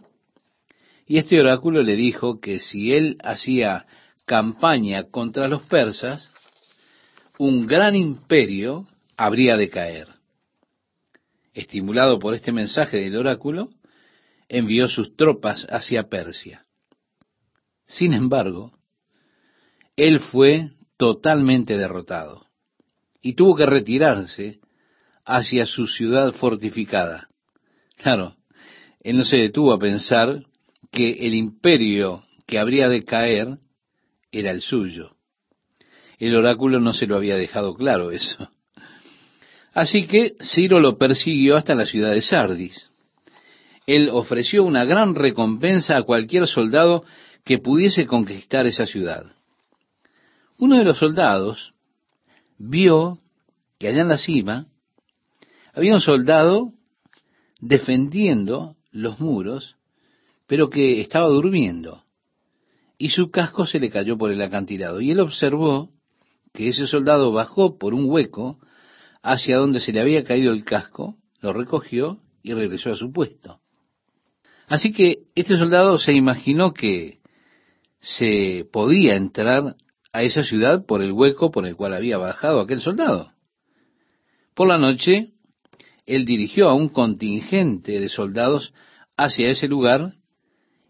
y 1.06 1.18
este 1.18 1.40
oráculo 1.40 1.84
le 1.84 1.96
dijo 1.96 2.40
que 2.40 2.60
si 2.60 2.94
él 2.94 3.18
hacía 3.24 3.86
campaña 4.26 5.04
contra 5.04 5.48
los 5.48 5.64
persas, 5.64 6.32
un 7.38 7.68
gran 7.68 7.96
imperio 7.96 8.86
habría 9.18 9.58
de 9.58 9.70
caer. 9.70 10.19
Estimulado 11.60 12.20
por 12.20 12.36
este 12.36 12.54
mensaje 12.54 13.02
del 13.02 13.18
oráculo, 13.18 13.68
envió 14.48 14.88
sus 14.88 15.18
tropas 15.18 15.68
hacia 15.70 16.08
Persia. 16.08 16.66
Sin 17.86 18.14
embargo, 18.14 18.72
él 19.98 20.22
fue 20.22 20.70
totalmente 20.96 21.78
derrotado 21.78 22.46
y 23.22 23.34
tuvo 23.34 23.58
que 23.58 23.66
retirarse 23.66 24.62
hacia 25.26 25.66
su 25.66 25.86
ciudad 25.86 26.32
fortificada. 26.32 27.28
Claro, 27.98 28.38
él 29.02 29.18
no 29.18 29.26
se 29.26 29.36
detuvo 29.36 29.74
a 29.74 29.80
pensar 29.80 30.42
que 30.94 31.28
el 31.28 31.34
imperio 31.34 32.24
que 32.48 32.58
habría 32.58 32.88
de 32.88 33.04
caer 33.04 33.58
era 34.32 34.52
el 34.52 34.62
suyo. 34.62 35.18
El 36.20 36.38
oráculo 36.38 36.80
no 36.80 36.94
se 36.94 37.06
lo 37.06 37.18
había 37.18 37.36
dejado 37.36 37.74
claro 37.74 38.12
eso. 38.12 38.50
Así 39.80 40.08
que 40.08 40.36
Ciro 40.42 40.82
lo 40.82 40.98
persiguió 40.98 41.56
hasta 41.56 41.74
la 41.74 41.86
ciudad 41.86 42.12
de 42.12 42.22
Sardis. 42.22 42.90
Él 43.88 44.10
ofreció 44.12 44.66
una 44.66 44.84
gran 44.84 45.16
recompensa 45.16 45.96
a 45.96 46.04
cualquier 46.04 46.48
soldado 46.48 47.06
que 47.46 47.60
pudiese 47.60 48.06
conquistar 48.06 48.68
esa 48.68 48.86
ciudad. 48.86 49.24
Uno 50.58 50.76
de 50.76 50.84
los 50.84 50.98
soldados 50.98 51.72
vio 52.58 53.20
que 53.78 53.88
allá 53.88 54.02
en 54.02 54.10
la 54.10 54.18
cima 54.18 54.66
había 55.74 55.94
un 55.94 56.02
soldado 56.02 56.74
defendiendo 57.62 58.76
los 58.92 59.22
muros, 59.22 59.78
pero 60.46 60.70
que 60.70 61.00
estaba 61.00 61.30
durmiendo, 61.30 62.04
y 62.98 63.12
su 63.12 63.32
casco 63.32 63.66
se 63.66 63.80
le 63.80 63.90
cayó 63.90 64.18
por 64.18 64.30
el 64.34 64.42
acantilado. 64.42 65.00
Y 65.00 65.12
él 65.12 65.22
observó 65.22 65.90
que 66.54 66.68
ese 66.68 66.86
soldado 66.86 67.32
bajó 67.32 67.78
por 67.78 67.94
un 67.94 68.10
hueco 68.10 68.60
hacia 69.22 69.58
donde 69.58 69.80
se 69.80 69.92
le 69.92 70.02
había 70.02 70.24
caído 70.24 70.52
el 70.52 70.64
casco, 70.64 71.18
lo 71.42 71.54
recogió 71.54 72.20
y 72.44 72.54
regresó 72.54 72.92
a 72.92 72.96
su 72.96 73.12
puesto. 73.12 73.60
Así 74.68 74.92
que 74.94 75.24
este 75.36 75.58
soldado 75.58 75.98
se 75.98 76.14
imaginó 76.14 76.74
que 76.74 77.20
se 78.00 78.68
podía 78.72 79.16
entrar 79.16 79.76
a 80.14 80.24
esa 80.24 80.44
ciudad 80.44 80.86
por 80.86 81.02
el 81.02 81.12
hueco 81.12 81.52
por 81.52 81.66
el 81.66 81.76
cual 81.76 81.94
había 81.94 82.18
bajado 82.18 82.62
aquel 82.62 82.82
soldado. 82.82 83.34
Por 84.54 84.68
la 84.68 84.78
noche, 84.78 85.34
él 86.06 86.26
dirigió 86.26 86.70
a 86.70 86.74
un 86.74 86.90
contingente 86.90 88.00
de 88.00 88.10
soldados 88.10 88.74
hacia 89.18 89.50
ese 89.50 89.68
lugar 89.68 90.14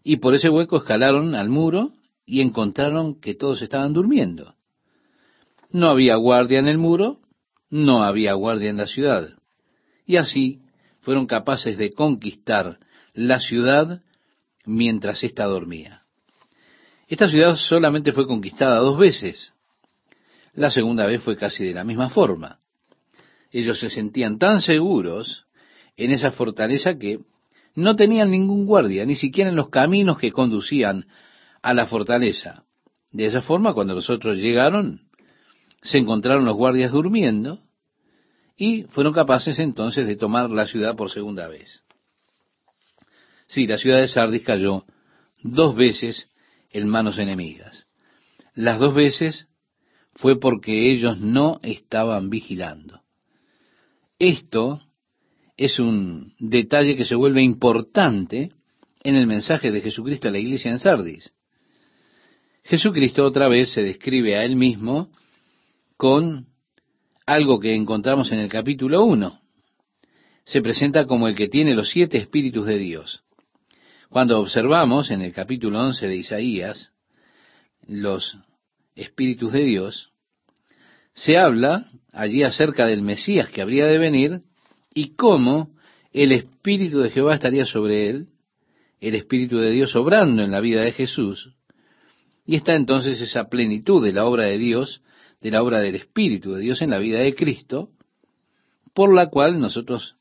y 0.02 0.16
por 0.16 0.34
ese 0.34 0.48
hueco 0.48 0.78
escalaron 0.78 1.34
al 1.34 1.48
muro 1.48 1.92
y 2.24 2.40
encontraron 2.40 3.20
que 3.20 3.34
todos 3.34 3.60
estaban 3.62 3.92
durmiendo. 3.92 4.54
No 5.70 5.88
había 5.88 6.16
guardia 6.16 6.58
en 6.58 6.68
el 6.68 6.78
muro, 6.78 7.20
no 7.70 8.02
había 8.02 8.34
guardia 8.34 8.70
en 8.70 8.76
la 8.76 8.86
ciudad. 8.86 9.28
Y 10.04 10.16
así 10.16 10.60
fueron 11.00 11.26
capaces 11.26 11.78
de 11.78 11.92
conquistar 11.92 12.78
la 13.14 13.40
ciudad 13.40 14.02
mientras 14.64 15.22
ésta 15.24 15.44
dormía. 15.44 16.02
Esta 17.08 17.28
ciudad 17.28 17.56
solamente 17.56 18.12
fue 18.12 18.26
conquistada 18.26 18.76
dos 18.76 18.98
veces. 18.98 19.52
La 20.54 20.70
segunda 20.70 21.06
vez 21.06 21.22
fue 21.22 21.36
casi 21.36 21.64
de 21.64 21.74
la 21.74 21.84
misma 21.84 22.10
forma. 22.10 22.58
Ellos 23.50 23.80
se 23.80 23.90
sentían 23.90 24.38
tan 24.38 24.60
seguros 24.60 25.46
en 25.96 26.12
esa 26.12 26.30
fortaleza 26.30 26.98
que 26.98 27.20
no 27.74 27.96
tenían 27.96 28.30
ningún 28.30 28.66
guardia, 28.66 29.04
ni 29.04 29.14
siquiera 29.14 29.50
en 29.50 29.56
los 29.56 29.70
caminos 29.70 30.18
que 30.18 30.32
conducían 30.32 31.06
a 31.62 31.74
la 31.74 31.86
fortaleza. 31.86 32.64
De 33.12 33.26
esa 33.26 33.42
forma, 33.42 33.74
cuando 33.74 33.94
los 33.94 34.08
otros 34.08 34.38
llegaron, 34.38 35.02
se 35.82 35.98
encontraron 35.98 36.44
los 36.44 36.56
guardias 36.56 36.92
durmiendo 36.92 37.58
y 38.56 38.82
fueron 38.84 39.12
capaces 39.12 39.58
entonces 39.58 40.06
de 40.06 40.16
tomar 40.16 40.50
la 40.50 40.66
ciudad 40.66 40.96
por 40.96 41.10
segunda 41.10 41.48
vez. 41.48 41.82
Sí, 43.46 43.66
la 43.66 43.78
ciudad 43.78 44.00
de 44.00 44.08
Sardis 44.08 44.42
cayó 44.42 44.84
dos 45.42 45.74
veces 45.74 46.28
en 46.70 46.88
manos 46.88 47.18
enemigas. 47.18 47.86
Las 48.54 48.78
dos 48.78 48.94
veces 48.94 49.48
fue 50.14 50.38
porque 50.38 50.90
ellos 50.90 51.18
no 51.18 51.58
estaban 51.62 52.30
vigilando. 52.30 53.00
Esto 54.18 54.82
es 55.56 55.78
un 55.78 56.34
detalle 56.38 56.96
que 56.96 57.04
se 57.04 57.14
vuelve 57.14 57.42
importante 57.42 58.52
en 59.02 59.16
el 59.16 59.26
mensaje 59.26 59.70
de 59.70 59.80
Jesucristo 59.80 60.28
a 60.28 60.32
la 60.32 60.38
iglesia 60.38 60.70
en 60.70 60.78
Sardis. 60.78 61.32
Jesucristo 62.64 63.24
otra 63.24 63.48
vez 63.48 63.72
se 63.72 63.82
describe 63.82 64.36
a 64.36 64.44
él 64.44 64.56
mismo 64.56 65.10
con 66.00 66.46
algo 67.26 67.60
que 67.60 67.74
encontramos 67.74 68.32
en 68.32 68.38
el 68.38 68.48
capítulo 68.48 69.04
1. 69.04 69.38
Se 70.44 70.62
presenta 70.62 71.04
como 71.04 71.28
el 71.28 71.36
que 71.36 71.48
tiene 71.48 71.74
los 71.74 71.90
siete 71.90 72.16
espíritus 72.16 72.64
de 72.64 72.78
Dios. 72.78 73.22
Cuando 74.08 74.40
observamos 74.40 75.10
en 75.10 75.20
el 75.20 75.34
capítulo 75.34 75.78
11 75.78 76.08
de 76.08 76.16
Isaías 76.16 76.92
los 77.86 78.34
espíritus 78.94 79.52
de 79.52 79.62
Dios, 79.62 80.08
se 81.12 81.36
habla 81.36 81.84
allí 82.14 82.44
acerca 82.44 82.86
del 82.86 83.02
Mesías 83.02 83.50
que 83.50 83.60
habría 83.60 83.84
de 83.84 83.98
venir 83.98 84.40
y 84.94 85.16
cómo 85.16 85.76
el 86.14 86.32
Espíritu 86.32 87.00
de 87.00 87.10
Jehová 87.10 87.34
estaría 87.34 87.66
sobre 87.66 88.08
él, 88.08 88.28
el 89.00 89.16
Espíritu 89.16 89.58
de 89.58 89.70
Dios 89.70 89.94
obrando 89.94 90.42
en 90.42 90.50
la 90.50 90.60
vida 90.60 90.80
de 90.80 90.92
Jesús, 90.92 91.52
y 92.46 92.56
está 92.56 92.74
entonces 92.74 93.20
esa 93.20 93.50
plenitud 93.50 94.02
de 94.02 94.14
la 94.14 94.24
obra 94.24 94.44
de 94.44 94.56
Dios 94.56 95.02
de 95.40 95.50
la 95.50 95.62
obra 95.62 95.80
del 95.80 95.94
Espíritu 95.94 96.52
de 96.52 96.60
Dios 96.60 96.82
en 96.82 96.90
la 96.90 96.98
vida 96.98 97.20
de 97.20 97.34
Cristo, 97.34 97.90
por 98.94 99.14
la 99.14 99.28
cual 99.28 99.60
nosotros 99.60 100.16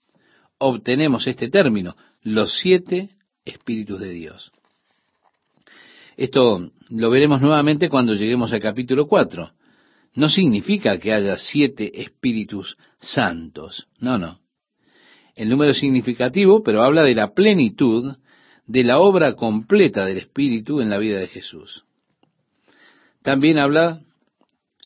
obtenemos 0.58 1.28
este 1.28 1.50
término, 1.50 1.96
los 2.22 2.60
siete 2.60 3.10
Espíritus 3.46 4.00
de 4.00 4.12
Dios. 4.12 4.52
Esto 6.18 6.70
lo 6.90 7.10
veremos 7.10 7.42
nuevamente 7.42 7.88
cuando 7.88 8.14
lleguemos 8.14 8.52
al 8.52 8.60
capítulo 8.60 9.08
4. 9.08 9.52
No 10.16 10.28
significa 10.28 10.98
que 11.00 11.14
haya 11.14 11.38
siete 11.38 12.02
espíritus 12.02 12.78
santos. 13.00 13.88
No, 14.00 14.18
no. 14.18 14.40
El 15.34 15.48
número 15.48 15.72
es 15.72 15.78
significativo, 15.78 16.62
pero 16.62 16.84
habla 16.84 17.04
de 17.04 17.16
la 17.16 17.34
plenitud 17.34 18.18
de 18.68 18.84
la 18.84 19.00
obra 19.00 19.36
completa 19.36 20.06
del 20.06 20.18
Espíritu 20.18 20.82
en 20.82 20.90
la 20.90 20.98
vida 20.98 21.20
de 21.20 21.28
Jesús. 21.28 21.86
También 23.22 23.58
habla 23.58 24.02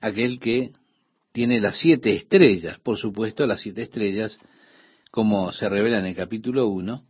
aquel 0.04 0.38
que 0.40 0.72
tiene 1.32 1.62
las 1.62 1.78
siete 1.80 2.14
estrellas, 2.14 2.78
por 2.80 2.98
supuesto 2.98 3.48
las 3.48 3.62
siete 3.62 3.84
estrellas, 3.84 4.38
como 5.12 5.52
se 5.54 5.70
revela 5.70 6.00
en 6.00 6.06
el 6.06 6.16
capítulo 6.16 6.68
1, 6.68 7.02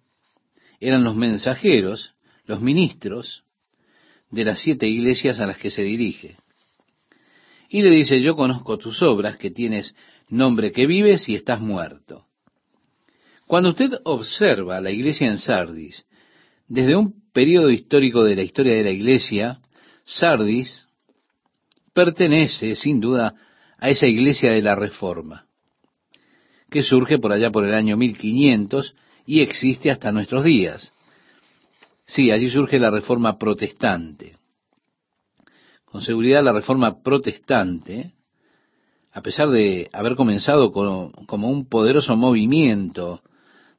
eran 0.80 1.04
los 1.04 1.16
mensajeros, 1.16 2.14
los 2.46 2.62
ministros 2.62 3.44
de 4.30 4.46
las 4.46 4.62
siete 4.62 4.88
iglesias 4.88 5.39
a 5.39 5.48
las 5.48 5.58
que 5.58 5.72
se 5.72 5.82
dirige. 5.82 6.36
Y 7.68 7.82
le 7.82 7.89
dice, 7.89 8.22
yo 8.22 8.36
conozco 8.36 8.78
tus 8.78 9.02
obras, 9.02 9.38
que 9.38 9.50
tienes 9.50 9.96
nombre 10.30 10.72
que 10.72 10.86
vives 10.86 11.28
y 11.28 11.36
estás 11.36 11.60
muerto. 11.60 12.28
Cuando 13.48 13.70
usted 13.70 13.94
observa 14.04 14.80
la 14.82 14.91
iglesia 14.91 15.28
en 15.28 15.39
Sardis, 15.39 16.06
desde 16.68 16.96
un 16.96 17.24
periodo 17.34 17.72
histórico 17.72 18.24
de 18.24 18.36
la 18.36 18.44
historia 18.44 18.76
de 18.76 18.84
la 18.84 18.91
iglesia, 18.91 19.60
Sardis 20.06 20.83
pertenece 21.94 22.76
sin 22.76 23.00
duda 23.00 23.36
a 23.78 23.89
esa 23.89 24.08
iglesia 24.08 24.52
de 24.52 24.62
la 24.62 24.76
Reforma, 24.76 25.46
que 26.70 26.84
surge 26.84 27.20
por 27.20 27.32
allá 27.32 27.52
por 27.52 27.66
el 27.66 27.74
año 27.74 27.98
1500 27.98 28.96
y 29.26 29.41
existe 29.41 29.91
hasta 29.91 30.12
nuestros 30.12 30.44
días. 30.44 30.91
Sí, 32.06 32.32
allí 32.32 32.50
surge 32.50 32.80
la 32.80 32.91
Reforma 32.91 33.38
protestante. 33.38 34.38
Con 35.86 36.02
seguridad 36.02 36.44
la 36.44 36.54
Reforma 36.54 37.02
protestante, 37.02 38.14
a 39.12 39.22
pesar 39.22 39.50
de 39.50 39.89
haber 39.94 40.16
comenzado 40.16 40.72
como, 40.72 41.12
un 41.48 41.70
poderoso 41.70 42.16
movimiento 42.16 43.22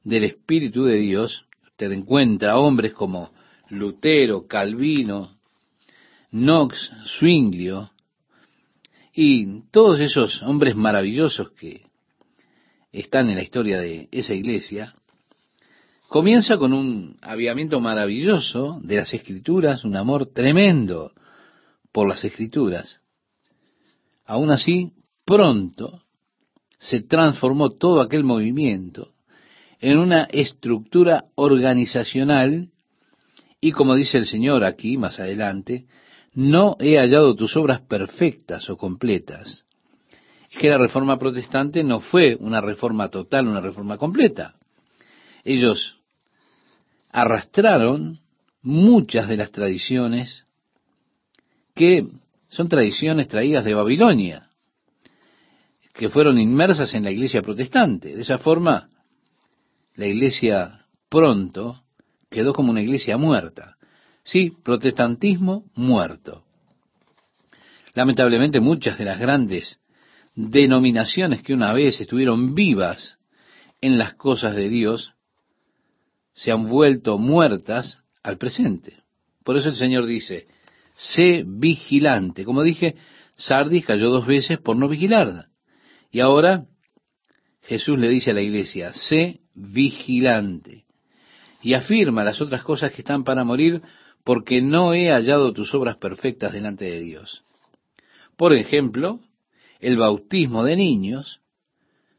del 0.04 0.24
Espíritu 0.24 0.84
de 0.84 0.96
Dios, 0.96 1.46
usted 1.66 1.90
encuentra 1.90 2.56
hombres 2.56 2.92
como 2.94 3.32
Lutero, 3.68 4.46
Calvino, 4.46 5.30
Knox, 6.30 6.92
Zwinglio, 7.18 7.90
y 9.14 9.62
todos 9.70 10.00
esos 10.00 10.42
hombres 10.42 10.74
maravillosos 10.74 11.52
que 11.52 11.86
están 12.90 13.30
en 13.30 13.36
la 13.36 13.42
historia 13.42 13.80
de 13.80 14.08
esa 14.10 14.34
iglesia, 14.34 14.92
comienza 16.08 16.58
con 16.58 16.72
un 16.72 17.16
aviamiento 17.22 17.80
maravilloso 17.80 18.80
de 18.82 18.96
las 18.96 19.14
escrituras, 19.14 19.84
un 19.84 19.96
amor 19.96 20.26
tremendo 20.26 21.12
por 21.92 22.08
las 22.08 22.24
escrituras. 22.24 23.00
Aún 24.26 24.50
así, 24.50 24.92
pronto 25.24 26.02
se 26.78 27.00
transformó 27.02 27.70
todo 27.70 28.00
aquel 28.00 28.24
movimiento 28.24 29.12
en 29.80 29.98
una 29.98 30.24
estructura 30.24 31.26
organizacional 31.36 32.70
y 33.60 33.72
como 33.72 33.94
dice 33.94 34.18
el 34.18 34.26
Señor 34.26 34.64
aquí 34.64 34.96
más 34.96 35.20
adelante, 35.20 35.86
no 36.34 36.76
he 36.80 36.98
hallado 36.98 37.34
tus 37.34 37.56
obras 37.56 37.80
perfectas 37.80 38.68
o 38.68 38.76
completas. 38.76 39.64
Es 40.50 40.58
que 40.58 40.68
la 40.68 40.78
reforma 40.78 41.18
protestante 41.18 41.82
no 41.82 42.00
fue 42.00 42.36
una 42.38 42.60
reforma 42.60 43.08
total, 43.08 43.48
una 43.48 43.60
reforma 43.60 43.98
completa. 43.98 44.54
Ellos 45.44 45.98
arrastraron 47.10 48.18
muchas 48.62 49.28
de 49.28 49.36
las 49.36 49.52
tradiciones 49.52 50.46
que 51.74 52.06
son 52.48 52.68
tradiciones 52.68 53.28
traídas 53.28 53.64
de 53.64 53.74
Babilonia, 53.74 54.48
que 55.92 56.08
fueron 56.08 56.38
inmersas 56.38 56.94
en 56.94 57.04
la 57.04 57.10
iglesia 57.10 57.42
protestante. 57.42 58.14
De 58.14 58.22
esa 58.22 58.38
forma, 58.38 58.88
la 59.94 60.06
iglesia 60.06 60.86
pronto 61.08 61.82
quedó 62.30 62.52
como 62.52 62.70
una 62.70 62.82
iglesia 62.82 63.16
muerta. 63.16 63.76
Sí, 64.24 64.52
protestantismo 64.64 65.64
muerto. 65.74 66.44
Lamentablemente 67.94 68.58
muchas 68.58 68.98
de 68.98 69.04
las 69.04 69.20
grandes 69.20 69.78
denominaciones 70.34 71.42
que 71.42 71.54
una 71.54 71.72
vez 71.72 72.00
estuvieron 72.00 72.54
vivas 72.54 73.18
en 73.80 73.98
las 73.98 74.14
cosas 74.14 74.56
de 74.56 74.68
Dios 74.68 75.12
se 76.32 76.50
han 76.50 76.68
vuelto 76.68 77.18
muertas 77.18 77.98
al 78.22 78.38
presente. 78.38 79.04
Por 79.44 79.56
eso 79.56 79.68
el 79.68 79.76
Señor 79.76 80.06
dice, 80.06 80.46
sé 80.96 81.44
vigilante. 81.46 82.44
Como 82.44 82.62
dije, 82.62 82.96
Sardis 83.36 83.84
cayó 83.84 84.10
dos 84.10 84.26
veces 84.26 84.58
por 84.58 84.76
no 84.76 84.88
vigilar. 84.88 85.48
Y 86.10 86.20
ahora 86.20 86.64
Jesús 87.62 87.98
le 87.98 88.08
dice 88.08 88.30
a 88.30 88.34
la 88.34 88.40
iglesia, 88.40 88.92
sé 88.94 89.40
vigilante. 89.54 90.84
Y 91.62 91.74
afirma 91.74 92.24
las 92.24 92.40
otras 92.40 92.62
cosas 92.62 92.92
que 92.92 93.02
están 93.02 93.22
para 93.22 93.44
morir 93.44 93.82
porque 94.24 94.62
no 94.62 94.94
he 94.94 95.10
hallado 95.10 95.52
tus 95.52 95.74
obras 95.74 95.96
perfectas 95.98 96.52
delante 96.52 96.86
de 96.86 97.00
Dios. 97.00 97.44
Por 98.36 98.54
ejemplo, 98.54 99.20
el 99.80 99.98
bautismo 99.98 100.64
de 100.64 100.76
niños 100.76 101.40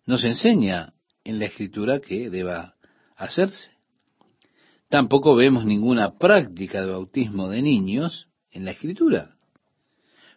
nos 0.06 0.24
enseña 0.24 0.94
en 1.24 1.40
la 1.40 1.46
escritura 1.46 2.00
que 2.00 2.30
deba 2.30 2.76
hacerse. 3.16 3.72
Tampoco 4.88 5.36
vemos 5.36 5.66
ninguna 5.66 6.18
práctica 6.18 6.82
de 6.82 6.92
bautismo 6.92 7.50
de 7.50 7.64
niños 7.64 8.28
en 8.52 8.66
la 8.66 8.72
escritura. 8.72 9.36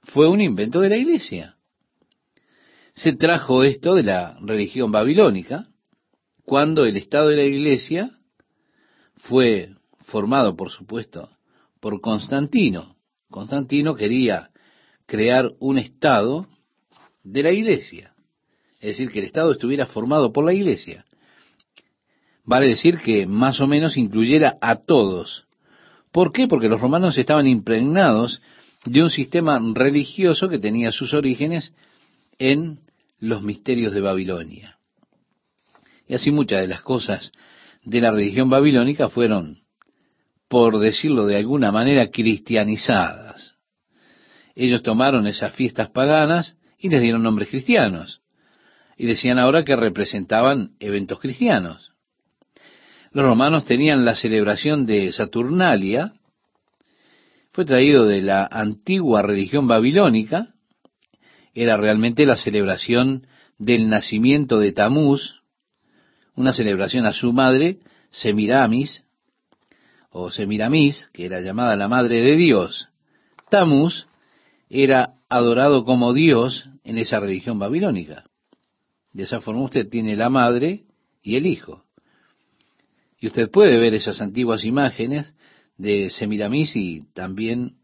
Fue 0.02 0.26
un 0.26 0.40
invento 0.40 0.80
de 0.80 0.88
la 0.88 0.96
iglesia. 0.96 1.56
Se 2.94 3.12
trajo 3.12 3.62
esto 3.62 3.94
de 3.94 4.04
la 4.04 4.38
religión 4.40 4.90
babilónica, 4.90 5.68
cuando 6.44 6.86
el 6.86 6.96
estado 6.96 7.28
de 7.28 7.36
la 7.36 7.44
iglesia 7.44 8.10
fue 9.16 9.74
formado, 10.00 10.56
por 10.56 10.70
supuesto, 10.70 11.28
por 11.80 12.00
Constantino. 12.00 12.96
Constantino 13.30 13.94
quería 13.94 14.50
crear 15.06 15.52
un 15.58 15.78
Estado 15.78 16.46
de 17.22 17.42
la 17.42 17.52
iglesia, 17.52 18.12
es 18.80 18.96
decir, 18.96 19.10
que 19.10 19.20
el 19.20 19.26
Estado 19.26 19.52
estuviera 19.52 19.86
formado 19.86 20.32
por 20.32 20.44
la 20.44 20.52
iglesia. 20.52 21.04
Vale 22.44 22.66
decir 22.66 22.98
que 22.98 23.26
más 23.26 23.60
o 23.60 23.66
menos 23.66 23.96
incluyera 23.96 24.56
a 24.60 24.76
todos. 24.76 25.46
¿Por 26.12 26.32
qué? 26.32 26.48
Porque 26.48 26.68
los 26.68 26.80
romanos 26.80 27.18
estaban 27.18 27.46
impregnados 27.46 28.40
de 28.86 29.02
un 29.02 29.10
sistema 29.10 29.60
religioso 29.74 30.48
que 30.48 30.58
tenía 30.58 30.90
sus 30.90 31.12
orígenes 31.12 31.74
en 32.38 32.80
los 33.18 33.42
misterios 33.42 33.92
de 33.92 34.00
Babilonia. 34.00 34.78
Y 36.06 36.14
así 36.14 36.30
muchas 36.30 36.62
de 36.62 36.68
las 36.68 36.80
cosas 36.80 37.32
de 37.84 38.00
la 38.00 38.10
religión 38.10 38.48
babilónica 38.48 39.08
fueron 39.08 39.58
por 40.48 40.78
decirlo 40.78 41.26
de 41.26 41.36
alguna 41.36 41.70
manera, 41.70 42.10
cristianizadas. 42.10 43.56
Ellos 44.54 44.82
tomaron 44.82 45.26
esas 45.26 45.52
fiestas 45.52 45.90
paganas 45.90 46.56
y 46.78 46.88
les 46.88 47.00
dieron 47.00 47.22
nombres 47.22 47.48
cristianos. 47.48 48.22
Y 48.96 49.06
decían 49.06 49.38
ahora 49.38 49.64
que 49.64 49.76
representaban 49.76 50.72
eventos 50.80 51.20
cristianos. 51.20 51.92
Los 53.12 53.24
romanos 53.24 53.64
tenían 53.66 54.04
la 54.04 54.14
celebración 54.14 54.86
de 54.86 55.12
Saturnalia, 55.12 56.12
fue 57.52 57.64
traído 57.64 58.06
de 58.06 58.22
la 58.22 58.46
antigua 58.50 59.22
religión 59.22 59.66
babilónica, 59.66 60.54
era 61.54 61.76
realmente 61.76 62.26
la 62.26 62.36
celebración 62.36 63.26
del 63.58 63.88
nacimiento 63.88 64.60
de 64.60 64.72
Tamuz, 64.72 65.42
una 66.34 66.52
celebración 66.52 67.06
a 67.06 67.12
su 67.12 67.32
madre, 67.32 67.78
Semiramis, 68.10 69.04
o 70.10 70.30
Semiramis, 70.30 71.08
que 71.12 71.26
era 71.26 71.40
llamada 71.40 71.76
la 71.76 71.88
madre 71.88 72.20
de 72.20 72.36
Dios. 72.36 72.88
Tamuz 73.50 74.06
era 74.68 75.14
adorado 75.28 75.84
como 75.84 76.12
Dios 76.12 76.68
en 76.84 76.98
esa 76.98 77.20
religión 77.20 77.58
babilónica. 77.58 78.24
De 79.12 79.24
esa 79.24 79.40
forma 79.40 79.62
usted 79.62 79.88
tiene 79.88 80.16
la 80.16 80.30
madre 80.30 80.84
y 81.22 81.36
el 81.36 81.46
hijo. 81.46 81.84
Y 83.20 83.26
usted 83.26 83.50
puede 83.50 83.78
ver 83.78 83.94
esas 83.94 84.20
antiguas 84.20 84.64
imágenes 84.64 85.34
de 85.76 86.10
Semiramis 86.10 86.76
y 86.76 87.02
también 87.14 87.76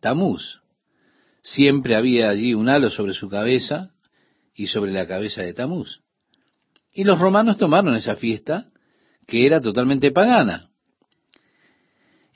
Tamuz. 0.00 0.60
Siempre 1.42 1.94
había 1.94 2.28
allí 2.28 2.54
un 2.54 2.68
halo 2.68 2.90
sobre 2.90 3.12
su 3.12 3.28
cabeza 3.28 3.90
y 4.54 4.68
sobre 4.68 4.92
la 4.92 5.06
cabeza 5.06 5.42
de 5.42 5.54
Tamuz. 5.54 6.00
Y 6.92 7.04
los 7.04 7.18
romanos 7.18 7.58
tomaron 7.58 7.94
esa 7.94 8.16
fiesta 8.16 8.70
que 9.26 9.46
era 9.46 9.60
totalmente 9.60 10.10
pagana. 10.10 10.70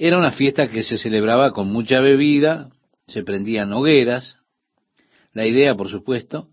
Era 0.02 0.16
una 0.16 0.32
fiesta 0.32 0.68
que 0.68 0.82
se 0.82 0.96
celebraba 0.96 1.52
con 1.52 1.70
mucha 1.70 2.00
bebida, 2.00 2.70
se 3.06 3.22
prendían 3.22 3.70
hogueras. 3.74 4.38
La 5.34 5.44
idea, 5.44 5.74
por 5.74 5.90
supuesto, 5.90 6.48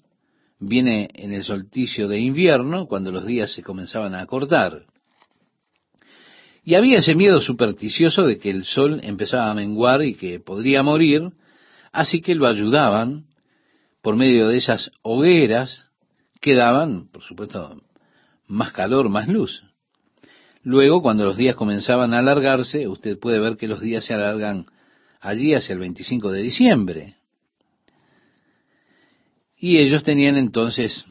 viene 0.59 1.07
en 1.13 1.31
el 1.31 1.45
solsticio 1.45 2.09
de 2.09 2.19
invierno, 2.19 2.87
cuando 2.87 3.09
los 3.09 3.25
días 3.25 3.53
se 3.53 3.63
comenzaban 3.63 4.15
a 4.15 4.25
cortar. 4.25 4.83
Y 6.65 6.75
había 6.75 6.97
ese 6.97 7.15
miedo 7.15 7.39
supersticioso 7.39 8.27
de 8.27 8.37
que 8.37 8.49
el 8.49 8.65
sol 8.65 8.99
empezaba 9.01 9.49
a 9.49 9.53
menguar 9.53 10.03
y 10.03 10.15
que 10.15 10.41
podría 10.41 10.83
morir, 10.83 11.31
así 11.93 12.19
que 12.19 12.35
lo 12.35 12.47
ayudaban 12.47 13.27
por 14.01 14.17
medio 14.17 14.49
de 14.49 14.57
esas 14.57 14.91
hogueras 15.03 15.85
que 16.41 16.53
daban, 16.53 17.07
por 17.07 17.23
supuesto, 17.23 17.81
más 18.45 18.73
calor, 18.73 19.07
más 19.07 19.29
luz. 19.29 19.63
Luego, 20.67 21.01
cuando 21.01 21.23
los 21.23 21.37
días 21.37 21.55
comenzaban 21.55 22.13
a 22.13 22.19
alargarse, 22.19 22.89
usted 22.89 23.17
puede 23.17 23.39
ver 23.39 23.55
que 23.55 23.69
los 23.69 23.79
días 23.79 24.03
se 24.03 24.13
alargan 24.13 24.65
allí 25.21 25.53
hacia 25.53 25.71
el 25.71 25.79
25 25.79 26.29
de 26.29 26.41
diciembre. 26.41 27.15
Y 29.55 29.77
ellos 29.77 30.03
tenían 30.03 30.35
entonces 30.35 31.05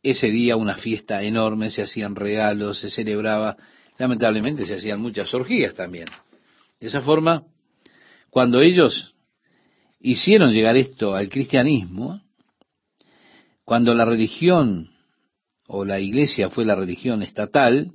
ese 0.00 0.28
día 0.28 0.54
una 0.54 0.76
fiesta 0.76 1.24
enorme, 1.24 1.70
se 1.70 1.82
hacían 1.82 2.14
regalos, 2.14 2.78
se 2.78 2.88
celebraba, 2.88 3.56
lamentablemente 3.98 4.64
se 4.64 4.76
hacían 4.76 5.00
muchas 5.00 5.34
orgías 5.34 5.74
también. 5.74 6.06
De 6.78 6.86
esa 6.86 7.00
forma, 7.00 7.42
cuando 8.30 8.60
ellos 8.60 9.16
hicieron 9.98 10.52
llegar 10.52 10.76
esto 10.76 11.16
al 11.16 11.28
cristianismo, 11.28 12.22
cuando 13.64 13.92
la 13.92 14.04
religión 14.04 14.88
o 15.66 15.84
la 15.84 15.98
iglesia 15.98 16.48
fue 16.48 16.64
la 16.64 16.76
religión 16.76 17.20
estatal, 17.20 17.90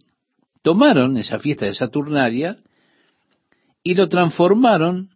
tomaron 0.62 1.18
esa 1.18 1.40
fiesta 1.40 1.66
de 1.66 1.74
Saturnalia 1.74 2.58
y 3.84 3.96
lo 3.96 4.10
transformaron 4.10 5.10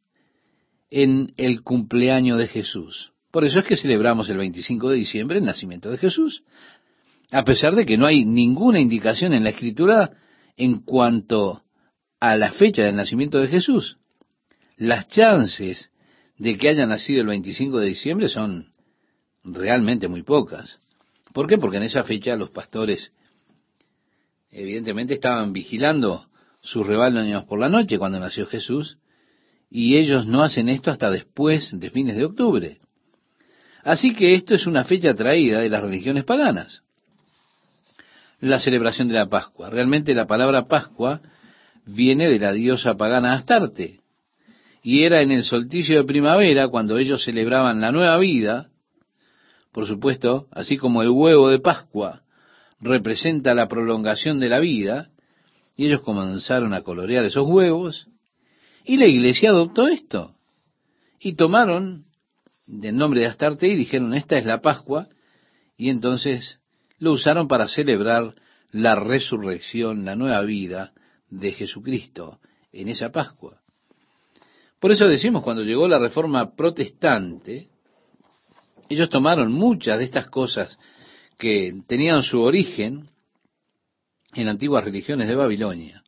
en 0.90 1.32
el 1.38 1.64
cumpleaños 1.64 2.38
de 2.38 2.48
Jesús. 2.48 3.12
Por 3.32 3.46
eso 3.46 3.60
es 3.60 3.66
que 3.66 3.78
celebramos 3.78 4.30
el 4.30 4.38
25 4.38 4.90
de 4.90 4.98
diciembre 4.98 5.40
el 5.40 5.46
nacimiento 5.46 5.90
de 5.90 5.98
Jesús, 5.98 6.44
a 7.32 7.44
pesar 7.44 7.76
de 7.76 7.86
que 7.86 7.98
no 7.98 8.06
hay 8.06 8.26
ninguna 8.26 8.80
indicación 8.80 9.34
en 9.34 9.44
la 9.44 9.50
escritura 9.50 10.12
en 10.56 10.82
cuanto 10.82 11.64
a 12.20 12.38
la 12.38 12.52
fecha 12.52 12.84
del 12.84 12.96
nacimiento 12.96 13.40
de 13.40 13.48
Jesús. 13.48 13.98
Las 14.78 15.08
chances 15.08 15.92
de 16.38 16.58
que 16.58 16.70
haya 16.70 16.86
nacido 16.86 17.22
el 17.22 17.28
25 17.28 17.80
de 17.80 17.88
diciembre 17.88 18.30
son 18.30 18.74
realmente 19.44 20.08
muy 20.08 20.24
pocas. 20.24 20.80
¿Por 21.34 21.48
qué? 21.48 21.58
Porque 21.58 21.78
en 21.78 21.84
esa 21.84 22.04
fecha 22.04 22.36
los 22.36 22.52
pastores 22.52 23.12
evidentemente 24.54 25.16
estaban 25.16 25.52
vigilando 25.52 26.28
sus 26.62 26.86
rebaños 26.86 27.46
por 27.46 27.60
la 27.60 27.70
noche 27.70 27.98
cuando 27.98 28.20
nació 28.20 28.46
Jesús, 28.46 28.98
y 29.70 29.98
ellos 29.98 30.28
no 30.28 30.44
hacen 30.44 30.70
esto 30.70 30.92
hasta 30.92 31.10
después 31.10 31.78
de 31.78 31.90
fines 31.90 32.16
de 32.16 32.26
octubre. 32.26 32.80
Así 33.84 34.14
que 34.14 34.36
esto 34.36 34.54
es 34.54 34.68
una 34.68 34.84
fecha 34.84 35.14
traída 35.16 35.60
de 35.60 35.70
las 35.70 35.82
religiones 35.82 36.24
paganas. 36.24 36.84
La 38.40 38.60
celebración 38.60 39.08
de 39.08 39.16
la 39.16 39.26
Pascua. 39.26 39.70
Realmente 39.70 40.14
la 40.14 40.28
palabra 40.28 40.68
Pascua 40.68 41.22
viene 41.86 42.30
de 42.30 42.40
la 42.40 42.54
diosa 42.54 42.96
pagana 42.96 43.34
Astarte. 43.34 44.00
Y 44.84 45.04
era 45.04 45.22
en 45.22 45.32
el 45.32 45.44
solsticio 45.44 45.98
de 45.98 46.04
primavera 46.04 46.68
cuando 46.68 46.98
ellos 46.98 47.24
celebraban 47.24 47.82
la 47.82 47.92
nueva 47.92 48.18
vida, 48.18 48.70
por 49.72 49.88
supuesto, 49.88 50.48
así 50.52 50.78
como 50.78 51.02
el 51.02 51.10
huevo 51.10 51.50
de 51.50 51.60
Pascua 51.60 52.23
representa 52.84 53.54
la 53.54 53.68
prolongación 53.68 54.40
de 54.40 54.50
la 54.50 54.60
vida, 54.60 55.10
y 55.76 55.88
ellos 55.88 56.02
comenzaron 56.02 56.74
a 56.74 56.82
colorear 56.82 57.26
esos 57.26 57.48
huevos, 57.48 58.08
y 58.86 58.98
la 58.98 59.08
iglesia 59.08 59.50
adoptó 59.50 59.88
esto. 59.88 60.36
Y 61.20 61.34
tomaron 61.34 62.06
del 62.68 62.98
nombre 62.98 63.22
de 63.22 63.28
Astarte 63.28 63.68
y 63.68 63.76
dijeron, 63.76 64.14
esta 64.14 64.38
es 64.38 64.46
la 64.46 64.62
Pascua, 64.62 65.08
y 65.78 65.90
entonces 65.90 66.60
lo 67.00 67.14
usaron 67.14 67.48
para 67.48 67.68
celebrar 67.68 68.36
la 68.72 68.96
resurrección, 68.96 70.06
la 70.06 70.16
nueva 70.16 70.42
vida 70.42 70.94
de 71.30 71.52
Jesucristo 71.54 72.40
en 72.72 72.90
esa 72.90 73.12
Pascua. 73.12 73.62
Por 74.80 74.92
eso 74.92 75.08
decimos, 75.08 75.44
cuando 75.44 75.64
llegó 75.64 75.88
la 75.88 76.00
reforma 76.00 76.56
protestante, 76.56 77.70
ellos 78.90 79.10
tomaron 79.10 79.52
muchas 79.52 79.98
de 79.98 80.06
estas 80.06 80.28
cosas 80.28 80.78
que 81.38 81.74
tenían 81.88 82.24
su 82.24 82.42
origen 82.42 83.10
en 84.34 84.48
antiguas 84.48 84.84
religiones 84.84 85.28
de 85.28 85.36
Babilonia. 85.36 86.04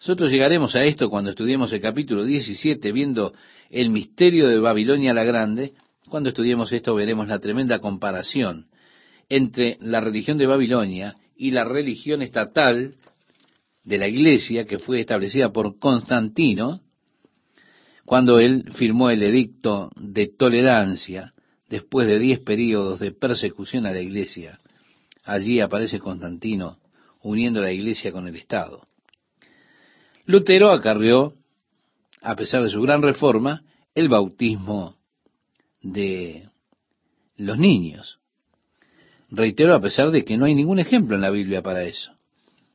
Nosotros 0.00 0.30
llegaremos 0.30 0.74
a 0.74 0.84
esto 0.84 1.08
cuando 1.08 1.30
estudiemos 1.30 1.72
el 1.72 1.80
capítulo 1.80 2.24
17, 2.24 2.90
viendo 2.92 3.34
el 3.70 3.90
misterio 3.90 4.48
de 4.48 4.58
Babilonia 4.58 5.14
la 5.14 5.24
Grande. 5.24 5.74
Cuando 6.08 6.30
estudiemos 6.30 6.72
esto 6.72 6.94
veremos 6.94 7.28
la 7.28 7.38
tremenda 7.38 7.78
comparación 7.78 8.66
entre 9.28 9.78
la 9.80 10.00
religión 10.00 10.38
de 10.38 10.46
Babilonia 10.46 11.16
y 11.36 11.52
la 11.52 11.64
religión 11.64 12.20
estatal 12.20 12.96
de 13.84 13.98
la 13.98 14.08
iglesia 14.08 14.64
que 14.64 14.78
fue 14.78 15.00
establecida 15.00 15.52
por 15.52 15.78
Constantino 15.78 16.80
cuando 18.04 18.38
él 18.40 18.64
firmó 18.74 19.10
el 19.10 19.22
edicto 19.22 19.90
de 19.96 20.26
tolerancia 20.26 21.32
después 21.72 22.06
de 22.06 22.18
diez 22.18 22.38
períodos 22.38 23.00
de 23.00 23.12
persecución 23.12 23.86
a 23.86 23.92
la 23.92 24.00
iglesia. 24.02 24.58
Allí 25.24 25.58
aparece 25.58 26.00
Constantino 26.00 26.76
uniendo 27.22 27.62
la 27.62 27.72
iglesia 27.72 28.12
con 28.12 28.28
el 28.28 28.36
Estado. 28.36 28.86
Lutero 30.26 30.70
acarrió, 30.70 31.32
a 32.20 32.36
pesar 32.36 32.62
de 32.62 32.68
su 32.68 32.82
gran 32.82 33.00
reforma, 33.00 33.62
el 33.94 34.10
bautismo 34.10 34.96
de 35.80 36.44
los 37.38 37.56
niños. 37.56 38.18
Reitero, 39.30 39.74
a 39.74 39.80
pesar 39.80 40.10
de 40.10 40.26
que 40.26 40.36
no 40.36 40.44
hay 40.44 40.54
ningún 40.54 40.78
ejemplo 40.78 41.16
en 41.16 41.22
la 41.22 41.30
Biblia 41.30 41.62
para 41.62 41.84
eso. 41.84 42.12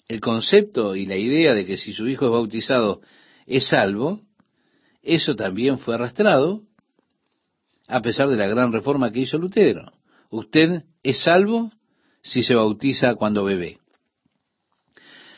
El 0.08 0.22
concepto 0.22 0.96
y 0.96 1.06
la 1.06 1.18
idea 1.18 1.54
de 1.54 1.68
que 1.68 1.78
si 1.78 1.94
su 1.94 2.08
hijo 2.08 2.26
es 2.26 2.32
bautizado 2.32 3.02
es 3.46 3.68
salvo, 3.68 4.22
eso 5.04 5.36
también 5.36 5.78
fue 5.78 5.94
arrastrado 5.94 6.64
a 7.88 8.02
pesar 8.02 8.30
de 8.30 8.36
la 8.36 8.48
gran 8.48 8.72
reforma 8.72 9.12
que 9.12 9.22
hizo 9.22 9.38
Lutero. 9.38 9.92
Usted 10.30 10.84
es 11.04 11.24
salvo 11.24 11.72
si 12.22 12.44
se 12.44 12.54
bautiza 12.54 13.16
cuando 13.16 13.46
bebé. 13.46 13.78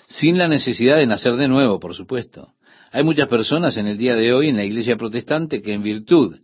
Sin 0.08 0.38
la 0.40 0.48
necesidad 0.48 0.98
de 0.98 1.06
nacer 1.06 1.36
de 1.36 1.48
nuevo, 1.48 1.80
por 1.80 1.94
supuesto. 1.94 2.54
Hay 2.92 3.04
muchas 3.04 3.28
personas 3.28 3.78
en 3.78 3.86
el 3.86 4.00
día 4.00 4.16
de 4.16 4.34
hoy 4.34 4.50
en 4.50 4.58
la 4.58 4.64
iglesia 4.64 4.98
protestante 4.98 5.62
que 5.62 5.74
en 5.74 5.84
virtud 5.84 6.40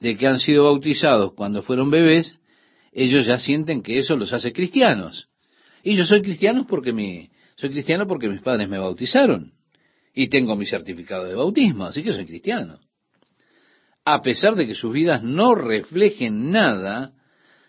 de 0.00 0.16
que 0.16 0.26
han 0.26 0.38
sido 0.38 0.64
bautizados 0.64 1.32
cuando 1.32 1.62
fueron 1.62 1.90
bebés, 1.90 2.38
ellos 2.92 3.26
ya 3.26 3.38
sienten 3.38 3.82
que 3.82 3.98
eso 3.98 4.16
los 4.16 4.34
hace 4.34 4.52
cristianos. 4.52 5.28
Y 5.82 5.96
yo 5.96 6.04
soy 6.04 6.20
cristiano 6.20 6.66
porque 6.68 6.92
mi, 6.92 7.30
soy 7.56 7.70
cristiano 7.70 8.06
porque 8.06 8.28
mis 8.28 8.42
padres 8.42 8.68
me 8.68 8.78
bautizaron 8.78 9.54
y 10.12 10.28
tengo 10.28 10.54
mi 10.56 10.66
certificado 10.66 11.24
de 11.24 11.34
bautismo, 11.34 11.86
así 11.86 12.02
que 12.02 12.12
soy 12.12 12.26
cristiano 12.26 12.78
a 14.10 14.22
pesar 14.22 14.54
de 14.54 14.66
que 14.66 14.74
sus 14.74 14.90
vidas 14.90 15.22
no 15.22 15.54
reflejen 15.54 16.50
nada 16.50 17.12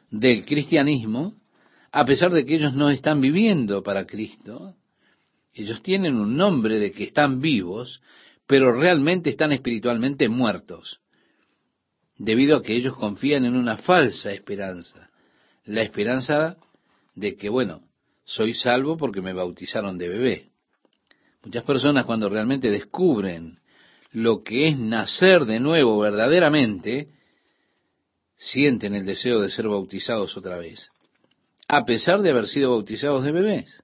del 0.09 0.45
cristianismo, 0.45 1.35
a 1.91 2.05
pesar 2.05 2.31
de 2.31 2.45
que 2.45 2.55
ellos 2.55 2.73
no 2.75 2.89
están 2.89 3.19
viviendo 3.19 3.83
para 3.83 4.05
Cristo, 4.05 4.77
ellos 5.53 5.83
tienen 5.83 6.15
un 6.15 6.37
nombre 6.37 6.79
de 6.79 6.93
que 6.93 7.03
están 7.03 7.41
vivos, 7.41 8.01
pero 8.47 8.71
realmente 8.71 9.29
están 9.29 9.51
espiritualmente 9.51 10.29
muertos, 10.29 11.01
debido 12.17 12.55
a 12.55 12.63
que 12.63 12.73
ellos 12.73 12.95
confían 12.95 13.43
en 13.43 13.57
una 13.57 13.75
falsa 13.75 14.31
esperanza, 14.31 15.09
la 15.65 15.81
esperanza 15.81 16.55
de 17.15 17.35
que, 17.35 17.49
bueno, 17.49 17.81
soy 18.23 18.53
salvo 18.53 18.95
porque 18.95 19.21
me 19.21 19.33
bautizaron 19.33 19.97
de 19.97 20.07
bebé. 20.07 20.49
Muchas 21.43 21.65
personas 21.65 22.05
cuando 22.05 22.29
realmente 22.29 22.71
descubren 22.71 23.58
lo 24.11 24.43
que 24.43 24.67
es 24.67 24.79
nacer 24.79 25.45
de 25.45 25.59
nuevo 25.59 25.99
verdaderamente, 25.99 27.09
sienten 28.37 28.95
el 28.95 29.05
deseo 29.05 29.41
de 29.41 29.51
ser 29.51 29.67
bautizados 29.67 30.35
otra 30.37 30.57
vez, 30.57 30.89
a 31.67 31.85
pesar 31.85 32.21
de 32.21 32.31
haber 32.31 32.47
sido 32.47 32.71
bautizados 32.71 33.23
de 33.23 33.31
bebés. 33.31 33.83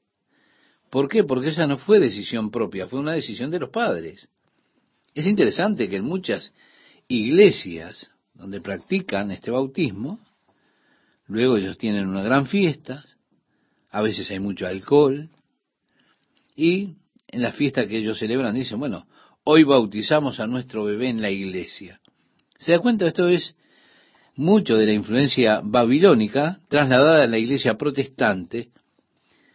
¿Por 0.90 1.10
qué? 1.10 1.24
Porque 1.24 1.50
esa 1.50 1.68
no 1.68 1.78
fue 1.78 2.00
decisión 2.00 2.52
propia, 2.52 2.88
fue 2.88 3.00
una 3.00 3.14
decisión 3.14 3.52
de 3.52 3.60
los 3.60 3.70
padres. 3.70 4.30
Es 5.14 5.28
interesante 5.28 5.90
que 5.90 5.98
en 5.98 6.06
muchas 6.06 6.54
iglesias 7.08 8.10
donde 8.34 8.62
practican 8.62 9.32
este 9.32 9.52
bautismo, 9.52 10.20
luego 11.28 11.58
ellos 11.58 11.78
tienen 11.78 12.08
una 12.08 12.24
gran 12.24 12.48
fiesta, 12.48 13.04
a 13.92 14.02
veces 14.02 14.30
hay 14.32 14.40
mucho 14.40 14.68
alcohol, 14.68 15.30
y 16.56 16.96
en 17.28 17.42
la 17.42 17.52
fiesta 17.52 17.88
que 17.88 17.98
ellos 17.98 18.18
celebran 18.18 18.56
dicen, 18.56 18.80
bueno, 18.80 19.08
hoy 19.46 19.64
bautizamos 19.64 20.40
a 20.40 20.48
nuestro 20.48 20.84
bebé 20.84 21.10
en 21.10 21.22
la 21.22 21.30
iglesia. 21.30 22.02
¿Se 22.58 22.72
da 22.72 22.80
cuenta? 22.80 23.06
Esto 23.06 23.28
es 23.28 23.56
mucho 24.36 24.76
de 24.76 24.88
la 24.88 24.94
influencia 24.94 25.62
babilónica 25.64 26.58
trasladada 26.68 27.24
a 27.24 27.28
la 27.28 27.38
iglesia 27.38 27.76
protestante, 27.76 28.70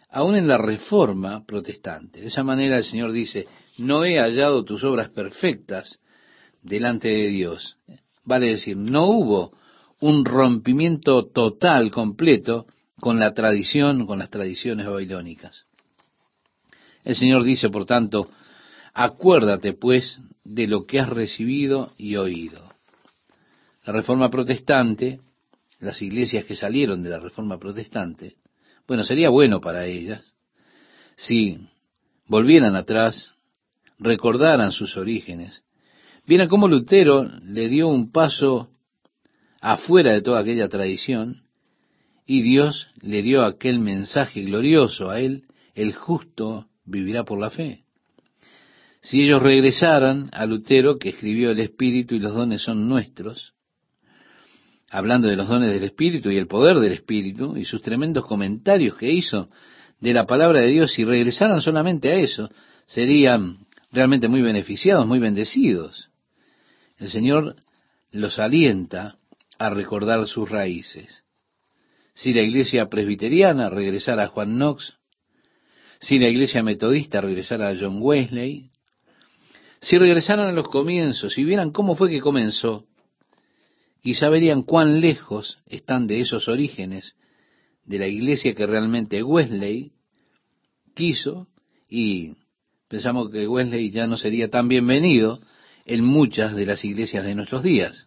aún 0.08 0.36
en 0.36 0.46
la 0.46 0.58
reforma 0.58 1.44
protestante. 1.44 2.20
De 2.20 2.28
esa 2.28 2.44
manera 2.44 2.78
el 2.78 2.84
Señor 2.84 3.12
dice, 3.12 3.46
no 3.78 4.04
he 4.04 4.18
hallado 4.18 4.64
tus 4.64 4.84
obras 4.84 5.10
perfectas 5.10 5.98
delante 6.62 7.08
de 7.08 7.26
Dios. 7.26 7.76
Vale 8.24 8.46
decir, 8.46 8.76
no 8.76 9.06
hubo 9.06 9.52
un 10.00 10.24
rompimiento 10.24 11.26
total, 11.26 11.90
completo, 11.90 12.66
con 13.00 13.18
la 13.18 13.34
tradición, 13.34 14.06
con 14.06 14.20
las 14.20 14.30
tradiciones 14.30 14.86
babilónicas. 14.86 15.64
El 17.04 17.16
Señor 17.16 17.42
dice, 17.42 17.70
por 17.70 17.86
tanto, 17.86 18.28
acuérdate 18.92 19.72
pues 19.72 20.20
de 20.44 20.66
lo 20.66 20.84
que 20.84 21.00
has 21.00 21.08
recibido 21.08 21.92
y 21.96 22.16
oído. 22.16 22.68
La 23.84 23.92
reforma 23.92 24.30
protestante, 24.30 25.20
las 25.78 26.02
iglesias 26.02 26.44
que 26.44 26.56
salieron 26.56 27.02
de 27.02 27.10
la 27.10 27.18
reforma 27.18 27.58
protestante, 27.58 28.36
bueno, 28.86 29.04
sería 29.04 29.30
bueno 29.30 29.60
para 29.60 29.86
ellas 29.86 30.34
si 31.16 31.58
volvieran 32.26 32.76
atrás, 32.76 33.34
recordaran 33.98 34.72
sus 34.72 34.96
orígenes, 34.96 35.62
vieran 36.26 36.48
cómo 36.48 36.66
Lutero 36.66 37.24
le 37.44 37.68
dio 37.68 37.88
un 37.88 38.10
paso 38.10 38.70
afuera 39.60 40.14
de 40.14 40.22
toda 40.22 40.40
aquella 40.40 40.68
tradición 40.68 41.42
y 42.24 42.42
Dios 42.42 42.88
le 43.02 43.22
dio 43.22 43.44
aquel 43.44 43.80
mensaje 43.80 44.42
glorioso 44.42 45.10
a 45.10 45.20
él, 45.20 45.44
el 45.74 45.94
justo 45.94 46.68
vivirá 46.84 47.24
por 47.24 47.38
la 47.38 47.50
fe. 47.50 47.84
Si 49.02 49.22
ellos 49.22 49.42
regresaran 49.42 50.28
a 50.32 50.44
Lutero, 50.44 50.98
que 50.98 51.10
escribió 51.10 51.50
el 51.50 51.60
Espíritu 51.60 52.14
y 52.14 52.18
los 52.18 52.34
dones 52.34 52.62
son 52.62 52.88
nuestros, 52.88 53.54
hablando 54.90 55.28
de 55.28 55.36
los 55.36 55.48
dones 55.48 55.72
del 55.72 55.84
Espíritu 55.84 56.30
y 56.30 56.36
el 56.36 56.46
poder 56.46 56.78
del 56.80 56.92
Espíritu 56.92 57.56
y 57.56 57.64
sus 57.64 57.80
tremendos 57.80 58.26
comentarios 58.26 58.96
que 58.96 59.10
hizo 59.10 59.48
de 60.00 60.12
la 60.12 60.26
palabra 60.26 60.60
de 60.60 60.68
Dios, 60.68 60.92
si 60.92 61.04
regresaran 61.04 61.60
solamente 61.62 62.10
a 62.10 62.16
eso, 62.16 62.50
serían 62.86 63.58
realmente 63.92 64.28
muy 64.28 64.42
beneficiados, 64.42 65.06
muy 65.06 65.18
bendecidos. 65.18 66.10
El 66.98 67.08
Señor 67.10 67.56
los 68.10 68.38
alienta 68.38 69.16
a 69.58 69.70
recordar 69.70 70.26
sus 70.26 70.48
raíces. 70.48 71.24
Si 72.14 72.34
la 72.34 72.42
iglesia 72.42 72.88
presbiteriana 72.88 73.70
regresara 73.70 74.24
a 74.24 74.28
Juan 74.28 74.56
Knox, 74.56 74.94
si 76.00 76.18
la 76.18 76.28
iglesia 76.28 76.62
metodista 76.62 77.20
regresara 77.20 77.68
a 77.68 77.76
John 77.78 77.98
Wesley, 78.00 78.69
si 79.80 79.98
regresaran 79.98 80.48
a 80.48 80.52
los 80.52 80.68
comienzos 80.68 81.38
y 81.38 81.44
vieran 81.44 81.70
cómo 81.70 81.96
fue 81.96 82.10
que 82.10 82.20
comenzó, 82.20 82.86
quizá 84.02 84.28
verían 84.28 84.62
cuán 84.62 85.00
lejos 85.00 85.58
están 85.66 86.06
de 86.06 86.20
esos 86.20 86.48
orígenes 86.48 87.16
de 87.84 87.98
la 87.98 88.06
iglesia 88.06 88.54
que 88.54 88.66
realmente 88.66 89.22
Wesley 89.22 89.92
quiso 90.94 91.48
y 91.88 92.34
pensamos 92.88 93.30
que 93.30 93.48
Wesley 93.48 93.90
ya 93.90 94.06
no 94.06 94.16
sería 94.16 94.48
tan 94.48 94.68
bienvenido 94.68 95.40
en 95.86 96.04
muchas 96.04 96.54
de 96.54 96.66
las 96.66 96.84
iglesias 96.84 97.24
de 97.24 97.34
nuestros 97.34 97.62
días. 97.62 98.06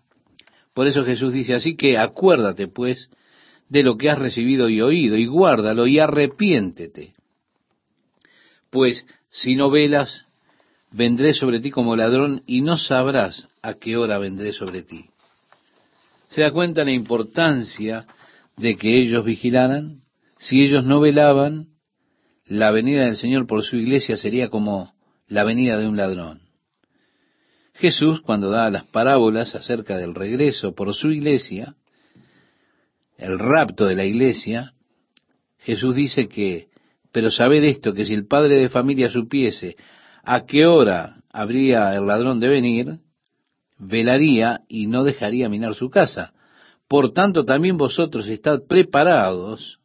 Por 0.74 0.88
eso 0.88 1.04
Jesús 1.04 1.34
dice 1.34 1.56
así 1.56 1.76
que 1.76 1.98
acuérdate 1.98 2.68
pues 2.68 3.10
de 3.70 3.84
lo 3.84 3.98
que 3.98 4.10
has 4.10 4.20
recibido 4.20 4.70
y 4.70 4.82
oído 4.82 5.18
y 5.18 5.26
guárdalo 5.26 5.88
y 5.88 6.00
arrepiéntete. 6.00 7.14
Pues 8.70 9.06
si 9.30 9.56
no 9.56 9.70
velas, 9.70 10.26
vendré 10.94 11.34
sobre 11.34 11.60
ti 11.60 11.72
como 11.72 11.96
ladrón 11.96 12.44
y 12.46 12.62
no 12.62 12.78
sabrás 12.78 13.48
a 13.62 13.74
qué 13.74 13.98
hora 13.98 14.20
vendré 14.20 14.54
sobre 14.54 14.84
ti. 14.84 15.06
¿Se 16.30 16.42
da 16.42 16.52
cuenta 16.52 16.84
la 16.84 16.92
importancia 16.92 18.06
de 18.56 18.76
que 18.78 19.00
ellos 19.00 19.26
vigilaran? 19.26 20.02
Si 20.38 20.62
ellos 20.62 20.86
no 20.86 21.00
velaban, 21.00 21.70
la 22.46 22.72
venida 22.72 23.06
del 23.06 23.18
Señor 23.18 23.48
por 23.48 23.64
su 23.64 23.78
iglesia 23.78 24.18
sería 24.18 24.50
como 24.50 24.94
la 25.28 25.44
venida 25.44 25.78
de 25.78 25.88
un 25.88 25.98
ladrón. 25.98 26.42
Jesús, 27.76 28.22
cuando 28.22 28.52
da 28.52 28.70
las 28.70 28.86
parábolas 28.86 29.56
acerca 29.56 29.98
del 29.98 30.14
regreso 30.14 30.76
por 30.76 30.94
su 30.94 31.10
iglesia, 31.10 31.76
el 33.18 33.40
rapto 33.40 33.86
de 33.86 33.96
la 33.96 34.06
iglesia, 34.06 34.74
Jesús 35.60 35.96
dice 35.96 36.28
que, 36.28 36.68
pero 37.12 37.32
sabed 37.32 37.64
esto, 37.64 37.94
que 37.94 38.06
si 38.06 38.14
el 38.14 38.28
padre 38.28 38.56
de 38.56 38.70
familia 38.70 39.10
supiese 39.10 39.76
a 40.24 40.46
qué 40.46 40.66
hora 40.66 41.18
habría 41.32 41.94
el 41.96 42.08
ladrón 42.08 42.40
de 42.40 42.48
venir, 42.48 43.00
velaría 43.78 44.62
y 44.70 44.88
no 44.88 45.04
dejaría 45.04 45.50
minar 45.50 45.76
su 45.76 45.90
casa. 45.90 46.34
Por 46.88 47.12
tanto, 47.12 47.44
también 47.44 47.78
vosotros 47.78 48.28
estad 48.28 48.64
preparados, 48.68 49.80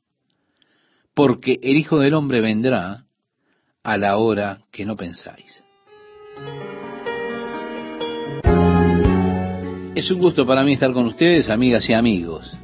porque 1.14 1.58
el 1.62 1.76
Hijo 1.76 1.98
del 1.98 2.14
Hombre 2.14 2.40
vendrá 2.40 3.04
a 3.82 3.98
la 3.98 4.16
hora 4.18 4.60
que 4.70 4.84
no 4.84 4.96
pensáis. 4.96 5.64
Es 9.94 10.10
un 10.12 10.20
gusto 10.20 10.46
para 10.46 10.62
mí 10.62 10.74
estar 10.74 10.92
con 10.92 11.06
ustedes, 11.06 11.50
amigas 11.50 11.88
y 11.88 11.92
amigos. 11.92 12.56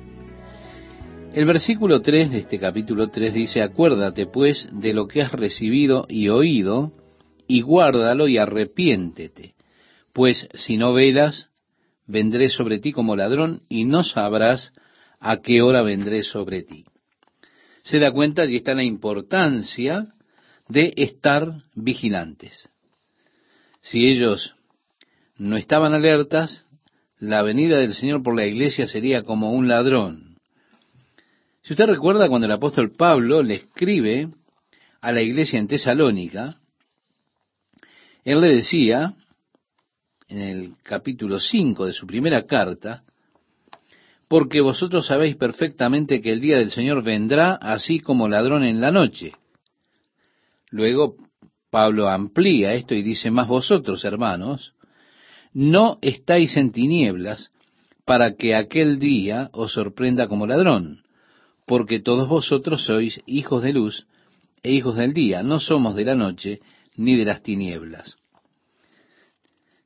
El 1.33 1.47
versículo 1.47 2.01
3 2.01 2.31
de 2.31 2.39
este 2.39 2.61
capítulo 2.61 3.09
3 3.09 3.35
dice, 3.35 3.61
acuérdate 3.61 4.27
pues 4.27 4.69
de 4.71 4.93
lo 4.93 5.09
que 5.09 5.23
has 5.23 5.33
recibido 5.33 6.07
y 6.09 6.29
oído, 6.29 6.93
y 7.47 7.61
guárdalo 7.63 8.29
y 8.29 8.39
arrepiéntete, 8.39 9.55
pues 10.13 10.49
si 10.55 10.77
no 10.77 10.93
velas, 10.93 11.49
vendré 12.07 12.49
sobre 12.49 12.79
ti 12.79 12.93
como 12.93 13.17
ladrón 13.17 13.63
y 13.69 13.85
no 13.85 14.05
sabrás 14.05 14.73
a 15.21 15.41
qué 15.41 15.63
hora 15.63 15.83
vendré 15.83 16.23
sobre 16.23 16.63
ti. 16.63 16.85
Se 17.83 17.99
da 17.99 18.13
cuenta, 18.13 18.45
y 18.47 18.57
está 18.57 18.75
la 18.75 18.83
importancia 18.83 20.09
de 20.69 20.95
estar 20.97 21.53
vigilantes. 21.75 22.69
Si 23.81 24.07
ellos 24.07 24.55
no 25.37 25.57
estaban 25.57 25.93
alertas, 25.93 26.65
la 27.19 27.43
venida 27.43 27.79
del 27.79 27.95
Señor 27.95 28.23
por 28.23 28.37
la 28.37 28.47
iglesia 28.47 28.89
sería 28.89 29.23
como 29.23 29.53
un 29.53 29.69
ladrón. 29.69 30.37
Si 31.63 31.73
usted 31.73 31.87
recuerda 31.87 32.29
cuando 32.29 32.47
el 32.47 32.53
apóstol 32.53 32.93
Pablo 32.93 33.43
le 33.43 33.57
escribe 33.57 34.29
a 35.01 35.13
la 35.13 35.23
iglesia 35.23 35.59
en 35.59 35.69
Tesalónica, 35.69 36.59
él 38.25 38.41
le 38.41 38.49
decía, 38.49 39.15
en 40.29 40.39
el 40.39 40.73
capítulo 40.83 41.39
5 41.39 41.87
de 41.87 41.93
su 41.93 42.07
primera 42.07 42.47
carta, 42.47 43.05
porque 44.29 44.61
vosotros 44.61 45.07
sabéis 45.07 45.37
perfectamente 45.37 46.21
que 46.21 46.33
el 46.33 46.41
día 46.41 46.59
del 46.59 46.71
Señor 46.71 47.03
vendrá 47.03 47.55
así 47.55 48.01
como 48.01 48.29
ladrón 48.29 48.65
en 48.65 48.81
la 48.81 48.91
noche. 48.91 49.33
Luego 50.71 51.17
Pablo 51.71 52.09
amplía 52.09 52.73
esto 52.73 52.95
y 52.95 53.03
dice, 53.03 53.31
más 53.31 53.47
vosotros, 53.47 54.05
hermanos, 54.05 54.73
no 55.53 55.99
estáis 56.01 56.57
en 56.57 56.73
tinieblas 56.73 57.53
para 58.05 58.35
que 58.35 58.55
aquel 58.55 58.99
día 58.99 59.51
os 59.53 59.73
sorprenda 59.73 60.29
como 60.29 60.47
ladrón, 60.47 61.03
porque 61.67 62.01
todos 62.01 62.29
vosotros 62.29 62.85
sois 62.85 63.21
hijos 63.27 63.63
de 63.63 63.73
luz 63.73 64.07
e 64.63 64.73
hijos 64.73 64.97
del 64.97 65.13
día, 65.13 65.43
no 65.43 65.61
somos 65.61 65.95
de 65.95 66.05
la 66.05 66.15
noche 66.15 66.61
ni 66.97 67.17
de 67.17 67.25
las 67.25 67.43
tinieblas. 67.43 68.17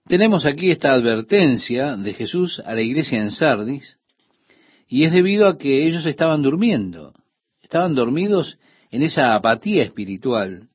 Tenemos 0.06 0.46
aquí 0.46 0.70
esta 0.70 0.92
advertencia 0.92 1.96
de 1.96 2.14
Jesús 2.14 2.60
a 2.64 2.74
la 2.74 2.80
iglesia 2.80 3.20
en 3.20 3.30
Sardis, 3.30 3.98
y 4.88 5.04
es 5.04 5.12
debido 5.12 5.46
a 5.46 5.58
que 5.58 5.86
ellos 5.86 6.06
estaban 6.06 6.42
durmiendo, 6.42 7.12
estaban 7.62 7.94
dormidos 7.94 8.58
en 8.90 9.02
esa 9.02 9.34
apatía 9.34 9.82
espiritual. 9.82 10.68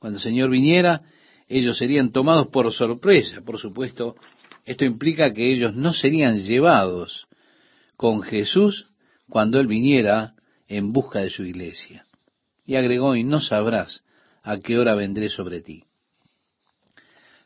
Cuando 0.00 0.18
el 0.18 0.22
Señor 0.22 0.50
viniera, 0.50 1.02
ellos 1.48 1.78
serían 1.78 2.10
tomados 2.10 2.48
por 2.48 2.72
sorpresa. 2.72 3.40
Por 3.42 3.58
supuesto, 3.58 4.16
esto 4.64 4.84
implica 4.84 5.32
que 5.32 5.52
ellos 5.52 5.76
no 5.76 5.92
serían 5.92 6.38
llevados 6.38 7.28
con 7.96 8.22
Jesús 8.22 8.86
cuando 9.28 9.60
Él 9.60 9.68
viniera 9.68 10.34
en 10.66 10.92
busca 10.92 11.20
de 11.20 11.30
su 11.30 11.44
iglesia. 11.44 12.04
Y 12.64 12.74
agregó, 12.74 13.14
y 13.14 13.22
no 13.22 13.40
sabrás 13.40 14.02
a 14.46 14.58
qué 14.58 14.78
hora 14.78 14.94
vendré 14.94 15.28
sobre 15.28 15.60
ti. 15.60 15.82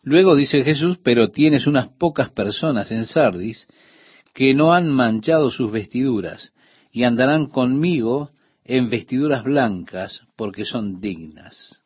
Luego 0.03 0.36
dice 0.36 0.62
Jesús, 0.62 0.98
pero 1.03 1.30
tienes 1.30 1.66
unas 1.66 1.88
pocas 1.88 2.30
personas 2.30 2.90
en 2.90 3.07
Sardis 3.07 3.66
que 4.34 4.55
no 4.55 4.74
han 4.74 4.90
manchado 4.90 5.51
sus 5.51 5.72
vestiduras 5.72 6.53
y 6.92 7.05
andarán 7.05 7.46
conmigo 7.46 8.30
en 8.64 8.90
vestiduras 8.90 9.44
blancas 9.44 10.22
porque 10.36 10.66
son 10.66 11.01
dignas. 11.01 11.80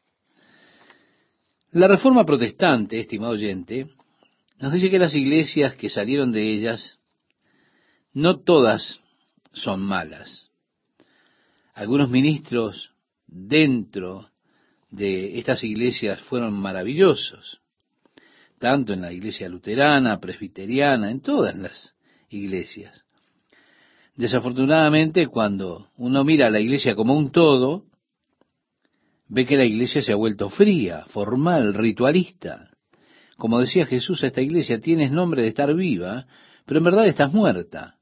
La 1.70 1.86
reforma 1.86 2.24
protestante, 2.24 2.98
estimado 2.98 3.32
oyente, 3.32 3.88
nos 4.58 4.72
dice 4.72 4.90
que 4.90 4.98
las 4.98 5.14
iglesias 5.14 5.76
que 5.76 5.88
salieron 5.88 6.32
de 6.32 6.52
ellas, 6.52 6.98
no 8.12 8.40
todas 8.40 9.00
son 9.52 9.80
malas. 9.80 10.50
Algunos 11.72 12.10
ministros 12.10 12.90
dentro 13.26 14.33
de 14.94 15.38
estas 15.38 15.64
iglesias 15.64 16.20
fueron 16.20 16.54
maravillosos, 16.54 17.60
tanto 18.58 18.92
en 18.92 19.02
la 19.02 19.12
iglesia 19.12 19.48
luterana, 19.48 20.20
presbiteriana, 20.20 21.10
en 21.10 21.20
todas 21.20 21.56
las 21.56 21.94
iglesias. 22.28 23.04
Desafortunadamente, 24.14 25.26
cuando 25.26 25.88
uno 25.96 26.22
mira 26.22 26.46
a 26.46 26.50
la 26.50 26.60
iglesia 26.60 26.94
como 26.94 27.14
un 27.14 27.32
todo, 27.32 27.86
ve 29.28 29.44
que 29.44 29.56
la 29.56 29.64
iglesia 29.64 30.00
se 30.00 30.12
ha 30.12 30.16
vuelto 30.16 30.48
fría, 30.48 31.04
formal, 31.06 31.74
ritualista. 31.74 32.70
Como 33.36 33.58
decía 33.58 33.86
Jesús 33.86 34.22
a 34.22 34.28
esta 34.28 34.42
iglesia, 34.42 34.78
tienes 34.78 35.10
nombre 35.10 35.42
de 35.42 35.48
estar 35.48 35.74
viva, 35.74 36.26
pero 36.64 36.78
en 36.78 36.84
verdad 36.84 37.08
estás 37.08 37.32
muerta. 37.32 37.96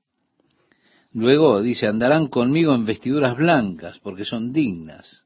Luego 1.12 1.62
dice, 1.62 1.86
andarán 1.86 2.26
conmigo 2.26 2.74
en 2.74 2.84
vestiduras 2.84 3.36
blancas, 3.36 3.99
porque 4.01 4.26
son 4.26 4.53
dignas. 4.53 5.24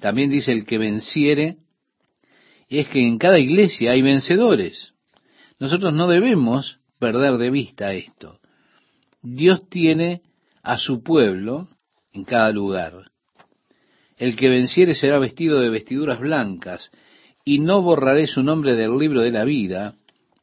También 0.00 0.30
dice 0.30 0.52
el 0.52 0.64
que 0.64 0.78
venciere, 0.78 1.56
es 2.68 2.88
que 2.88 3.06
en 3.06 3.18
cada 3.18 3.38
iglesia 3.38 3.92
hay 3.92 4.02
vencedores. 4.02 4.94
Nosotros 5.58 5.92
no 5.92 6.06
debemos 6.06 6.78
perder 6.98 7.38
de 7.38 7.50
vista 7.50 7.92
esto. 7.92 8.38
Dios 9.22 9.68
tiene 9.68 10.22
a 10.62 10.78
su 10.78 11.02
pueblo 11.02 11.68
en 12.12 12.24
cada 12.24 12.52
lugar. 12.52 13.10
El 14.16 14.36
que 14.36 14.48
venciere 14.48 14.94
será 14.94 15.18
vestido 15.18 15.60
de 15.60 15.70
vestiduras 15.70 16.20
blancas, 16.20 16.90
y 17.44 17.60
no 17.60 17.82
borraré 17.82 18.26
su 18.26 18.42
nombre 18.42 18.74
del 18.74 18.98
libro 18.98 19.22
de 19.22 19.30
la 19.30 19.44
vida, 19.44 19.94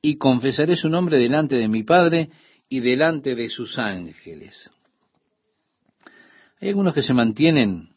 y 0.02 0.18
confesaré 0.18 0.76
su 0.76 0.90
nombre 0.90 1.18
delante 1.18 1.56
de 1.56 1.68
mi 1.68 1.84
Padre 1.84 2.30
y 2.68 2.80
delante 2.80 3.36
de 3.36 3.50
sus 3.50 3.78
ángeles. 3.78 4.72
Hay 6.60 6.70
algunos 6.70 6.94
que 6.94 7.04
se 7.04 7.14
mantienen 7.14 7.95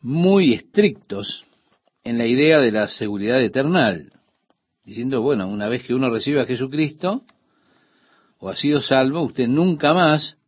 muy 0.00 0.54
estrictos 0.54 1.44
en 2.04 2.18
la 2.18 2.26
idea 2.26 2.60
de 2.60 2.72
la 2.72 2.88
seguridad 2.88 3.42
eternal, 3.42 4.12
diciendo, 4.84 5.20
bueno, 5.20 5.48
una 5.48 5.68
vez 5.68 5.82
que 5.84 5.94
uno 5.94 6.10
recibe 6.10 6.40
a 6.40 6.46
Jesucristo 6.46 7.22
o 8.38 8.48
ha 8.48 8.56
sido 8.56 8.80
salvo, 8.80 9.22
usted 9.22 9.46
nunca 9.46 9.92
más 9.92 10.38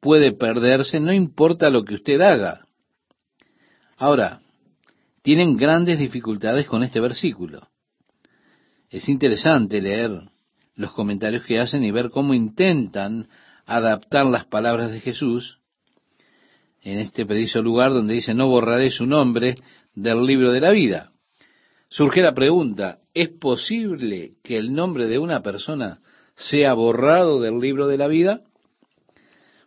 puede 0.00 0.32
perderse, 0.32 0.98
no 0.98 1.12
importa 1.12 1.70
lo 1.70 1.84
que 1.84 1.94
usted 1.94 2.20
haga. 2.20 2.62
Ahora, 3.96 4.40
tienen 5.22 5.56
grandes 5.56 5.98
dificultades 5.98 6.66
con 6.66 6.82
este 6.82 7.00
versículo. 7.00 7.68
Es 8.88 9.08
interesante 9.08 9.80
leer 9.80 10.10
los 10.74 10.92
comentarios 10.92 11.44
que 11.44 11.60
hacen 11.60 11.84
y 11.84 11.90
ver 11.90 12.10
cómo 12.10 12.34
intentan 12.34 13.28
adaptar 13.66 14.26
las 14.26 14.46
palabras 14.46 14.90
de 14.90 15.00
Jesús 15.00 15.59
en 16.82 16.98
este 16.98 17.26
preciso 17.26 17.62
lugar 17.62 17.92
donde 17.92 18.14
dice, 18.14 18.34
no 18.34 18.48
borraré 18.48 18.90
su 18.90 19.06
nombre 19.06 19.56
del 19.94 20.24
libro 20.24 20.52
de 20.52 20.60
la 20.60 20.70
vida. 20.70 21.12
Surge 21.88 22.22
la 22.22 22.34
pregunta, 22.34 22.98
¿es 23.14 23.28
posible 23.28 24.32
que 24.42 24.56
el 24.56 24.72
nombre 24.72 25.06
de 25.06 25.18
una 25.18 25.42
persona 25.42 26.00
sea 26.34 26.72
borrado 26.74 27.40
del 27.40 27.58
libro 27.58 27.86
de 27.86 27.98
la 27.98 28.06
vida? 28.06 28.42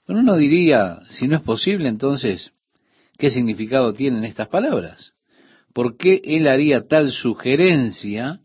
Bueno, 0.07 0.21
uno 0.21 0.37
diría, 0.37 0.99
si 1.09 1.27
no 1.27 1.35
es 1.35 1.41
posible, 1.43 1.87
entonces, 1.87 2.53
¿qué 3.17 3.29
significado 3.29 3.93
tienen 3.93 4.23
estas 4.23 4.47
palabras? 4.47 5.13
¿Por 5.73 5.97
qué 5.97 6.21
él 6.23 6.47
haría 6.47 6.87
tal 6.87 7.09
sugerencia 7.11 8.39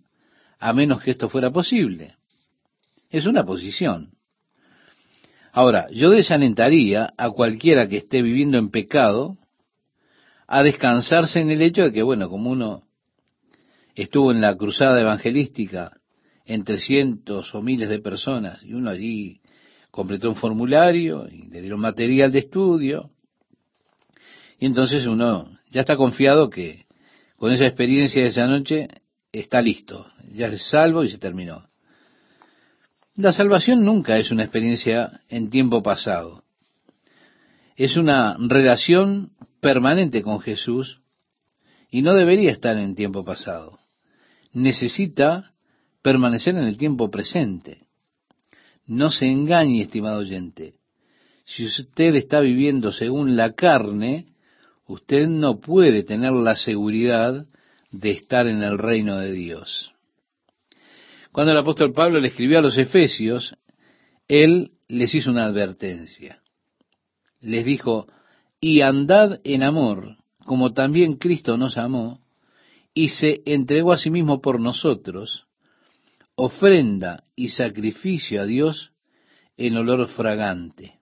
a 0.59 0.73
menos 0.73 1.03
que 1.03 1.13
esto 1.13 1.29
fuera 1.29 1.51
posible? 1.51 2.17
Es 3.11 3.27
una 3.27 3.45
posición. 3.45 4.18
Ahora, 5.53 5.89
yo 5.91 6.11
desalentaría 6.11 7.13
a 7.17 7.31
cualquiera 7.31 7.89
que 7.89 7.99
esté 7.99 8.23
viviendo 8.23 8.59
en 8.59 8.71
pecado 8.71 9.37
a 10.47 10.63
descansarse 10.63 11.41
en 11.41 11.51
el 11.51 11.63
hecho 11.63 11.85
de 11.85 11.93
que, 11.93 12.03
bueno, 12.03 12.29
como 12.29 12.51
uno 12.51 12.83
estuvo 13.95 14.31
en 14.31 14.41
la 14.41 14.57
cruzada 14.57 15.01
evangelística 15.01 15.93
entre 16.45 16.79
cientos 16.79 17.55
o 17.55 17.63
miles 17.63 17.89
de 17.89 17.99
personas 17.99 18.63
y 18.63 18.73
uno 18.73 18.91
allí 18.91 19.41
completó 19.91 20.29
un 20.29 20.37
formulario 20.37 21.29
y 21.29 21.49
le 21.49 21.61
dieron 21.61 21.81
material 21.81 22.31
de 22.31 22.39
estudio, 22.39 23.11
y 24.59 24.67
entonces 24.67 25.07
uno 25.07 25.49
ya 25.71 25.81
está 25.81 25.97
confiado 25.97 26.51
que 26.51 26.87
con 27.37 27.53
esa 27.53 27.67
experiencia 27.67 28.23
de 28.23 28.29
esa 28.29 28.47
noche 28.47 28.89
está 29.33 29.61
listo, 29.61 30.07
ya 30.31 30.49
es 30.49 30.63
salvo 30.71 31.05
y 31.05 31.11
se 31.11 31.19
terminó. 31.19 31.68
La 33.19 33.33
salvación 33.33 33.85
nunca 33.85 34.17
es 34.17 34.31
una 34.31 34.45
experiencia 34.45 35.23
en 35.29 35.51
tiempo 35.51 35.83
pasado. 35.83 36.45
Es 37.75 37.97
una 37.97 38.37
relación 38.39 39.33
permanente 39.61 40.23
con 40.23 40.39
Jesús 40.39 41.01
y 41.91 42.03
no 42.03 42.15
debería 42.15 42.53
estar 42.53 42.77
en 42.77 42.95
tiempo 42.95 43.25
pasado. 43.25 43.77
Necesita 44.53 45.51
permanecer 46.01 46.55
en 46.55 46.63
el 46.69 46.77
tiempo 46.77 47.11
presente. 47.11 47.89
No 48.87 49.11
se 49.11 49.27
engañe, 49.27 49.83
estimado 49.83 50.21
oyente. 50.21 50.75
Si 51.45 51.67
usted 51.67 52.15
está 52.15 52.39
viviendo 52.39 52.93
según 52.93 53.37
la 53.37 53.55
carne, 53.55 54.27
usted 54.87 55.27
no 55.27 55.59
puede 55.59 56.05
tener 56.05 56.35
la 56.35 56.55
seguridad 56.55 57.45
de 57.91 58.13
estar 58.13 58.47
en 58.47 58.63
el 58.63 58.79
reino 58.79 59.19
de 59.19 59.33
Dios. 59.33 59.93
Cuando 61.39 61.53
el 61.53 61.59
apóstol 61.59 61.93
Pablo 61.93 62.19
le 62.19 62.27
escribió 62.27 62.59
a 62.59 62.63
los 62.63 62.77
Efesios, 62.77 63.55
él 64.27 64.73
les 64.89 65.15
hizo 65.15 65.31
una 65.31 65.45
advertencia. 65.45 66.43
Les 67.39 67.65
dijo, 67.65 68.09
y 68.61 68.81
andad 68.81 69.39
en 69.45 69.63
amor, 69.63 70.17
como 70.45 70.73
también 70.73 71.15
Cristo 71.15 71.57
nos 71.57 71.79
amó, 71.79 72.19
y 72.93 73.11
se 73.11 73.43
entregó 73.47 73.93
a 73.93 73.99
sí 73.99 74.11
mismo 74.11 74.41
por 74.41 74.59
nosotros, 74.59 75.47
ofrenda 76.35 77.23
y 77.37 77.51
sacrificio 77.51 78.43
a 78.43 78.45
Dios 78.45 78.91
en 79.57 79.77
olor 79.77 80.09
fragante. 80.09 80.95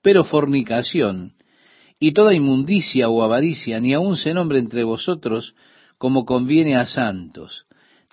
Pero 0.00 0.22
fornicación 0.22 1.34
y 1.98 2.12
toda 2.12 2.34
inmundicia 2.34 3.08
o 3.08 3.20
avaricia 3.24 3.80
ni 3.80 3.94
aun 3.94 4.16
se 4.16 4.32
nombre 4.32 4.60
entre 4.60 4.84
vosotros 4.84 5.56
como 5.98 6.24
conviene 6.24 6.76
a 6.76 6.86
santos, 6.86 7.65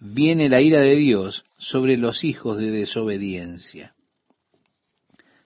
viene 0.00 0.48
la 0.48 0.60
ira 0.60 0.80
de 0.80 0.96
Dios 0.96 1.44
sobre 1.58 1.96
los 1.96 2.24
hijos 2.24 2.56
de 2.56 2.70
desobediencia. 2.70 3.94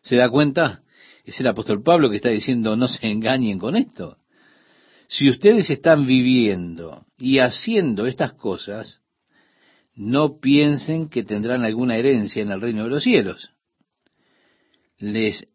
¿Se 0.03 0.17
da 0.17 0.29
cuenta? 0.29 0.83
Es 1.25 1.41
el 1.41 1.47
apóstol 1.47 1.83
Pablo 1.83 2.11
que 2.11 2.17
está 2.17 2.29
diciendo 2.29 2.77
no 2.77 2.87
se 2.87 3.07
engañen 3.07 3.59
con 3.59 3.77
esto. 3.77 4.19
Si 5.09 5.29
ustedes 5.29 5.71
están 5.71 6.07
viviendo 6.07 7.07
y 7.19 7.39
haciendo 7.39 8.07
estas 8.07 8.35
cosas, 8.35 9.01
no 9.95 10.39
piensen 10.41 11.09
que 11.09 11.25
tendrán 11.25 11.65
alguna 11.65 11.97
herencia 11.97 12.43
en 12.43 12.51
el 12.51 12.61
reino 12.61 12.85
de 12.85 12.91
los 12.91 13.03
cielos. 13.03 13.51
Les 14.99 15.47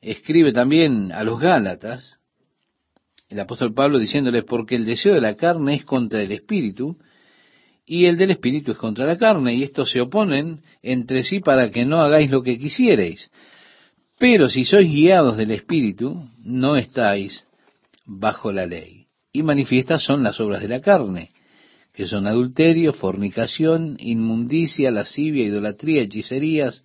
escribe 0.00 0.52
también 0.52 1.12
a 1.12 1.24
los 1.24 1.40
Gálatas, 1.40 2.18
el 3.28 3.40
apóstol 3.40 3.74
Pablo 3.74 3.98
diciéndoles, 3.98 4.44
porque 4.44 4.76
el 4.76 4.84
deseo 4.84 5.14
de 5.14 5.20
la 5.20 5.36
carne 5.36 5.74
es 5.74 5.84
contra 5.84 6.22
el 6.22 6.32
espíritu, 6.32 6.98
y 7.86 8.06
el 8.06 8.16
del 8.16 8.32
espíritu 8.32 8.72
es 8.72 8.78
contra 8.78 9.06
la 9.06 9.16
carne, 9.16 9.54
y 9.54 9.62
estos 9.62 9.92
se 9.92 10.00
oponen 10.00 10.60
entre 10.82 11.22
sí 11.22 11.38
para 11.38 11.70
que 11.70 11.84
no 11.84 12.00
hagáis 12.00 12.30
lo 12.30 12.42
que 12.42 12.58
quisierais. 12.58 13.30
Pero 14.18 14.48
si 14.48 14.64
sois 14.64 14.90
guiados 14.90 15.36
del 15.36 15.52
espíritu, 15.52 16.28
no 16.42 16.76
estáis 16.76 17.46
bajo 18.04 18.50
la 18.50 18.66
ley. 18.66 19.06
Y 19.32 19.44
manifiestas 19.44 20.02
son 20.02 20.24
las 20.24 20.40
obras 20.40 20.62
de 20.62 20.68
la 20.68 20.80
carne, 20.80 21.30
que 21.94 22.06
son 22.06 22.26
adulterio, 22.26 22.92
fornicación, 22.92 23.96
inmundicia, 24.00 24.90
lascivia, 24.90 25.44
idolatría, 25.44 26.02
hechicerías, 26.02 26.82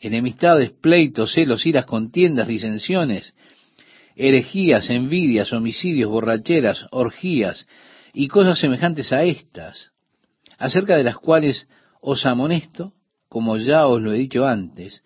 enemistades, 0.00 0.72
pleitos, 0.72 1.32
celos, 1.32 1.64
iras, 1.64 1.86
contiendas, 1.86 2.48
disensiones, 2.48 3.34
herejías, 4.16 4.90
envidias, 4.90 5.52
homicidios, 5.52 6.10
borracheras, 6.10 6.86
orgías 6.90 7.68
y 8.12 8.26
cosas 8.26 8.58
semejantes 8.58 9.12
a 9.12 9.22
estas 9.22 9.93
acerca 10.64 10.96
de 10.96 11.04
las 11.04 11.18
cuales 11.18 11.68
os 12.00 12.24
amonesto, 12.24 12.94
como 13.28 13.58
ya 13.58 13.86
os 13.86 14.00
lo 14.00 14.14
he 14.14 14.18
dicho 14.18 14.46
antes, 14.46 15.04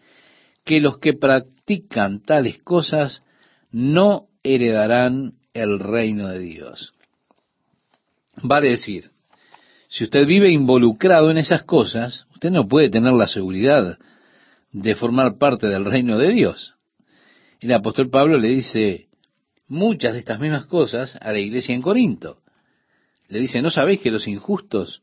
que 0.65 0.81
los 0.81 0.99
que 0.99 1.15
practican 1.15 2.21
tales 2.23 2.63
cosas 2.63 3.25
no 3.73 4.29
heredarán 4.45 5.35
el 5.55 5.81
reino 5.81 6.29
de 6.29 6.39
Dios. 6.39 6.95
Vale 8.41 8.69
decir, 8.69 9.11
si 9.89 10.05
usted 10.05 10.29
vive 10.29 10.53
involucrado 10.53 11.29
en 11.33 11.39
esas 11.39 11.65
cosas, 11.65 12.29
usted 12.35 12.53
no 12.53 12.69
puede 12.69 12.89
tener 12.89 13.15
la 13.15 13.27
seguridad 13.27 13.99
de 14.71 14.95
formar 14.95 15.39
parte 15.39 15.67
del 15.67 15.85
reino 15.85 16.19
de 16.19 16.31
Dios. 16.31 16.77
El 17.59 17.73
apóstol 17.73 18.11
Pablo 18.11 18.39
le 18.39 18.49
dice 18.49 19.09
muchas 19.67 20.13
de 20.13 20.21
estas 20.21 20.39
mismas 20.39 20.67
cosas 20.67 21.19
a 21.21 21.33
la 21.33 21.41
iglesia 21.41 21.75
en 21.75 21.83
Corinto. 21.83 22.43
Le 23.27 23.41
dice, 23.41 23.61
¿no 23.61 23.71
sabéis 23.71 23.99
que 23.99 24.13
los 24.13 24.29
injustos 24.29 25.03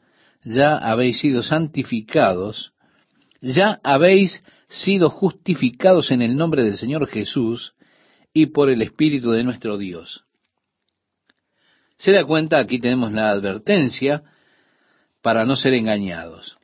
ya 0.43 0.77
habéis 0.77 1.19
sido 1.19 1.43
santificados, 1.43 2.73
ya 3.41 3.79
habéis 3.83 4.41
sido 4.67 5.09
justificados 5.09 6.11
en 6.11 6.21
el 6.21 6.35
nombre 6.35 6.63
del 6.63 6.77
Señor 6.77 7.07
Jesús 7.07 7.73
y 8.33 8.47
por 8.47 8.69
el 8.69 8.81
Espíritu 8.81 9.31
de 9.31 9.43
nuestro 9.43 9.77
Dios. 9.77 10.23
Se 11.97 12.11
da 12.11 12.23
cuenta, 12.23 12.57
aquí 12.57 12.79
tenemos 12.79 13.11
la 13.11 13.29
advertencia 13.29 14.23
para 15.21 15.45
no 15.45 15.55
ser 15.55 15.73
engañados. 15.73 16.57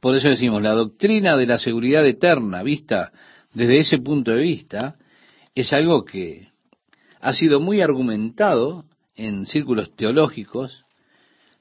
Por 0.00 0.16
eso 0.16 0.28
decimos, 0.28 0.62
la 0.62 0.72
doctrina 0.72 1.36
de 1.36 1.46
la 1.46 1.58
seguridad 1.58 2.04
eterna, 2.06 2.62
vista 2.62 3.12
desde 3.52 3.78
ese 3.78 3.98
punto 3.98 4.32
de 4.32 4.42
vista, 4.42 4.96
es 5.54 5.72
algo 5.72 6.04
que 6.04 6.48
ha 7.20 7.32
sido 7.32 7.60
muy 7.60 7.80
argumentado 7.80 8.84
en 9.14 9.46
círculos 9.46 9.94
teológicos 9.94 10.83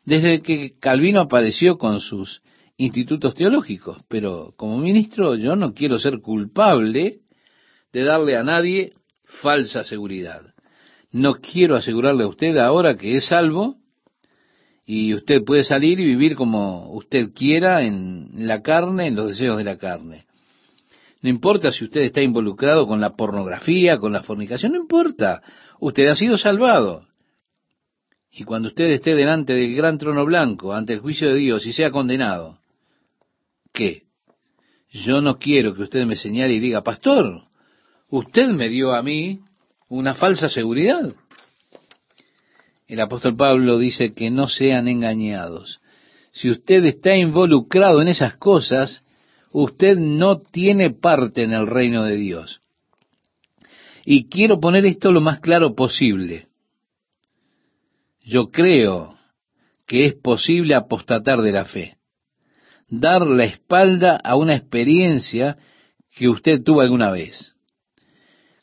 desde 0.05 0.41
que 0.41 0.77
Calvino 0.79 1.21
apareció 1.21 1.77
con 1.77 1.99
sus 1.99 2.41
institutos 2.77 3.35
teológicos, 3.35 3.97
pero 4.07 4.53
como 4.57 4.77
ministro 4.77 5.35
yo 5.35 5.55
no 5.55 5.73
quiero 5.73 5.99
ser 5.99 6.19
culpable 6.19 7.21
de 7.91 8.03
darle 8.03 8.35
a 8.35 8.43
nadie 8.43 8.93
falsa 9.23 9.83
seguridad. 9.83 10.53
No 11.11 11.35
quiero 11.35 11.75
asegurarle 11.75 12.23
a 12.23 12.27
usted 12.27 12.57
ahora 12.57 12.97
que 12.97 13.15
es 13.15 13.25
salvo 13.25 13.75
y 14.85 15.13
usted 15.13 15.43
puede 15.43 15.63
salir 15.63 15.99
y 15.99 16.05
vivir 16.05 16.35
como 16.35 16.91
usted 16.93 17.31
quiera 17.33 17.83
en 17.83 18.47
la 18.47 18.61
carne, 18.61 19.07
en 19.07 19.15
los 19.15 19.27
deseos 19.27 19.57
de 19.57 19.63
la 19.63 19.77
carne. 19.77 20.25
No 21.21 21.29
importa 21.29 21.71
si 21.71 21.85
usted 21.85 22.01
está 22.01 22.21
involucrado 22.21 22.85
con 22.85 22.99
la 22.99 23.15
pornografía, 23.15 23.97
con 23.97 24.11
la 24.11 24.23
fornicación, 24.23 24.73
no 24.73 24.79
importa. 24.79 25.41
Usted 25.79 26.07
ha 26.07 26.15
sido 26.15 26.37
salvado. 26.37 27.07
Y 28.35 28.45
cuando 28.45 28.69
usted 28.69 28.85
esté 28.85 29.13
delante 29.13 29.53
del 29.53 29.75
gran 29.75 29.99
trono 29.99 30.25
blanco, 30.25 30.73
ante 30.73 30.93
el 30.93 31.01
juicio 31.01 31.29
de 31.29 31.35
Dios, 31.35 31.67
y 31.67 31.73
sea 31.73 31.91
condenado, 31.91 32.57
¿qué? 33.71 34.03
Yo 34.89 35.21
no 35.21 35.37
quiero 35.37 35.75
que 35.75 35.83
usted 35.83 36.05
me 36.05 36.15
señale 36.15 36.53
y 36.53 36.59
diga, 36.59 36.83
pastor, 36.83 37.43
usted 38.09 38.47
me 38.49 38.69
dio 38.69 38.93
a 38.93 39.03
mí 39.03 39.41
una 39.87 40.15
falsa 40.15 40.49
seguridad. 40.49 41.13
El 42.87 42.99
apóstol 42.99 43.35
Pablo 43.35 43.77
dice 43.77 44.13
que 44.13 44.31
no 44.31 44.47
sean 44.47 44.87
engañados. 44.87 45.79
Si 46.31 46.49
usted 46.49 46.83
está 46.85 47.15
involucrado 47.15 48.01
en 48.01 48.07
esas 48.07 48.35
cosas, 48.37 49.03
usted 49.51 49.97
no 49.97 50.39
tiene 50.39 50.89
parte 50.89 51.43
en 51.43 51.53
el 51.53 51.67
reino 51.67 52.03
de 52.03 52.15
Dios. 52.15 52.61
Y 54.05 54.27
quiero 54.27 54.59
poner 54.59 54.85
esto 54.85 55.11
lo 55.11 55.21
más 55.21 55.39
claro 55.39 55.75
posible. 55.75 56.47
Yo 58.23 58.51
creo 58.51 59.15
que 59.85 60.05
es 60.05 60.13
posible 60.13 60.75
apostatar 60.75 61.41
de 61.41 61.51
la 61.51 61.65
fe, 61.65 61.97
dar 62.87 63.27
la 63.27 63.43
espalda 63.43 64.15
a 64.15 64.37
una 64.37 64.55
experiencia 64.55 65.57
que 66.09 66.29
usted 66.29 66.63
tuvo 66.63 66.79
alguna 66.79 67.11
vez. 67.11 67.53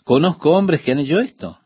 Conozco 0.05 0.53
hombres 0.53 0.81
que 0.81 0.93
han 0.93 1.01
hecho 1.01 1.21
esto. 1.21 1.59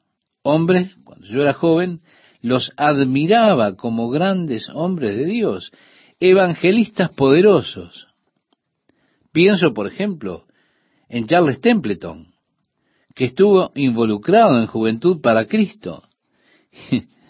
Hombres, 0.42 0.96
cuando 1.04 1.26
yo 1.26 1.40
era 1.40 1.54
joven, 1.54 2.00
los 2.40 2.72
admiraba 2.76 3.76
como 3.76 4.10
grandes 4.10 4.68
hombres 4.70 5.16
de 5.16 5.26
Dios, 5.26 5.70
evangelistas 6.18 7.10
poderosos. 7.10 8.08
Pienso, 9.32 9.72
por 9.72 9.86
ejemplo, 9.86 10.46
en 11.08 11.26
Charles 11.26 11.60
Templeton, 11.60 12.34
que 13.14 13.26
estuvo 13.26 13.70
involucrado 13.76 14.60
en 14.60 14.66
Juventud 14.66 15.20
para 15.20 15.46
Cristo. 15.46 16.02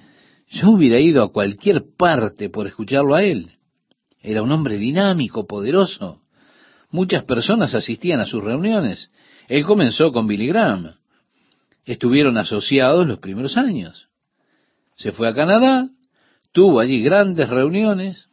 Yo 0.54 0.70
hubiera 0.70 1.00
ido 1.00 1.24
a 1.24 1.32
cualquier 1.32 1.82
parte 1.96 2.48
por 2.48 2.68
escucharlo 2.68 3.16
a 3.16 3.24
él. 3.24 3.50
Era 4.20 4.40
un 4.40 4.52
hombre 4.52 4.78
dinámico, 4.78 5.48
poderoso. 5.48 6.22
Muchas 6.90 7.24
personas 7.24 7.74
asistían 7.74 8.20
a 8.20 8.26
sus 8.26 8.42
reuniones. 8.42 9.10
Él 9.48 9.64
comenzó 9.64 10.12
con 10.12 10.28
Billy 10.28 10.46
Graham. 10.46 10.94
Estuvieron 11.84 12.38
asociados 12.38 13.04
los 13.04 13.18
primeros 13.18 13.56
años. 13.56 14.08
Se 14.94 15.10
fue 15.10 15.28
a 15.28 15.34
Canadá, 15.34 15.88
tuvo 16.52 16.78
allí 16.78 17.02
grandes 17.02 17.48
reuniones, 17.48 18.28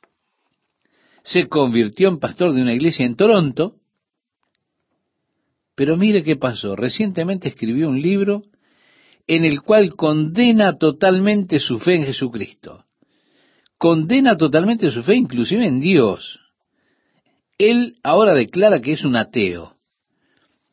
se 1.24 1.48
convirtió 1.48 2.08
en 2.08 2.20
pastor 2.20 2.54
de 2.54 2.62
una 2.62 2.74
iglesia 2.74 3.04
en 3.04 3.16
Toronto, 3.16 3.78
pero 5.74 5.98
mire 5.98 6.24
qué 6.24 6.36
pasó. 6.36 6.76
Recientemente 6.76 7.50
escribió 7.50 7.90
un 7.90 8.00
libro 8.00 8.44
en 9.28 9.46
el 9.46 9.62
cual 9.62 9.96
condena 9.96 10.78
totalmente 10.78 11.60
su 11.60 11.80
fe 11.80 11.96
en 11.96 12.06
Jesucristo. 12.06 12.86
Condena 13.78 14.38
totalmente 14.38 14.92
su 14.92 15.04
fe 15.04 15.16
inclusive 15.16 15.66
en 15.66 15.80
Dios. 15.80 16.40
Él 17.58 17.96
ahora 18.04 18.34
declara 18.34 18.82
que 18.82 18.94
es 18.94 19.04
un 19.04 19.16
ateo. 19.16 19.76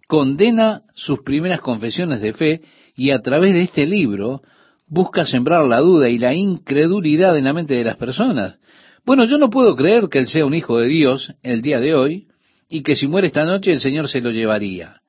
Condena 0.06 0.82
sus 0.94 1.20
primeras 1.20 1.60
confesiones 1.60 2.20
de 2.20 2.32
fe 2.32 2.62
y 2.96 3.10
a 3.10 3.20
través 3.20 3.52
de 3.52 3.62
este 3.62 3.86
libro 3.86 4.42
busca 4.86 5.26
sembrar 5.26 5.66
la 5.66 5.80
duda 5.80 6.08
y 6.08 6.18
la 6.18 6.34
incredulidad 6.34 7.36
en 7.36 7.44
la 7.44 7.52
mente 7.52 7.74
de 7.74 7.84
las 7.84 7.96
personas. 7.96 8.58
Bueno, 9.04 9.24
yo 9.24 9.38
no 9.38 9.50
puedo 9.50 9.76
creer 9.76 10.08
que 10.08 10.18
él 10.18 10.28
sea 10.28 10.46
un 10.46 10.54
hijo 10.54 10.78
de 10.78 10.88
Dios 10.88 11.34
el 11.42 11.62
día 11.62 11.80
de 11.80 11.94
hoy 11.94 12.28
y 12.68 12.82
que 12.82 12.96
si 12.96 13.06
muere 13.06 13.26
esta 13.26 13.44
noche 13.44 13.72
el 13.72 13.80
Señor 13.80 14.08
se 14.08 14.20
lo 14.20 14.30
llevaría 14.30 15.00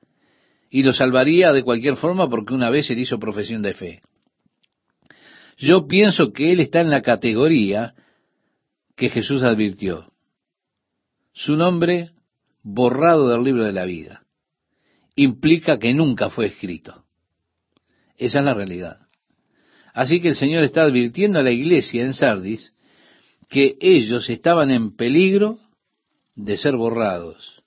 y 0.70 0.84
lo 0.84 0.92
salvaría 0.92 1.52
de 1.52 1.64
cualquier 1.64 1.96
forma 1.96 2.30
porque 2.30 2.54
una 2.54 2.70
vez 2.70 2.88
él 2.90 3.00
hizo 3.00 3.18
profesión 3.18 3.60
de 3.60 3.74
fe. 3.74 4.02
Yo 5.58 5.86
pienso 5.86 6.32
que 6.32 6.52
él 6.52 6.60
está 6.60 6.80
en 6.80 6.90
la 6.90 7.02
categoría 7.02 7.94
que 8.96 9.10
Jesús 9.10 9.42
advirtió. 9.42 10.06
Su 11.32 11.56
nombre 11.56 12.12
borrado 12.62 13.28
del 13.28 13.42
libro 13.42 13.64
de 13.64 13.72
la 13.72 13.84
vida 13.84 14.22
implica 15.16 15.78
que 15.78 15.92
nunca 15.92 16.30
fue 16.30 16.46
escrito. 16.46 17.04
Esa 18.16 18.38
es 18.38 18.44
la 18.44 18.54
realidad. 18.54 18.98
Así 19.92 20.20
que 20.20 20.28
el 20.28 20.36
Señor 20.36 20.62
está 20.62 20.82
advirtiendo 20.82 21.40
a 21.40 21.42
la 21.42 21.50
iglesia 21.50 22.04
en 22.04 22.12
Sardis 22.12 22.72
que 23.48 23.76
ellos 23.80 24.30
estaban 24.30 24.70
en 24.70 24.96
peligro 24.96 25.58
de 26.36 26.56
ser 26.56 26.76
borrados. 26.76 27.59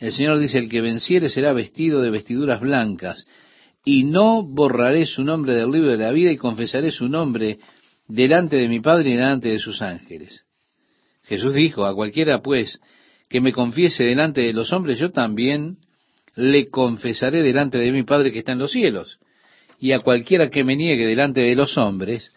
El 0.00 0.12
Señor 0.12 0.38
dice, 0.38 0.58
el 0.58 0.70
que 0.70 0.80
venciere 0.80 1.28
será 1.28 1.52
vestido 1.52 2.00
de 2.00 2.10
vestiduras 2.10 2.60
blancas, 2.60 3.26
y 3.84 4.04
no 4.04 4.42
borraré 4.42 5.04
su 5.04 5.22
nombre 5.22 5.54
del 5.54 5.70
libro 5.70 5.90
de 5.90 5.98
la 5.98 6.10
vida 6.10 6.32
y 6.32 6.38
confesaré 6.38 6.90
su 6.90 7.08
nombre 7.08 7.58
delante 8.08 8.56
de 8.56 8.68
mi 8.68 8.80
Padre 8.80 9.10
y 9.10 9.16
delante 9.16 9.50
de 9.50 9.58
sus 9.58 9.82
ángeles. 9.82 10.44
Jesús 11.24 11.54
dijo, 11.54 11.84
a 11.84 11.94
cualquiera 11.94 12.40
pues 12.40 12.80
que 13.28 13.40
me 13.40 13.52
confiese 13.52 14.04
delante 14.04 14.40
de 14.40 14.52
los 14.52 14.72
hombres, 14.72 14.98
yo 14.98 15.10
también 15.10 15.76
le 16.34 16.68
confesaré 16.68 17.42
delante 17.42 17.78
de 17.78 17.92
mi 17.92 18.02
Padre 18.02 18.32
que 18.32 18.40
está 18.40 18.52
en 18.52 18.58
los 18.58 18.72
cielos. 18.72 19.18
Y 19.78 19.92
a 19.92 20.00
cualquiera 20.00 20.50
que 20.50 20.64
me 20.64 20.76
niegue 20.76 21.06
delante 21.06 21.40
de 21.40 21.54
los 21.54 21.78
hombres, 21.78 22.34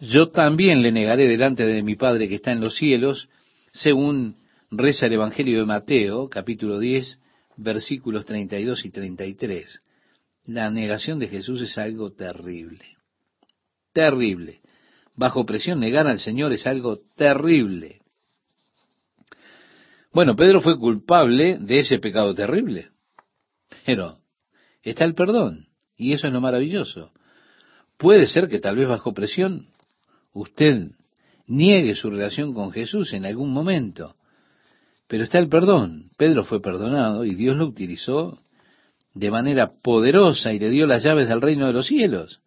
yo 0.00 0.28
también 0.28 0.82
le 0.82 0.92
negaré 0.92 1.26
delante 1.28 1.66
de 1.66 1.82
mi 1.82 1.96
Padre 1.96 2.28
que 2.28 2.36
está 2.36 2.52
en 2.52 2.60
los 2.60 2.76
cielos, 2.76 3.28
según 3.72 4.36
reza 4.70 5.06
el 5.06 5.14
Evangelio 5.14 5.58
de 5.58 5.66
Mateo, 5.66 6.28
capítulo 6.28 6.78
10, 6.78 7.18
versículos 7.56 8.24
32 8.24 8.84
y 8.84 8.90
33. 8.90 9.82
La 10.46 10.70
negación 10.70 11.18
de 11.18 11.28
Jesús 11.28 11.60
es 11.62 11.76
algo 11.76 12.12
terrible. 12.12 12.96
Terrible. 13.92 14.60
Bajo 15.16 15.44
presión 15.44 15.80
negar 15.80 16.06
al 16.06 16.20
Señor 16.20 16.52
es 16.52 16.66
algo 16.66 17.00
terrible. 17.16 18.00
Bueno, 20.12 20.34
Pedro 20.34 20.60
fue 20.60 20.78
culpable 20.78 21.58
de 21.58 21.80
ese 21.80 21.98
pecado 21.98 22.34
terrible. 22.34 22.88
Pero 23.84 24.18
está 24.82 25.04
el 25.04 25.14
perdón. 25.14 25.66
Y 25.96 26.12
eso 26.12 26.26
es 26.26 26.32
lo 26.32 26.40
maravilloso. 26.40 27.12
Puede 27.96 28.26
ser 28.26 28.48
que 28.48 28.60
tal 28.60 28.76
vez 28.76 28.88
bajo 28.88 29.12
presión 29.12 29.66
usted 30.32 30.90
niegue 31.46 31.94
su 31.94 32.08
relación 32.08 32.54
con 32.54 32.72
Jesús 32.72 33.12
en 33.12 33.26
algún 33.26 33.52
momento. 33.52 34.16
Pero 35.10 35.24
está 35.24 35.40
el 35.40 35.48
perdón. 35.48 36.12
Pedro 36.16 36.44
fue 36.44 36.62
perdonado 36.62 37.24
y 37.24 37.34
Dios 37.34 37.56
lo 37.56 37.66
utilizó 37.66 38.38
de 39.12 39.28
manera 39.32 39.72
poderosa 39.82 40.52
y 40.52 40.60
le 40.60 40.70
dio 40.70 40.86
las 40.86 41.02
llaves 41.02 41.28
del 41.28 41.40
reino 41.40 41.66
de 41.66 41.72
los 41.72 41.88
cielos. 41.88 42.40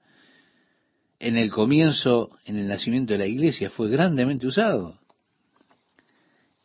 En 1.20 1.36
el 1.36 1.52
comienzo, 1.52 2.30
en 2.46 2.56
el 2.56 2.70
nacimiento 2.70 3.12
de 3.12 3.20
la 3.20 3.26
iglesia, 3.28 3.70
fue 3.70 3.90
grandemente 3.90 4.48
usado. 4.48 4.98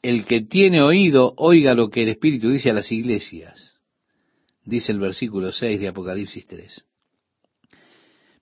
El 0.01 0.25
que 0.25 0.43
tiene 0.43 0.83
oído, 0.83 1.35
oiga 1.37 1.75
lo 1.75 1.91
que 1.91 2.05
el 2.05 2.11
Espíritu 2.11 2.49
dice 2.49 2.71
a 2.71 2.75
las 2.75 2.93
iglesias, 2.93 3.75
dice 4.65 4.93
el 4.93 5.01
versículo 5.01 5.51
6 5.51 5.81
de 5.81 5.89
Apocalipsis 5.89 6.47
3. 6.47 6.85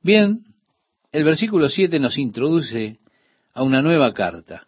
Bien, 0.02 0.42
El 1.10 1.24
versículo 1.24 1.70
7 1.70 1.98
nos 2.00 2.18
introduce 2.18 2.98
a 3.54 3.62
una 3.62 3.80
nueva 3.80 4.12
carta. 4.12 4.66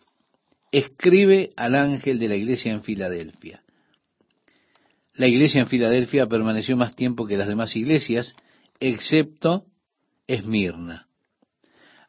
Escribe 0.70 1.50
al 1.56 1.74
ángel 1.74 2.18
de 2.18 2.28
la 2.28 2.36
iglesia 2.36 2.72
en 2.72 2.82
Filadelfia. 2.82 3.62
La 5.14 5.26
iglesia 5.26 5.62
en 5.62 5.66
Filadelfia 5.66 6.26
permaneció 6.26 6.76
más 6.76 6.94
tiempo 6.94 7.26
que 7.26 7.36
las 7.36 7.48
demás 7.48 7.74
iglesias, 7.74 8.36
excepto 8.78 9.64
Esmirna. 10.26 11.08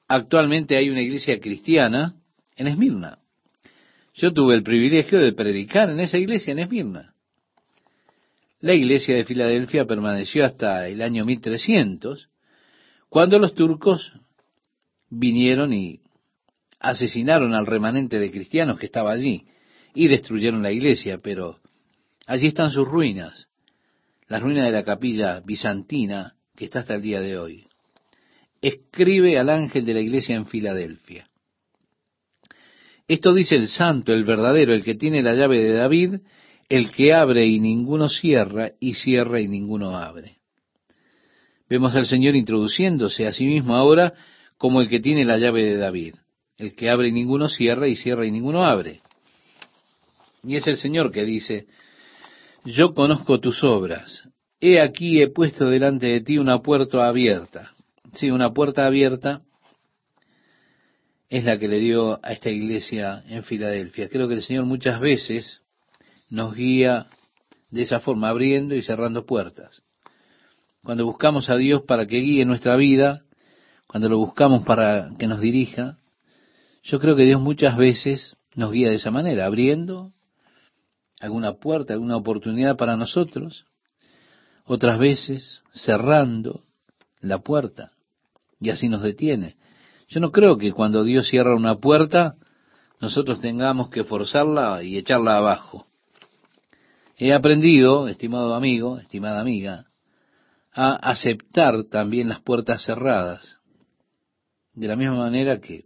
Actualmente 0.08 0.78
hay 0.78 0.90
una 0.90 1.02
iglesia 1.02 1.40
cristiana 1.40 2.16
en 2.56 2.68
Esmirna. 2.68 3.20
Yo 4.14 4.34
tuve 4.34 4.56
el 4.56 4.64
privilegio 4.64 5.20
de 5.20 5.34
predicar 5.34 5.90
en 5.90 6.00
esa 6.00 6.18
iglesia 6.18 6.52
en 6.52 6.60
Esmirna. 6.60 7.14
La 8.60 8.74
iglesia 8.74 9.16
de 9.16 9.24
Filadelfia 9.24 9.86
permaneció 9.86 10.44
hasta 10.44 10.88
el 10.88 11.02
año 11.02 11.24
1300, 11.24 12.30
cuando 13.08 13.40
los 13.40 13.54
turcos 13.54 14.12
vinieron 15.10 15.74
y 15.74 16.02
asesinaron 16.80 17.54
al 17.54 17.66
remanente 17.66 18.20
de 18.20 18.32
cristianos 18.32 18.80
que 18.80 18.86
estaba 18.86 19.12
allí 19.12 19.46
y 19.94 20.08
destruyeron 20.08 20.64
la 20.64 20.72
iglesia, 20.72 21.20
pero 21.22 21.60
allí 22.26 22.48
están 22.48 22.72
sus 22.72 22.88
ruinas, 22.88 23.48
las 24.28 24.42
ruinas 24.42 24.66
de 24.66 24.72
la 24.72 24.84
capilla 24.84 25.42
bizantina 25.42 26.36
que 26.56 26.66
está 26.66 26.80
hasta 26.80 26.96
el 26.96 27.02
día 27.02 27.20
de 27.20 27.38
hoy. 27.38 27.68
Escribe 28.62 29.38
al 29.38 29.50
ángel 29.50 29.86
de 29.86 29.94
la 29.94 30.02
iglesia 30.02 30.36
en 30.36 30.46
Filadelfia. 30.46 31.26
Esto 33.08 33.34
dice 33.34 33.56
el 33.56 33.68
santo, 33.68 34.14
el 34.14 34.24
verdadero, 34.24 34.74
el 34.74 34.84
que 34.84 34.96
tiene 34.96 35.24
la 35.24 35.34
llave 35.34 35.64
de 35.64 35.74
David, 35.74 36.16
el 36.70 36.92
que 36.92 37.14
abre 37.14 37.48
y 37.48 37.60
ninguno 37.60 38.08
cierra, 38.08 38.74
y 38.80 38.94
cierra 38.94 39.42
y 39.42 39.48
ninguno 39.48 39.98
abre. 39.98 40.38
Vemos 41.68 41.96
al 41.96 42.06
Señor 42.06 42.36
introduciéndose 42.36 43.26
a 43.26 43.34
sí 43.34 43.46
mismo 43.46 43.76
ahora 43.76 44.14
como 44.58 44.82
el 44.82 44.90
que 44.90 45.00
tiene 45.00 45.26
la 45.26 45.38
llave 45.38 45.64
de 45.64 45.78
David, 45.78 46.16
el 46.60 46.76
que 46.76 46.90
abre 46.90 47.08
y 47.08 47.12
ninguno 47.12 47.50
cierra, 47.50 47.88
y 47.88 47.96
cierra 47.96 48.26
y 48.26 48.32
ninguno 48.32 48.64
abre. 48.64 49.02
Y 50.44 50.56
es 50.56 50.68
el 50.68 50.78
Señor 50.78 51.12
que 51.12 51.26
dice, 51.26 51.68
yo 52.66 52.94
conozco 52.94 53.40
tus 53.40 53.64
obras, 53.64 54.30
he 54.60 54.82
aquí 54.82 55.22
he 55.22 55.30
puesto 55.30 55.70
delante 55.70 56.08
de 56.08 56.22
ti 56.22 56.38
una 56.38 56.60
puerta 56.60 57.08
abierta. 57.08 57.72
Sí, 58.14 58.30
una 58.30 58.54
puerta 58.54 58.86
abierta 58.86 59.42
es 61.30 61.46
la 61.46 61.60
que 61.60 61.68
le 61.68 61.80
dio 61.80 62.20
a 62.26 62.34
esta 62.34 62.50
iglesia 62.50 63.24
en 63.28 63.44
Filadelfia. 63.44 64.10
Creo 64.10 64.28
que 64.28 64.34
el 64.36 64.42
Señor 64.42 64.66
muchas 64.66 65.00
veces 65.00 65.62
nos 66.30 66.56
guía 66.56 67.08
de 67.70 67.84
esa 67.84 68.00
forma, 68.00 68.30
abriendo 68.30 68.76
y 68.76 68.82
cerrando 68.82 69.26
puertas. 69.26 69.84
Cuando 70.84 71.06
buscamos 71.06 71.50
a 71.50 71.56
Dios 71.56 71.84
para 71.84 72.08
que 72.08 72.18
guíe 72.18 72.46
nuestra 72.46 72.76
vida, 72.76 73.22
cuando 73.88 74.10
lo 74.10 74.18
buscamos 74.18 74.64
para 74.66 75.12
que 75.20 75.28
nos 75.28 75.40
dirija, 75.40 75.98
yo 76.90 77.00
creo 77.00 77.16
que 77.16 77.26
Dios 77.26 77.40
muchas 77.40 77.78
veces 77.78 78.36
nos 78.56 78.72
guía 78.72 78.90
de 78.90 78.96
esa 78.96 79.12
manera, 79.12 79.46
abriendo 79.46 80.12
alguna 81.20 81.54
puerta, 81.54 81.94
alguna 81.94 82.18
oportunidad 82.18 82.78
para 82.78 82.98
nosotros, 82.98 83.66
otras 84.66 84.98
veces 84.98 85.62
cerrando 85.72 86.64
la 87.20 87.40
puerta 87.40 87.92
y 88.60 88.72
así 88.72 88.90
nos 88.90 89.04
detiene. 89.04 89.56
Yo 90.08 90.20
no 90.20 90.32
creo 90.32 90.58
que 90.58 90.72
cuando 90.72 91.04
Dios 91.04 91.28
cierra 91.28 91.56
una 91.56 91.76
puerta 91.76 92.36
nosotros 93.00 93.40
tengamos 93.40 93.90
que 93.90 94.04
forzarla 94.04 94.84
y 94.84 94.98
echarla 94.98 95.38
abajo. 95.38 95.86
He 97.18 97.34
aprendido, 97.34 98.08
estimado 98.08 98.56
amigo, 98.56 98.98
estimada 98.98 99.42
amiga, 99.42 99.86
a 100.74 100.96
aceptar 100.96 101.84
también 101.84 102.30
las 102.30 102.42
puertas 102.42 102.84
cerradas, 102.84 103.60
de 104.74 104.88
la 104.88 104.96
misma 104.96 105.18
manera 105.18 105.60
que 105.60 105.84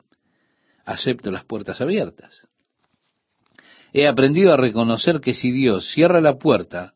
acepto 0.83 1.31
las 1.31 1.45
puertas 1.45 1.81
abiertas. 1.81 2.47
He 3.93 4.07
aprendido 4.07 4.53
a 4.53 4.57
reconocer 4.57 5.21
que 5.21 5.33
si 5.33 5.51
Dios 5.51 5.91
cierra 5.91 6.19
la 6.19 6.37
puerta, 6.37 6.93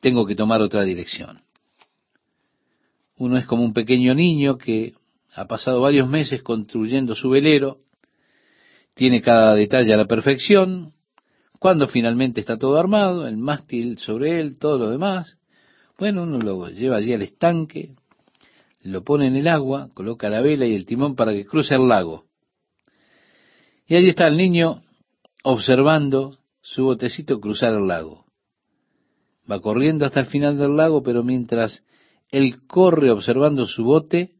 tengo 0.00 0.26
que 0.26 0.36
tomar 0.36 0.60
otra 0.60 0.84
dirección. 0.84 1.40
Uno 3.18 3.38
es 3.38 3.46
como 3.46 3.64
un 3.64 3.72
pequeño 3.72 4.14
niño 4.14 4.58
que 4.58 4.94
ha 5.34 5.46
pasado 5.46 5.80
varios 5.80 6.08
meses 6.08 6.42
construyendo 6.42 7.14
su 7.14 7.30
velero, 7.30 7.78
tiene 8.94 9.20
cada 9.20 9.54
detalle 9.54 9.92
a 9.92 9.96
la 9.96 10.06
perfección, 10.06 10.92
cuando 11.58 11.88
finalmente 11.88 12.40
está 12.40 12.58
todo 12.58 12.78
armado, 12.78 13.26
el 13.26 13.36
mástil 13.36 13.98
sobre 13.98 14.40
él, 14.40 14.58
todo 14.58 14.78
lo 14.78 14.90
demás, 14.90 15.38
bueno, 15.98 16.24
uno 16.24 16.38
lo 16.38 16.68
lleva 16.68 16.96
allí 16.96 17.14
al 17.14 17.22
estanque, 17.22 17.94
lo 18.82 19.02
pone 19.02 19.26
en 19.26 19.36
el 19.36 19.48
agua, 19.48 19.88
coloca 19.94 20.28
la 20.28 20.40
vela 20.40 20.66
y 20.66 20.74
el 20.74 20.86
timón 20.86 21.16
para 21.16 21.32
que 21.32 21.46
cruce 21.46 21.74
el 21.74 21.88
lago. 21.88 22.25
Y 23.86 23.94
allí 23.94 24.08
está 24.08 24.26
el 24.26 24.36
niño 24.36 24.82
observando 25.42 26.36
su 26.60 26.84
botecito 26.84 27.40
cruzar 27.40 27.74
el 27.74 27.86
lago. 27.86 28.26
Va 29.50 29.60
corriendo 29.60 30.04
hasta 30.04 30.20
el 30.20 30.26
final 30.26 30.58
del 30.58 30.76
lago, 30.76 31.02
pero 31.02 31.22
mientras 31.22 31.84
él 32.30 32.66
corre 32.66 33.10
observando 33.12 33.66
su 33.66 33.84
bote, 33.84 34.32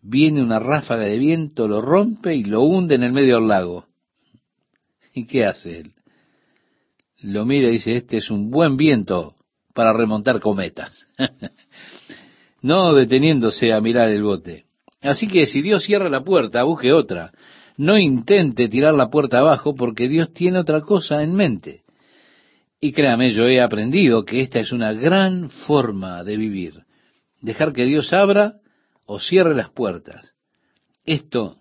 viene 0.00 0.42
una 0.42 0.60
ráfaga 0.60 1.04
de 1.04 1.18
viento, 1.18 1.66
lo 1.66 1.80
rompe 1.80 2.36
y 2.36 2.44
lo 2.44 2.62
hunde 2.62 2.94
en 2.94 3.02
el 3.02 3.12
medio 3.12 3.36
del 3.36 3.48
lago. 3.48 3.86
¿Y 5.12 5.26
qué 5.26 5.44
hace 5.44 5.80
él? 5.80 5.92
Lo 7.22 7.44
mira 7.44 7.68
y 7.68 7.72
dice, 7.72 7.96
este 7.96 8.18
es 8.18 8.30
un 8.30 8.50
buen 8.50 8.76
viento 8.76 9.34
para 9.74 9.92
remontar 9.92 10.40
cometas. 10.40 11.08
no 12.62 12.94
deteniéndose 12.94 13.72
a 13.72 13.80
mirar 13.80 14.08
el 14.10 14.22
bote. 14.22 14.66
Así 15.02 15.26
que 15.26 15.46
si 15.46 15.62
Dios 15.62 15.84
cierra 15.84 16.08
la 16.08 16.22
puerta, 16.22 16.62
busque 16.62 16.92
otra. 16.92 17.32
No 17.76 17.98
intente 17.98 18.68
tirar 18.68 18.94
la 18.94 19.10
puerta 19.10 19.38
abajo 19.38 19.74
porque 19.74 20.08
Dios 20.08 20.32
tiene 20.32 20.58
otra 20.58 20.80
cosa 20.80 21.22
en 21.22 21.34
mente. 21.34 21.82
Y 22.80 22.92
créame, 22.92 23.32
yo 23.32 23.46
he 23.46 23.60
aprendido 23.60 24.24
que 24.24 24.40
esta 24.40 24.58
es 24.58 24.72
una 24.72 24.92
gran 24.92 25.50
forma 25.50 26.24
de 26.24 26.36
vivir. 26.36 26.84
Dejar 27.40 27.72
que 27.72 27.84
Dios 27.84 28.12
abra 28.12 28.54
o 29.04 29.20
cierre 29.20 29.54
las 29.54 29.70
puertas. 29.70 30.34
Esto 31.04 31.56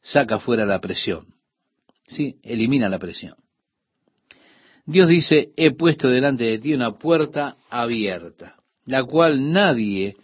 saca 0.00 0.38
fuera 0.38 0.64
la 0.66 0.80
presión. 0.80 1.26
Sí, 2.06 2.38
elimina 2.42 2.88
la 2.88 2.98
presión. 2.98 3.34
Dios 4.84 5.08
dice, 5.08 5.50
he 5.56 5.72
puesto 5.72 6.08
delante 6.08 6.44
de 6.44 6.58
ti 6.58 6.72
una 6.72 6.92
puerta 6.92 7.56
abierta, 7.70 8.54
la 8.84 9.02
cual 9.02 9.52
nadie 9.52 10.16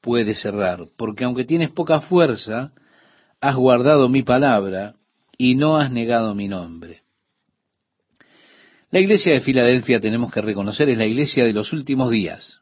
puede 0.00 0.34
cerrar, 0.34 0.86
porque 0.96 1.24
aunque 1.24 1.44
tienes 1.44 1.70
poca 1.70 2.00
fuerza, 2.00 2.72
has 3.40 3.56
guardado 3.56 4.08
mi 4.08 4.22
palabra 4.22 4.94
y 5.36 5.54
no 5.54 5.76
has 5.76 5.90
negado 5.90 6.34
mi 6.34 6.48
nombre. 6.48 7.02
La 8.90 9.00
iglesia 9.00 9.32
de 9.32 9.40
Filadelfia 9.40 10.00
tenemos 10.00 10.32
que 10.32 10.40
reconocer 10.40 10.88
es 10.88 10.98
la 10.98 11.06
iglesia 11.06 11.44
de 11.44 11.52
los 11.52 11.72
últimos 11.72 12.10
días, 12.10 12.60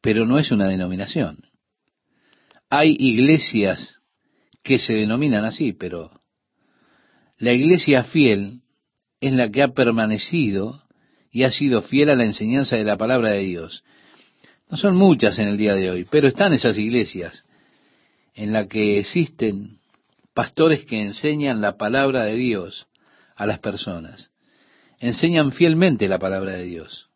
pero 0.00 0.26
no 0.26 0.38
es 0.38 0.50
una 0.52 0.66
denominación. 0.66 1.38
Hay 2.68 2.94
iglesias 2.98 4.00
que 4.62 4.78
se 4.78 4.94
denominan 4.94 5.44
así, 5.44 5.72
pero 5.72 6.10
la 7.38 7.52
iglesia 7.52 8.04
fiel 8.04 8.60
es 9.20 9.32
la 9.32 9.50
que 9.50 9.62
ha 9.62 9.68
permanecido 9.68 10.82
y 11.30 11.44
ha 11.44 11.52
sido 11.52 11.82
fiel 11.82 12.10
a 12.10 12.16
la 12.16 12.24
enseñanza 12.24 12.76
de 12.76 12.84
la 12.84 12.98
palabra 12.98 13.30
de 13.30 13.40
Dios. 13.40 13.82
No 14.68 14.76
son 14.76 14.96
muchas 14.96 15.38
en 15.38 15.48
el 15.48 15.56
día 15.56 15.74
de 15.74 15.90
hoy, 15.90 16.06
pero 16.10 16.28
están 16.28 16.52
esas 16.52 16.78
iglesias 16.78 17.44
en 18.34 18.52
las 18.52 18.66
que 18.68 18.98
existen 18.98 19.78
pastores 20.34 20.84
que 20.84 21.00
enseñan 21.00 21.60
la 21.60 21.76
palabra 21.76 22.24
de 22.24 22.36
Dios 22.36 22.86
a 23.36 23.46
las 23.46 23.58
personas 23.58 24.30
enseñan 25.00 25.50
fielmente 25.50 26.06
la 26.08 26.18
palabra 26.18 26.52
de 26.52 26.64
Dios. 26.64 27.08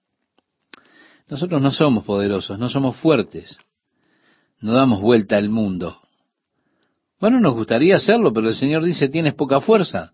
Nosotros 1.28 1.62
no 1.62 1.70
somos 1.70 2.04
poderosos, 2.04 2.58
no 2.58 2.68
somos 2.68 2.96
fuertes, 2.96 3.58
no 4.58 4.72
damos 4.72 5.00
vuelta 5.00 5.36
al 5.36 5.48
mundo. 5.48 6.00
Bueno, 7.20 7.40
nos 7.40 7.54
gustaría 7.54 7.96
hacerlo, 7.96 8.32
pero 8.32 8.48
el 8.48 8.54
Señor 8.54 8.82
dice, 8.84 9.08
tienes 9.08 9.34
poca 9.34 9.60
fuerza. 9.60 10.12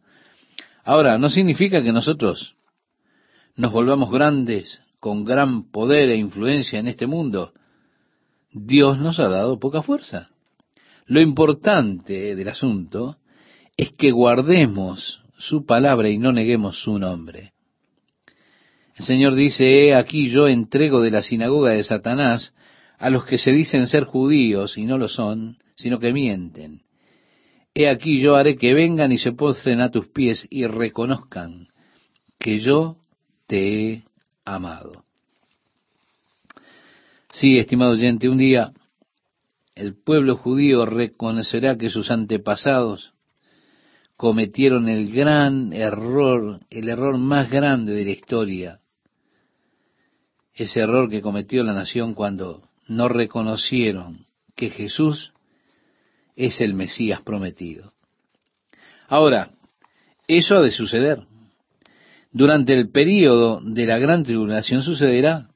Ahora, 0.85 1.19
no 1.19 1.31
significa 1.31 1.83
que 1.83 1.93
nosotros 1.93 2.57
nos 3.57 3.73
volvamos 3.73 4.11
grandes 4.11 4.83
con 4.99 5.25
gran 5.25 5.71
poder 5.71 6.11
e 6.11 6.17
influencia 6.17 6.79
en 6.79 6.89
este 6.89 7.07
mundo. 7.07 7.53
Dios 8.53 8.99
nos 8.99 9.19
ha 9.19 9.29
dado 9.29 9.59
poca 9.59 9.83
fuerza. 9.83 10.30
Lo 11.11 11.21
importante 11.21 12.37
del 12.37 12.49
asunto 12.49 13.17
es 13.77 13.91
que 13.91 14.13
guardemos 14.13 15.25
su 15.37 15.67
palabra 15.67 16.09
y 16.09 16.19
no 16.19 16.31
neguemos 16.31 16.81
su 16.85 17.01
nombre. 17.01 17.53
El 18.95 19.05
Señor 19.05 19.35
dice, 19.35 19.65
he 19.65 19.95
aquí 19.97 20.31
yo 20.31 20.47
entrego 20.47 21.01
de 21.03 21.11
la 21.11 21.23
sinagoga 21.23 21.73
de 21.73 21.83
Satanás 21.83 22.55
a 22.97 23.11
los 23.11 23.25
que 23.25 23.39
se 23.39 23.51
dicen 23.51 23.89
ser 23.89 24.05
judíos 24.05 24.79
y 24.79 24.85
no 24.85 24.99
lo 24.99 25.09
son, 25.09 25.59
sino 25.75 25.99
que 25.99 26.13
mienten. 26.13 26.83
He 27.75 27.89
aquí 27.89 28.21
yo 28.21 28.37
haré 28.37 28.57
que 28.57 28.73
vengan 28.73 29.11
y 29.11 29.19
se 29.19 29.33
postren 29.33 29.81
a 29.81 29.91
tus 29.91 30.07
pies 30.07 30.47
y 30.49 30.65
reconozcan 30.69 31.67
que 32.39 32.61
yo 32.61 32.99
te 33.49 33.95
he 33.95 34.05
amado. 34.45 35.03
Sí, 37.33 37.59
estimado 37.59 37.95
oyente, 37.95 38.29
un 38.29 38.39
día 38.39 38.73
el 39.81 39.95
pueblo 39.95 40.37
judío 40.37 40.85
reconocerá 40.85 41.79
que 41.79 41.89
sus 41.89 42.11
antepasados 42.11 43.15
cometieron 44.17 44.91
el 44.91 45.11
gran 45.11 45.73
error, 45.73 46.61
el 46.69 46.91
error 46.91 47.17
más 47.17 47.51
grande 47.51 47.95
de 47.95 48.05
la 48.05 48.11
historia, 48.11 48.81
ese 50.53 50.81
error 50.81 51.09
que 51.09 51.23
cometió 51.23 51.65
la 51.65 51.73
nación 51.73 52.15
cuando 52.15 52.69
no 52.89 53.09
reconocieron 53.09 54.27
que 54.55 54.69
Jesús 54.69 55.33
es 56.37 56.61
el 56.61 56.75
Mesías 56.75 57.23
prometido. 57.23 57.95
Ahora, 59.09 59.53
eso 60.29 60.57
ha 60.57 60.63
de 60.63 60.73
suceder. 60.73 61.23
Durante 62.33 62.75
el 62.75 62.91
período 62.91 63.61
de 63.63 63.87
la 63.87 63.99
gran 63.99 64.25
tribulación 64.25 64.83
sucederá 64.83 65.49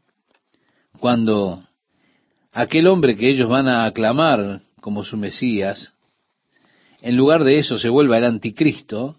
cuando 0.98 1.62
aquel 2.55 2.86
hombre 2.86 3.16
que 3.16 3.28
ellos 3.28 3.48
van 3.48 3.66
a 3.66 3.85
aclamar 3.85 4.62
como 4.81 5.02
su 5.02 5.16
Mesías, 5.16 5.93
en 7.02 7.16
lugar 7.16 7.43
de 7.43 7.59
eso 7.59 7.78
se 7.78 7.89
vuelva 7.89 8.16
el 8.16 8.24
anticristo, 8.24 9.16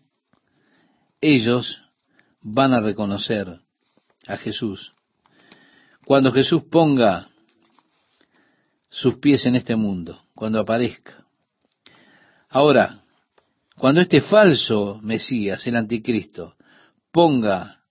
ellos 1.20 1.82
van 2.42 2.74
a 2.74 2.80
reconocer 2.80 3.60
a 4.26 4.38
Jesús. 4.38 4.94
Cuando 6.06 6.32
Jesús 6.32 6.64
ponga 6.72 7.30
sus 8.90 9.16
pies 9.16 9.46
en 9.46 9.56
este 9.56 9.76
mundo, 9.76 10.24
cuando 10.34 10.62
aparezca. 10.62 11.26
Ahora, 12.48 13.02
cuando 13.78 14.00
este 14.00 14.22
falso 14.22 15.00
Mesías, 15.04 15.68
el 15.68 15.76
anticristo, 15.76 16.56
ponga 17.12 17.82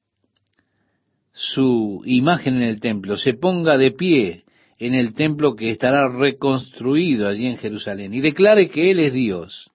su 1.33 2.03
imagen 2.07 2.57
en 2.57 2.63
el 2.63 2.81
templo, 2.81 3.19
se 3.19 3.35
ponga 3.35 3.77
de 3.77 3.91
pie 3.91 4.45
en 4.79 4.95
el 4.95 5.15
templo 5.15 5.55
que 5.55 5.71
estará 5.71 6.09
reconstruido 6.09 7.29
allí 7.29 7.47
en 7.47 7.59
Jerusalén 7.59 8.13
y 8.13 8.21
declare 8.21 8.69
que 8.69 8.91
Él 8.91 9.01
es 9.01 9.13
Dios, 9.13 9.71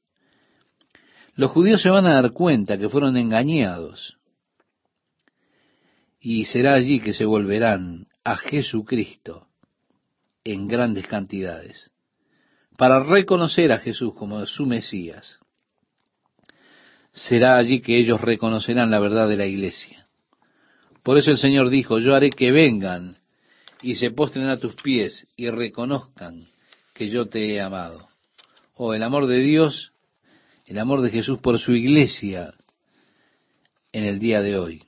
los 1.36 1.52
judíos 1.52 1.82
se 1.82 1.90
van 1.90 2.06
a 2.06 2.16
dar 2.16 2.32
cuenta 2.32 2.78
que 2.78 2.90
fueron 2.90 3.16
engañados 3.16 4.18
y 6.20 6.46
será 6.46 6.74
allí 6.74 7.00
que 7.00 7.14
se 7.14 7.26
volverán 7.26 8.08
a 8.24 8.36
Jesucristo 8.36 9.48
en 10.44 10.68
grandes 10.68 11.08
cantidades 11.08 11.92
para 12.78 13.04
reconocer 13.04 13.72
a 13.72 13.80
Jesús 13.80 14.14
como 14.16 14.46
su 14.46 14.66
Mesías. 14.66 15.40
Será 17.12 17.58
allí 17.58 17.82
que 17.82 17.98
ellos 17.98 18.22
reconocerán 18.22 18.92
la 18.92 19.00
verdad 19.00 19.28
de 19.28 19.38
la 19.38 19.46
iglesia. 19.46 20.06
Por 21.04 21.18
eso 21.18 21.32
el 21.32 21.38
Señor 21.38 21.70
dijo, 21.70 22.00
yo 22.00 22.16
haré 22.16 22.30
que 22.30 22.52
vengan 22.52 23.18
y 23.82 23.96
se 23.96 24.12
postren 24.12 24.48
a 24.48 24.58
tus 24.58 24.76
pies 24.76 25.28
y 25.36 25.50
reconozcan 25.50 26.46
que 26.94 27.10
yo 27.10 27.28
te 27.28 27.54
he 27.54 27.62
amado. 27.62 28.08
Oh, 28.76 28.94
el 28.94 29.04
amor 29.04 29.28
de 29.28 29.40
Dios, 29.40 29.94
el 30.66 30.80
amor 30.80 31.02
de 31.02 31.12
Jesús 31.12 31.40
por 31.40 31.60
su 31.60 31.74
iglesia 31.74 32.54
en 33.92 34.06
el 34.06 34.20
día 34.20 34.42
de 34.42 34.58
hoy. 34.58 34.84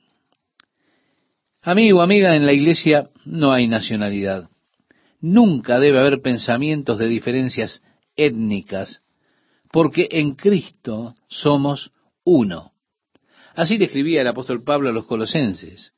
Amigo, 1.62 2.02
amiga, 2.02 2.34
en 2.34 2.44
la 2.44 2.52
iglesia 2.52 3.10
no 3.24 3.52
hay 3.52 3.68
nacionalidad. 3.68 4.48
Nunca 5.20 5.78
debe 5.78 6.00
haber 6.00 6.20
pensamientos 6.20 6.98
de 6.98 7.06
diferencias 7.06 7.82
étnicas, 8.16 9.02
porque 9.70 10.08
en 10.10 10.34
Cristo 10.34 11.14
somos 11.28 11.92
uno. 12.24 12.72
Así 13.54 13.78
le 13.78 13.86
escribía 13.86 14.22
el 14.22 14.28
apóstol 14.28 14.64
Pablo 14.64 14.88
a 14.88 14.92
los 14.92 15.06
colosenses, 15.06 15.92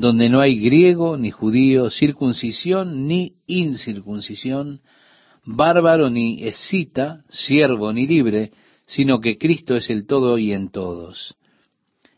donde 0.00 0.30
no 0.30 0.40
hay 0.40 0.58
griego 0.58 1.18
ni 1.18 1.30
judío, 1.30 1.90
circuncisión 1.90 3.06
ni 3.06 3.34
incircuncisión, 3.46 4.80
bárbaro 5.44 6.08
ni 6.08 6.42
escita, 6.42 7.22
siervo 7.28 7.92
ni 7.92 8.06
libre, 8.06 8.50
sino 8.86 9.20
que 9.20 9.36
Cristo 9.36 9.76
es 9.76 9.90
el 9.90 10.06
todo 10.06 10.38
y 10.38 10.52
en 10.52 10.70
todos. 10.70 11.36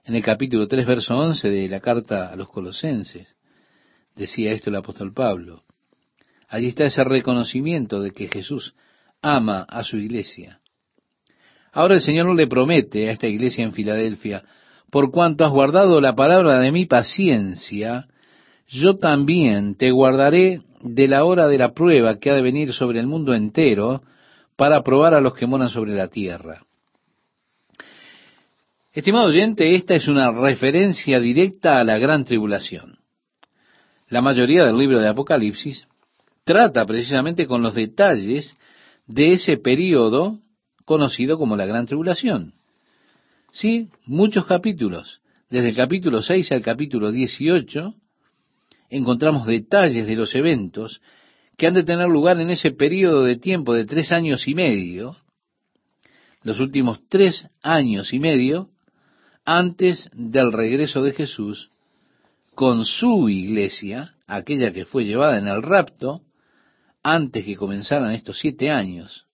En 0.04 0.14
el 0.14 0.22
capítulo 0.22 0.68
3, 0.68 0.86
verso 0.86 1.16
11 1.16 1.50
de 1.50 1.68
la 1.68 1.80
carta 1.80 2.28
a 2.28 2.36
los 2.36 2.48
colosenses, 2.48 3.26
decía 4.14 4.52
esto 4.52 4.70
el 4.70 4.76
apóstol 4.76 5.12
Pablo. 5.12 5.64
Allí 6.48 6.68
está 6.68 6.84
ese 6.84 7.02
reconocimiento 7.02 8.00
de 8.00 8.12
que 8.12 8.28
Jesús 8.28 8.74
ama 9.20 9.66
a 9.68 9.82
su 9.82 9.96
iglesia. 9.96 10.60
Ahora 11.72 11.94
el 11.94 12.00
Señor 12.00 12.26
no 12.26 12.34
le 12.34 12.46
promete 12.46 13.08
a 13.08 13.12
esta 13.12 13.26
iglesia 13.26 13.64
en 13.64 13.72
Filadelfia, 13.72 14.44
por 14.92 15.10
cuanto 15.10 15.46
has 15.46 15.50
guardado 15.50 16.02
la 16.02 16.14
palabra 16.14 16.58
de 16.58 16.70
mi 16.70 16.84
paciencia, 16.84 18.08
yo 18.68 18.96
también 18.96 19.74
te 19.74 19.90
guardaré 19.90 20.60
de 20.82 21.08
la 21.08 21.24
hora 21.24 21.48
de 21.48 21.56
la 21.56 21.72
prueba 21.72 22.18
que 22.18 22.28
ha 22.28 22.34
de 22.34 22.42
venir 22.42 22.74
sobre 22.74 23.00
el 23.00 23.06
mundo 23.06 23.32
entero 23.32 24.02
para 24.54 24.82
probar 24.82 25.14
a 25.14 25.22
los 25.22 25.32
que 25.32 25.46
moran 25.46 25.70
sobre 25.70 25.94
la 25.94 26.08
tierra. 26.08 26.60
Estimado 28.92 29.28
oyente, 29.28 29.74
esta 29.74 29.94
es 29.94 30.08
una 30.08 30.30
referencia 30.30 31.18
directa 31.20 31.80
a 31.80 31.84
la 31.84 31.96
gran 31.96 32.26
tribulación. 32.26 32.98
La 34.08 34.20
mayoría 34.20 34.66
del 34.66 34.76
libro 34.76 35.00
de 35.00 35.08
Apocalipsis 35.08 35.88
trata 36.44 36.84
precisamente 36.84 37.46
con 37.46 37.62
los 37.62 37.72
detalles 37.72 38.54
de 39.06 39.32
ese 39.32 39.56
periodo 39.56 40.40
conocido 40.84 41.38
como 41.38 41.56
la 41.56 41.64
gran 41.64 41.86
tribulación. 41.86 42.52
Sí, 43.52 43.90
muchos 44.06 44.46
capítulos. 44.46 45.20
Desde 45.50 45.68
el 45.68 45.76
capítulo 45.76 46.22
6 46.22 46.52
al 46.52 46.62
capítulo 46.62 47.12
18 47.12 47.94
encontramos 48.88 49.46
detalles 49.46 50.06
de 50.06 50.16
los 50.16 50.34
eventos 50.34 51.02
que 51.58 51.66
han 51.66 51.74
de 51.74 51.84
tener 51.84 52.08
lugar 52.08 52.40
en 52.40 52.48
ese 52.48 52.70
periodo 52.70 53.24
de 53.24 53.36
tiempo 53.36 53.74
de 53.74 53.84
tres 53.84 54.10
años 54.10 54.48
y 54.48 54.54
medio, 54.54 55.14
los 56.42 56.60
últimos 56.60 57.06
tres 57.10 57.46
años 57.62 58.14
y 58.14 58.20
medio, 58.20 58.70
antes 59.44 60.08
del 60.14 60.50
regreso 60.50 61.02
de 61.02 61.12
Jesús 61.12 61.68
con 62.54 62.86
su 62.86 63.28
iglesia, 63.28 64.14
aquella 64.26 64.72
que 64.72 64.86
fue 64.86 65.04
llevada 65.04 65.38
en 65.38 65.48
el 65.48 65.62
rapto, 65.62 66.22
antes 67.02 67.44
que 67.44 67.56
comenzaran 67.56 68.12
estos 68.12 68.38
siete 68.38 68.70
años, 68.70 69.26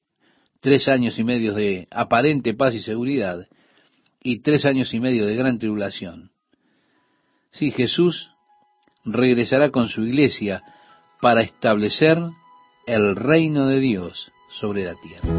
tres 0.58 0.88
años 0.88 1.16
y 1.20 1.24
medio 1.24 1.54
de 1.54 1.86
aparente 1.92 2.52
paz 2.54 2.74
y 2.74 2.80
seguridad, 2.80 3.46
y 4.28 4.40
tres 4.40 4.66
años 4.66 4.92
y 4.92 5.00
medio 5.00 5.24
de 5.24 5.34
gran 5.36 5.58
tribulación. 5.58 6.30
Sí, 7.50 7.70
Jesús 7.70 8.28
regresará 9.06 9.70
con 9.70 9.88
su 9.88 10.02
iglesia 10.02 10.62
para 11.22 11.40
establecer 11.40 12.18
el 12.86 13.16
reino 13.16 13.68
de 13.68 13.80
Dios 13.80 14.30
sobre 14.50 14.84
la 14.84 14.94
tierra. 14.96 15.37